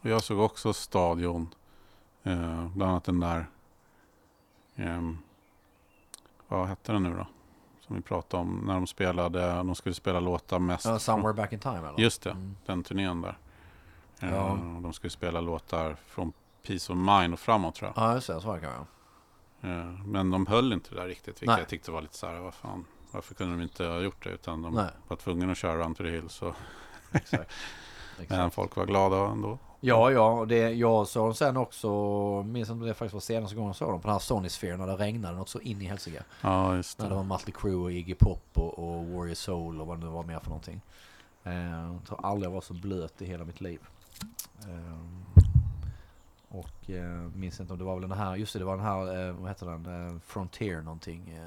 [0.00, 1.54] Och jag såg också Stadion.
[2.22, 3.46] Eh, bland annat den där.
[4.76, 5.18] ehm,
[6.48, 7.26] vad hette den nu då?
[7.90, 9.52] Som vi pratade om när de spelade.
[9.54, 10.82] De skulle spela låtar mest.
[10.86, 11.98] från- Somewhere Back in Time eller?
[12.00, 12.56] Just det, Mm.
[12.66, 13.38] den turnén där.
[14.20, 14.50] Eh, Ja.
[14.50, 16.32] och De skulle spela låtar från
[16.66, 18.04] Peace of Mind och framåt tror jag.
[18.04, 18.84] Ja, just det, så var det kanske.
[19.68, 21.28] Eh, Men de höll inte det där riktigt.
[21.34, 21.58] Vilket Nej.
[21.58, 22.84] jag tyckte var lite så här, vad fan.
[23.10, 24.30] Varför kunde de inte ha gjort det?
[24.30, 24.90] Utan de Nej.
[25.08, 26.32] var tvungna att köra Run to the Hills.
[26.32, 26.54] Så.
[27.12, 27.52] Exakt.
[28.16, 28.54] Men Exakt.
[28.54, 29.58] folk var glada ändå.
[29.82, 31.88] Ja, ja, och det, jag såg dem sen också,
[32.42, 34.78] minns inte om det faktiskt var senaste gången jag såg dem, på den här Sony-sfären
[34.78, 36.22] när det regnade något så in i helsike.
[36.40, 37.28] Ja, just När det var det.
[37.28, 40.38] Mötley Crüe och Iggy Pop och, och Warrior Soul och vad det nu var mer
[40.38, 40.80] för någonting.
[41.44, 43.80] Eh, jag tror aldrig jag var så blöt i hela mitt liv.
[44.60, 44.96] Eh,
[46.48, 48.86] och eh, minns inte om det var väl den här, just det, det var den
[48.86, 51.38] här, eh, vad heter den, Frontier någonting,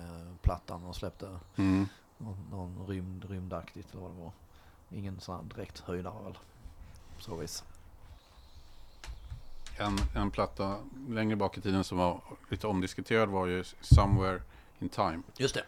[0.42, 1.30] plattan de släppte.
[1.56, 1.88] Mm.
[2.18, 4.32] Någon, någon rymd, rymdaktigt eller vad det var.
[4.90, 6.38] Ingen sån här direkt höjdare väl.
[7.16, 7.64] På så vis.
[9.78, 10.76] En, en platta
[11.10, 14.42] längre bak i tiden som var lite omdiskuterad var ju Somewhere
[14.80, 15.22] in Time.
[15.38, 15.64] Just det.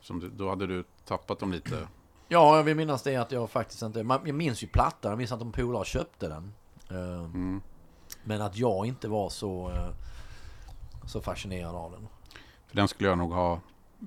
[0.00, 1.88] Som du, då hade du tappat dem lite.
[2.28, 4.02] Ja, jag vill minnas det att jag faktiskt inte...
[4.02, 6.52] man- Jag minns ju plattan, jag minns att de polare köpte den.
[6.90, 7.60] Eh, Mm.
[8.24, 9.88] Men att jag inte var så, eh,
[11.06, 12.08] så fascinerad av den.
[12.66, 13.60] För den skulle jag nog ha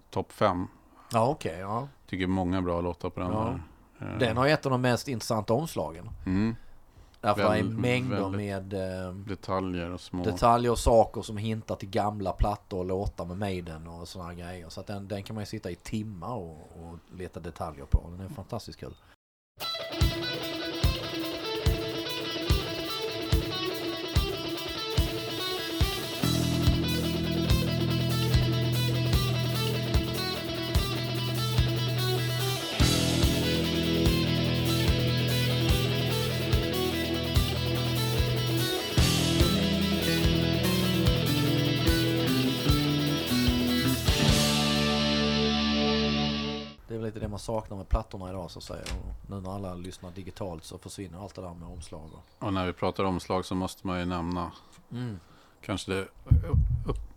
[0.09, 0.67] topp fem.
[1.11, 1.59] Ja, okej.
[1.59, 1.87] ja.
[2.07, 3.59] Tycker många bra låtar på den Ja.
[3.99, 4.13] där.
[4.13, 6.09] Eh, Den har ett av de mest intressanta omslagen.
[6.25, 6.55] mm.
[7.25, 10.23] Därför är mängder med eh, Detaljer och små.
[10.23, 14.69] detaljer och saker som hintar till gamla plattor och låtar med Maiden och sådana grejer.
[14.69, 18.09] Så att den, den kan man ju sitta i timmar och, och leta detaljer på.
[18.09, 18.93] Den är fantastiskt kul.
[47.35, 48.81] Man saknar med plattorna idag så att säga.
[48.81, 52.09] Och nu när alla lyssnar digitalt så försvinner allt det där med omslag.
[52.13, 52.45] Och...
[52.47, 54.51] Och när vi pratar omslag så måste man ju nämna
[54.91, 55.19] Mm.
[55.61, 56.07] kanske det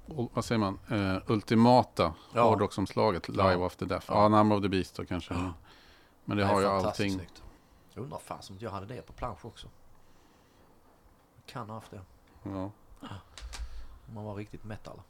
[0.07, 0.78] vad säger man?
[0.90, 2.43] Eh, ultimata Ja.
[2.49, 3.66] hårdrocksomslaget Live Ja.
[3.66, 4.05] After Death.
[4.09, 4.23] Ja.
[4.23, 5.35] Ja, Number of the Beast då kanske.
[5.35, 5.53] Ja.
[6.24, 7.12] Men det är har ju allting.
[7.12, 7.43] snyggt.
[7.95, 9.69] Jag undrar fan som inte jag hade det på plansch också.
[11.47, 12.01] Kan ha haft det.
[12.43, 12.70] Ja.
[14.09, 15.01] Om man var riktigt metal.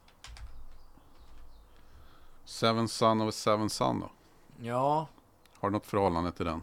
[2.44, 4.10] Seven Son of a Seven Son då?
[4.60, 5.06] Ja,
[5.60, 6.62] Har du något förhållande till den?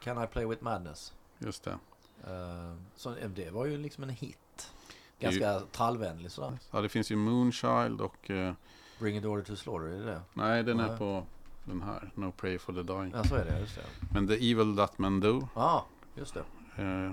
[0.00, 1.14] Can I Play With Madness?
[1.38, 1.78] Just det.
[2.26, 4.72] Eh, så eh, det var ju liksom en hit.
[5.18, 6.58] är ju- Ganska trallvänlig sådär.
[6.70, 8.30] Ja, det finns ju Moonchild och...
[8.30, 8.54] eh,
[8.98, 10.22] Bring it order to slaughter, är det det?
[10.34, 10.98] nej, den är Nej.
[10.98, 11.24] på
[11.64, 12.10] den här.
[12.14, 13.12] No Pray for the Dying.
[13.14, 13.60] Ja, så är det.
[13.60, 13.82] Just det.
[14.12, 15.48] Men The Evil That Men Do.
[15.54, 16.44] Ja, just det.
[16.82, 17.12] Eh,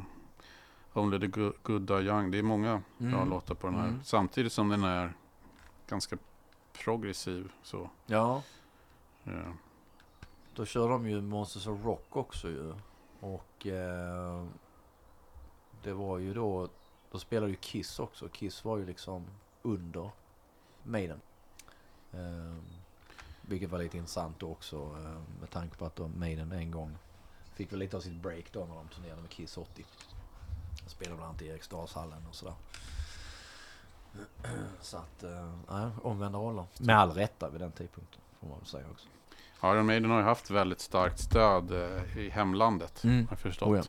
[0.93, 2.31] Only the Good, good Die Young.
[2.31, 3.29] Det är många bra Mm.
[3.29, 3.87] låtar på den här.
[3.87, 4.03] Mm.
[4.03, 5.13] Samtidigt som den är
[5.87, 6.17] ganska
[6.83, 7.51] progressiv.
[7.63, 8.41] Så, Ja,
[9.25, 9.51] eh,
[10.57, 12.73] då kör de ju Monsters of Rock också ju.
[13.19, 14.45] Och eh,
[15.83, 16.69] det var ju då,
[17.11, 18.29] då spelade ju Kiss också.
[18.29, 19.25] Kiss var ju liksom
[19.61, 20.09] under
[20.83, 21.21] Maiden.
[22.13, 22.55] Eh,
[23.41, 26.97] vilket var lite intressant då också eh, med tanke på att då Maiden en gång
[27.53, 29.85] fick väl lite av sitt break då när de turnerade med Kiss 80.
[30.83, 32.55] De spelade bland annat i Eriksdalshallen och sådär.
[34.81, 36.65] Så att, eh, nej, omvända roller.
[36.79, 39.07] Med all rätta vid den tidpunkten får man väl säga också.
[39.63, 43.03] Iron Maiden har ju haft väldigt starkt stöd eh, i hemlandet.
[43.03, 43.27] Mm.
[43.27, 43.67] Har förstått.
[43.69, 43.83] Oh ja.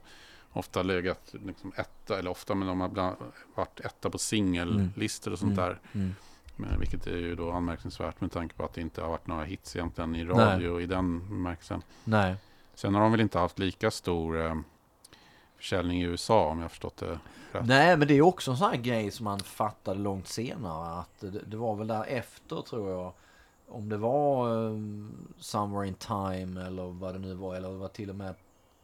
[0.53, 3.17] Ofta legat liksom etta, eller ofta, men de har bland,
[3.55, 5.65] varit etta på singellistor och sånt Mm.
[5.65, 5.81] där.
[5.93, 6.15] Mm.
[6.57, 9.45] Men, vilket är ju då anmärkningsvärt med tanke på att det inte har varit några
[9.45, 11.83] hits egentligen i radio i den bemärkelsen.
[12.05, 12.35] Nej.
[12.75, 14.55] Sen har de väl inte haft lika stor eh,
[15.57, 17.19] försäljning i USA om jag har förstått det
[17.53, 17.67] rätt.
[17.67, 21.01] Nej, men det är också en sån här grej som man fattade långt senare.
[21.01, 23.13] Att det, det var väl där efter tror jag.
[23.69, 27.55] Om det var um, Somewhere in Time eller vad det nu var.
[27.55, 28.35] Eller det var till och med,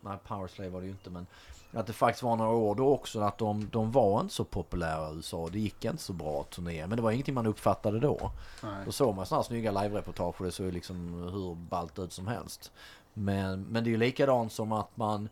[0.00, 1.10] nej Power Slave var det ju inte.
[1.10, 1.26] Men
[1.72, 5.10] att det faktiskt var några år då också att de, de var inte så populära
[5.10, 5.48] i USA.
[5.52, 6.86] Det gick inte så bra att turnera.
[6.86, 8.30] Men det var ingenting man uppfattade då.
[8.62, 8.84] Nej.
[8.86, 12.12] Då såg man sådana här snygga live-reportage och det såg ju liksom hur ballt ut
[12.12, 12.72] som helst.
[13.12, 15.28] Men, men det är ju likadant som att man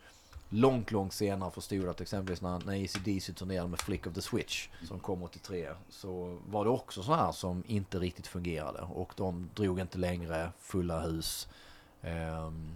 [0.54, 4.68] långt, långt senare förstod att exempelvis när, när AC/DC turnerade med Flick of the Switch
[4.88, 9.50] som kom 83 så var det också så här som inte riktigt fungerade och de
[9.54, 11.48] drog inte längre fulla hus.
[12.02, 12.70] Ehm,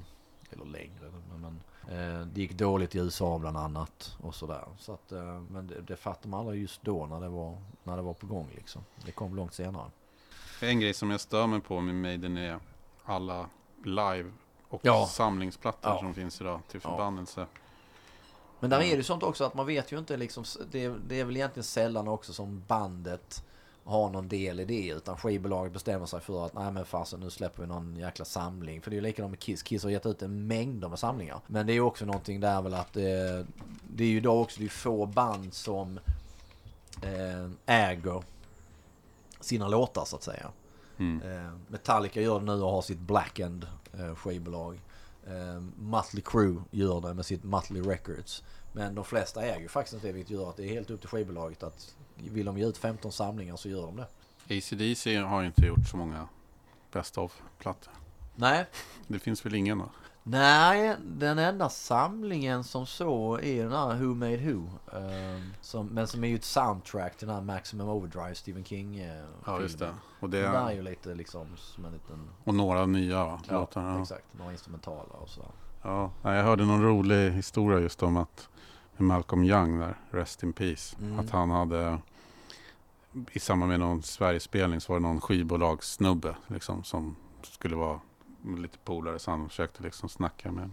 [0.50, 1.60] eller längre, men,
[1.98, 4.64] eh, det gick dåligt i USA bland annat och sådär.
[4.78, 7.96] Så att, eh, men det, det fattade man aldrig just då när det, var, när
[7.96, 8.84] det var på gång liksom.
[9.04, 9.90] Det kom långt senare.
[10.62, 12.58] En grej som jag stör mig på med Maiden är
[13.04, 13.46] alla
[13.84, 14.30] live
[14.68, 15.06] och Ja.
[15.06, 15.98] samlingsplattor Ja.
[15.98, 16.90] som finns idag till Ja.
[18.60, 21.20] Men där är det sånt också att man vet ju inte liksom, det, är- det
[21.20, 23.44] är väl egentligen sällan också som bandet
[23.84, 24.88] har någon del i det.
[24.88, 28.82] Utan skivbolaget bestämmer sig för att nej men fasen nu släpper vi någon jäkla samling.
[28.82, 29.62] För det är ju likadant med Kiss.
[29.62, 31.40] Kiss har gett ut en mängd med samlingar.
[31.46, 33.46] Men det är ju också någonting där väl att det,
[33.94, 35.98] det är ju då också det är få band som
[37.02, 38.22] eh, äger
[39.40, 40.50] sina låtar så att säga.
[40.98, 41.22] Mm.
[41.46, 43.66] Eh, Metallica gör det nu och har sitt Black End
[43.98, 44.80] eh, skivbolag.
[45.26, 48.44] Eh, Mötley Crüe gör det med sitt Mötley Records.
[48.72, 51.00] Men de flesta äger ju faktiskt inte det vilket gör att det är helt upp
[51.00, 54.06] till skivbolaget att vill de ge ut 15 samlingar så gör de det.
[54.58, 56.28] AC/DC har ju inte gjort så många
[56.92, 57.92] Best of-plattor.
[58.34, 58.66] Nej,
[59.06, 59.90] Det finns väl ingen då?
[60.28, 64.62] Nej, den enda samlingen som så är den här Who Made Who.
[64.92, 68.98] Eh, som, men som är ju ett soundtrack till den här Maximum Overdrive, Stephen King
[68.98, 69.94] eh, Ja, just det.
[70.20, 72.28] Och, där är det, ju lite liksom som en liten...
[72.44, 73.40] och några nya va?
[73.48, 73.82] Ja, låtar.
[73.82, 74.02] Ja.
[74.02, 74.24] exakt.
[74.38, 75.50] Några instrumentala och sådär.
[75.82, 78.48] Ja, jag hörde någon rolig historia just om att
[78.96, 81.18] Malcolm Young där, Rest in Peace, Mm.
[81.18, 81.98] att han hade
[83.32, 88.00] i samband med någon Sverigespelning så var det någon skivbolagssnubbe liksom, som skulle vara
[88.46, 90.70] lite polare så han försökte liksom snacka med.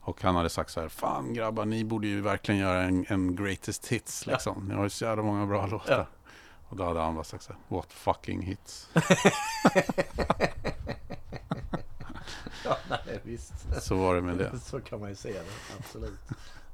[0.00, 3.36] Och han hade sagt så här, fan grabbar ni borde ju verkligen göra en, en
[3.36, 4.64] greatest hits liksom.
[4.68, 5.98] Ni har ju så jävla många bra låtar.
[5.98, 6.06] Ja.
[6.68, 8.90] Och då hade han bara sagt så här, what fucking hits.
[12.64, 13.54] Ja, nej, visst.
[13.80, 14.58] Så var det med det.
[14.60, 15.44] Så kan man ju se det,
[15.78, 16.18] absolut.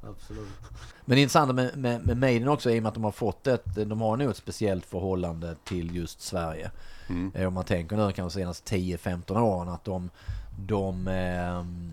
[0.09, 0.49] Absolut.
[1.05, 3.13] Men det intressanta med, med, med Maiden också är i och med att de har
[3.13, 6.71] fått ett, de har nog ett speciellt förhållande till just Sverige.
[7.09, 7.33] Mm.
[7.35, 10.11] Eh, Om man tänker nu kanske senaste 10-15 åren att de,
[10.59, 11.91] de ehm,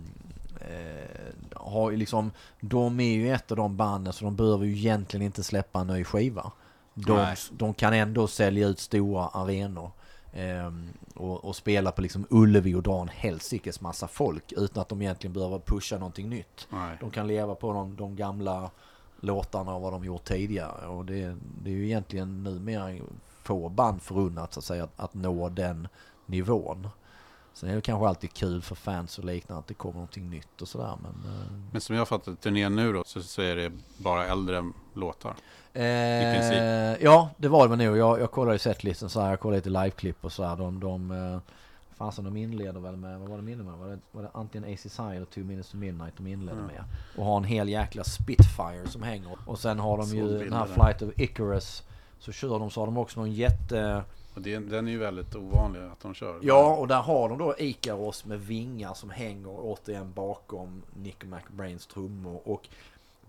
[0.61, 5.25] eh, har liksom, de är ju ett av de banden så de behöver ju egentligen
[5.25, 6.51] inte släppa en ny skiva.
[6.93, 9.91] De, de kan ändå sälja ut stora arenor.
[10.33, 14.89] Ehm, och, och spela på liksom Ullevi och dra en helsikes massa folk utan att
[14.89, 16.67] de egentligen behöver pusha någonting nytt.
[16.69, 16.97] Nej.
[16.99, 18.71] De kan leva på de, de gamla
[19.19, 20.87] låtarna och vad de gjort tidigare.
[20.87, 23.05] Och det, det är ju egentligen numera
[23.43, 25.87] få band förunnat så att säga att, att nå den
[26.25, 26.87] nivån.
[27.53, 30.61] Sen är det kanske alltid kul för fans och liknande att det kommer någonting nytt
[30.61, 30.97] och sådär.
[31.01, 34.71] Men, eh, Men som jag fattar turnén nu då så, så är det bara äldre
[34.93, 35.35] låtar.
[35.73, 37.03] Eh, princip.
[37.03, 37.97] Ja, det var det nog.
[37.97, 39.29] Jag, jag kollade ju setlisten så här.
[39.29, 40.55] Jag kollade lite liveklipp och så här.
[40.55, 41.39] De, de, eh,
[41.97, 43.79] fasen de inleder väl med, vad var de inledde med?
[43.79, 46.65] Var det, var det antingen ACSI eller Two Minutes to Midnight de inledde Ja.
[46.67, 46.83] med?
[47.17, 49.37] Och har en hel jäkla Spitfire som hänger.
[49.45, 50.65] Och sen har de ju den här.
[50.65, 51.83] Flight of Icarus.
[52.19, 54.03] Så kör de, så har de också någon jätte...
[54.35, 56.39] Och det, den är ju väldigt ovanlig att de kör.
[56.41, 61.87] Ja, och där har de då Ikaros med vingar som hänger återigen bakom Nick McBrains
[61.87, 62.41] trummor.
[62.45, 62.67] Och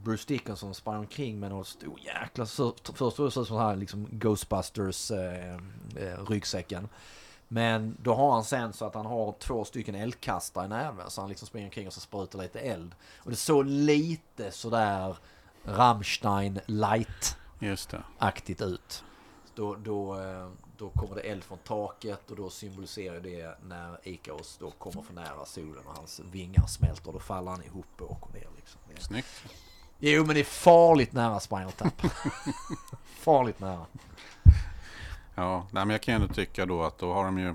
[0.03, 2.47] Bruce Dickinson sprang omkring med någon stor jäkla...
[2.47, 5.55] Så, först såg det ut som här liksom Ghostbusters eh,
[5.97, 6.83] eh.
[7.49, 11.21] Men då har han sen så att han har två stycken eldkastare i näven så
[11.21, 12.95] han liksom springer omkring och så sprutar lite eld.
[13.17, 15.17] Och det såg lite sådär
[15.65, 19.05] Rammstein light-aktigt ut.
[19.55, 24.57] Då, då, eh, då kommer det eld från taket och då symboliserar det när Ikaros
[24.61, 28.11] då kommer för nära solen och hans vingar smälter och då faller han ihop och
[28.11, 28.49] åker ner.
[28.57, 28.81] Liksom.
[28.99, 29.45] Snyggt.
[30.05, 32.03] Jo men det är farligt nära Spinal Tap.
[33.19, 33.87] farligt nära.
[35.35, 37.55] Ja, nej, men jag kan ju ändå tycka då att då har de ju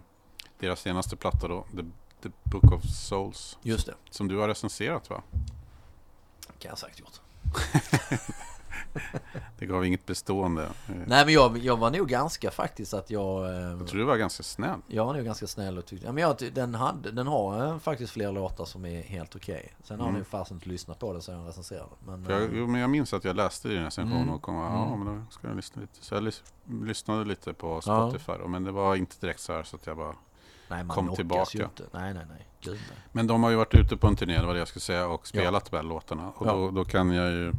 [0.60, 1.84] deras senaste platta då, The,
[2.24, 5.22] The Book of Souls, Just det, som du har recenserat va?
[6.60, 7.22] kan jag sagt gjort.
[9.60, 10.68] Det gav inget bestående.
[11.06, 13.46] Nej men jag, jag var nog ganska faktiskt att jag...
[13.46, 14.80] eh, Jag tror du var ganska snäll.
[14.88, 16.06] Jag var nog ganska snäll och tyckte...
[16.06, 19.74] Ja, men jag, den, hade, den har eh, faktiskt fler låtar som är helt okej.
[19.84, 20.20] Sen har Mm.
[20.20, 21.90] ni fasen inte lyssnat på den sen jag recenserade.
[22.06, 24.30] Men, jag, eh, jo, men jag minns att jag läste i din recension Mm.
[24.34, 25.00] och kom ja, Mm.
[25.04, 26.06] men då ska jag lyssna lite.
[26.06, 26.44] Så jag lys-
[26.86, 29.98] lyssnade lite på Spotify då, men det var inte direkt så här så att jag
[29.98, 30.16] bara...
[30.70, 31.58] nej, man kom tillbaka.
[31.58, 31.84] Ju inte.
[31.92, 32.48] Nej, nej, nej.
[32.62, 32.98] Gud nej.
[33.12, 35.08] Men de har ju varit ute på en turné, det var det jag skulle säga,
[35.08, 36.32] och spelat de här låtarna.
[36.36, 36.52] Och Ja.
[36.54, 37.54] då, då kan jag ju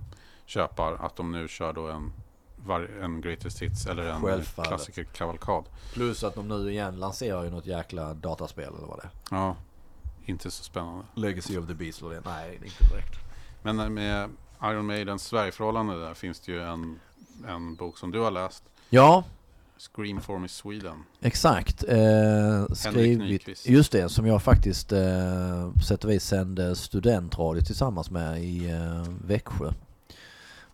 [0.49, 2.13] köpa att de nu kör då en,
[3.03, 5.65] en Greatest Hits eller en klassikerkavalkad.
[5.93, 9.11] Plus att de nu igen lanserar ju något jäkla dataspel eller vad det är.
[9.31, 9.57] Ja,
[10.25, 11.05] inte så spännande.
[11.15, 12.23] Legacy of the Beast eller det.
[12.25, 13.15] Nej, inte direkt.
[13.63, 14.31] Men med
[14.63, 17.01] Iron Maidens Sverigeförhållande där finns det ju en,
[17.49, 18.65] en bok som du har läst.
[18.91, 19.25] Ja,
[19.79, 21.05] Scream for me Sweden.
[21.21, 21.85] exakt.
[21.89, 28.11] Eh, skrivit, just det, som jag faktiskt eh, på sätt och vis sände studentradio tillsammans
[28.11, 29.73] med i eh, Växjö.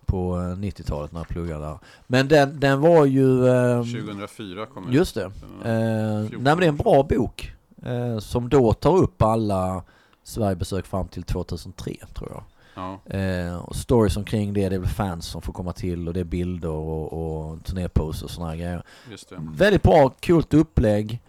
[0.07, 1.79] På eh, 90-talet när jag pluggade där.
[2.07, 3.47] Men den, den var ju...
[3.49, 4.95] Eh, 2004 kom ut.
[4.95, 5.33] Just det.
[5.63, 7.53] Den Eh, nej 14 men det är en bra bok.
[7.83, 9.83] Eh, som då tar upp alla
[10.23, 12.43] Sverigebesök fram till 2003 tror jag.
[12.75, 16.15] Ja, Eh, och stories omkring det, det är väl fans som får komma till och
[16.15, 18.83] det är bilder och, och turnéposts och sådana grejer.
[19.11, 19.37] just det.
[19.55, 21.21] Väldigt bra, kul upplägg.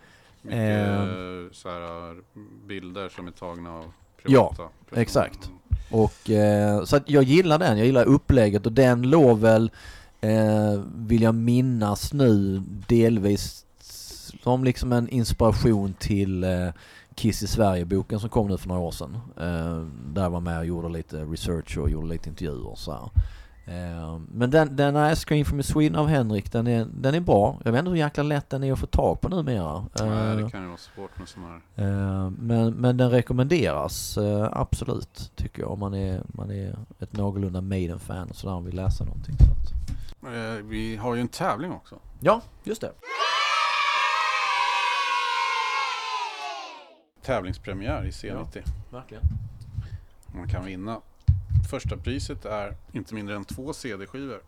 [0.41, 2.15] Mycket Eh, så här,
[2.67, 5.01] bilder som är tagna av Ja, privata personer.
[5.01, 5.51] exakt.
[5.89, 9.71] Och eh, så att jag gillar den, jag gillar upplägget och den låg väl,
[10.21, 13.65] eh, vill jag minnas nu, delvis
[14.43, 16.69] som liksom en inspiration till eh,
[17.15, 19.17] Kiss i Sverige-boken som kom nu för några år sedan.
[19.37, 22.91] Eh, där jag var med och gjorde lite research och gjorde lite intervjuer och så
[22.91, 23.09] här.
[23.67, 27.59] Eh, men den, den är Screen from Sweden av Henrik, den är, den är bra.
[27.63, 29.85] Jag vet inte hur jäkla lätt den är att få tag på numera.
[29.99, 31.85] Nej, det kan ju vara svårt med sådana här.
[31.85, 37.13] Eh, Men, men den rekommenderas eh, absolut tycker jag om man är, man är ett
[37.13, 39.35] någorlunda Maiden-fan och sådär och vill läsa någonting.
[39.37, 40.33] Så att.
[40.33, 41.95] Eh, vi har ju en tävling också.
[42.19, 42.91] Ja, just det.
[47.21, 48.63] Tävlingspremiär i C90.
[48.91, 49.23] Verkligen.
[50.35, 51.01] Man kan vinna.
[51.69, 54.41] Första priset är inte mindre än två CD-skivor.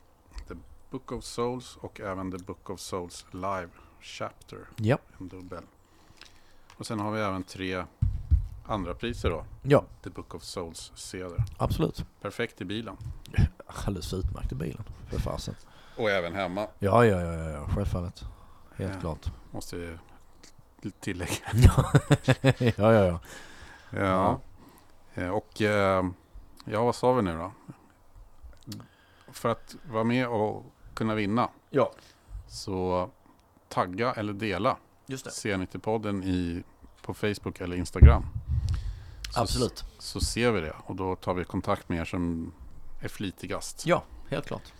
[0.48, 0.53] The
[0.91, 3.69] Book of Souls och även The Book of Souls Live
[4.02, 4.60] Chapter.
[4.76, 5.64] Ja, En dubbel.
[6.77, 7.84] Och sen har vi även tre
[8.65, 9.45] andra priser då.
[9.61, 11.35] ja The Book of Souls CD.
[11.57, 12.06] absolut.
[12.22, 12.98] Perfekt i bilen.
[13.68, 15.56] Alldeles utmärkt i bilen, för fasen.
[15.98, 16.68] Och även hemma.
[16.80, 18.23] Ja, ja, ja, ja, ja, självfallet.
[18.76, 18.99] Helt Ja.
[18.99, 19.31] klart.
[19.52, 19.98] Måste vi
[20.99, 21.34] tillägga.
[22.60, 23.19] ja, ja, ja.
[23.89, 24.39] Ja.
[25.14, 26.06] Eh, Och eh,
[26.72, 27.52] ja, vad sa vi nu då?
[29.31, 31.91] För att vara med och kunna vinna Ja,
[32.48, 33.10] så
[33.69, 35.31] tagga eller dela just det.
[35.31, 36.64] C90-podden i,
[37.02, 38.26] på Facebook eller Instagram.
[39.31, 39.84] Så, Absolut.
[39.99, 42.53] Så ser vi det och då tar vi kontakt med er som
[43.02, 43.85] är flitigast.
[43.85, 44.73] Ja, helt klart.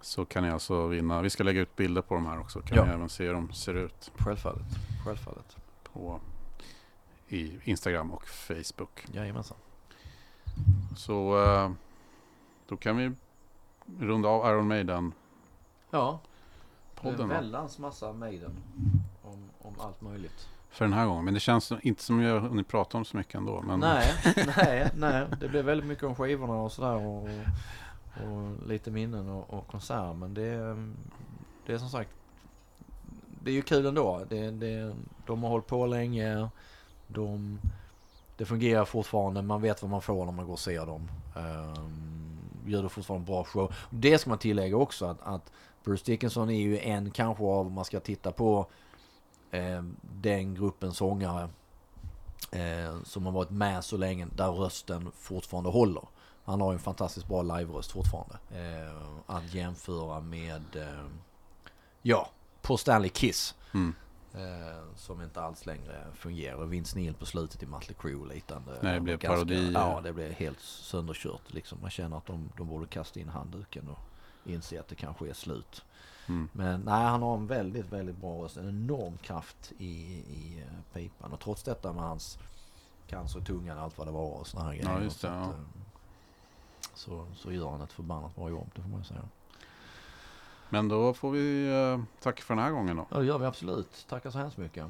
[0.00, 1.22] Så kan ni alltså vinna.
[1.22, 2.60] Vi ska lägga ut bilder på de här också.
[2.60, 2.84] Kan Ja.
[2.84, 4.66] ni även se hur de ser ut Självfallet.
[5.04, 5.56] Självfallet.
[5.82, 6.20] på
[7.28, 9.04] i Instagram och Facebook.
[9.12, 9.56] Jajamensan.
[10.96, 11.70] Så eh,
[12.68, 13.12] då kan vi
[14.00, 15.12] runda av Iron Maiden
[15.90, 16.18] Ja,
[16.94, 18.50] podden då, väldans massa Maiden
[19.22, 20.48] om, om allt möjligt.
[20.70, 21.24] för den här gången.
[21.24, 23.62] Men det känns inte som jag har hunnit prata om så mycket ändå.
[23.62, 24.12] Men Nej,
[24.56, 25.26] nej, nej.
[25.40, 27.28] Det blev väldigt mycket om skivorna och sådär och,
[28.24, 30.14] och lite minnen och, och konserter.
[30.14, 30.92] Men det, är-
[31.66, 32.10] det är som sagt,
[33.42, 34.24] det är ju kul ändå.
[34.28, 34.94] Det, det,
[35.26, 36.48] de har hållit på länge.
[37.06, 37.58] De,
[38.42, 39.42] det fungerar fortfarande.
[39.42, 41.10] Man vet vad man får när man går och ser dem.
[41.36, 43.74] Um, gör det fortfarande en bra show.
[43.90, 45.52] Det ska man tillägga också att, att
[45.84, 48.66] Bruce Dickinson är ju en kanske av, om man ska titta på
[49.50, 51.48] eh, den gruppen sångare
[52.52, 56.04] eh, som har varit med så länge där rösten fortfarande håller.
[56.44, 58.38] Han har ju en fantastiskt bra live-röst fortfarande.
[58.50, 58.96] Eh,
[59.26, 61.06] att jämföra med, eh,
[62.02, 62.30] ja,
[62.62, 63.54] på Stanley Kiss.
[63.74, 63.94] Mm.
[64.34, 66.66] Eh, som inte alls längre fungerar.
[66.66, 68.78] Vince Neil på slutet i Mötley Crüe liknande.
[68.82, 69.72] Nej, det blev Ganska- parodi.
[69.74, 71.52] Ja, det blev helt sönderkört.
[71.52, 71.78] Liksom.
[71.80, 73.98] Man känner att de, de borde kasta in handduken och
[74.50, 75.84] inse att det kanske är slut.
[76.28, 76.48] Mm.
[76.52, 78.56] Men nej, han har en väldigt, väldigt bra röst.
[78.56, 81.32] En enorm kraft i, i eh, pipan.
[81.32, 82.38] Och trots detta med hans
[83.08, 85.00] cancer i tungan och allt vad det var och såna här grejer.
[85.00, 85.52] just så, det, att, ja.
[85.52, 85.58] eh,
[86.94, 89.28] så, så gör han ett förbannat bra jobb, det får man ju säga.
[90.72, 93.06] Men då får vi eh, tacka för den här gången då.
[93.10, 94.06] Ja, det gör vi absolut.
[94.08, 94.86] Tackar så hemskt mycket.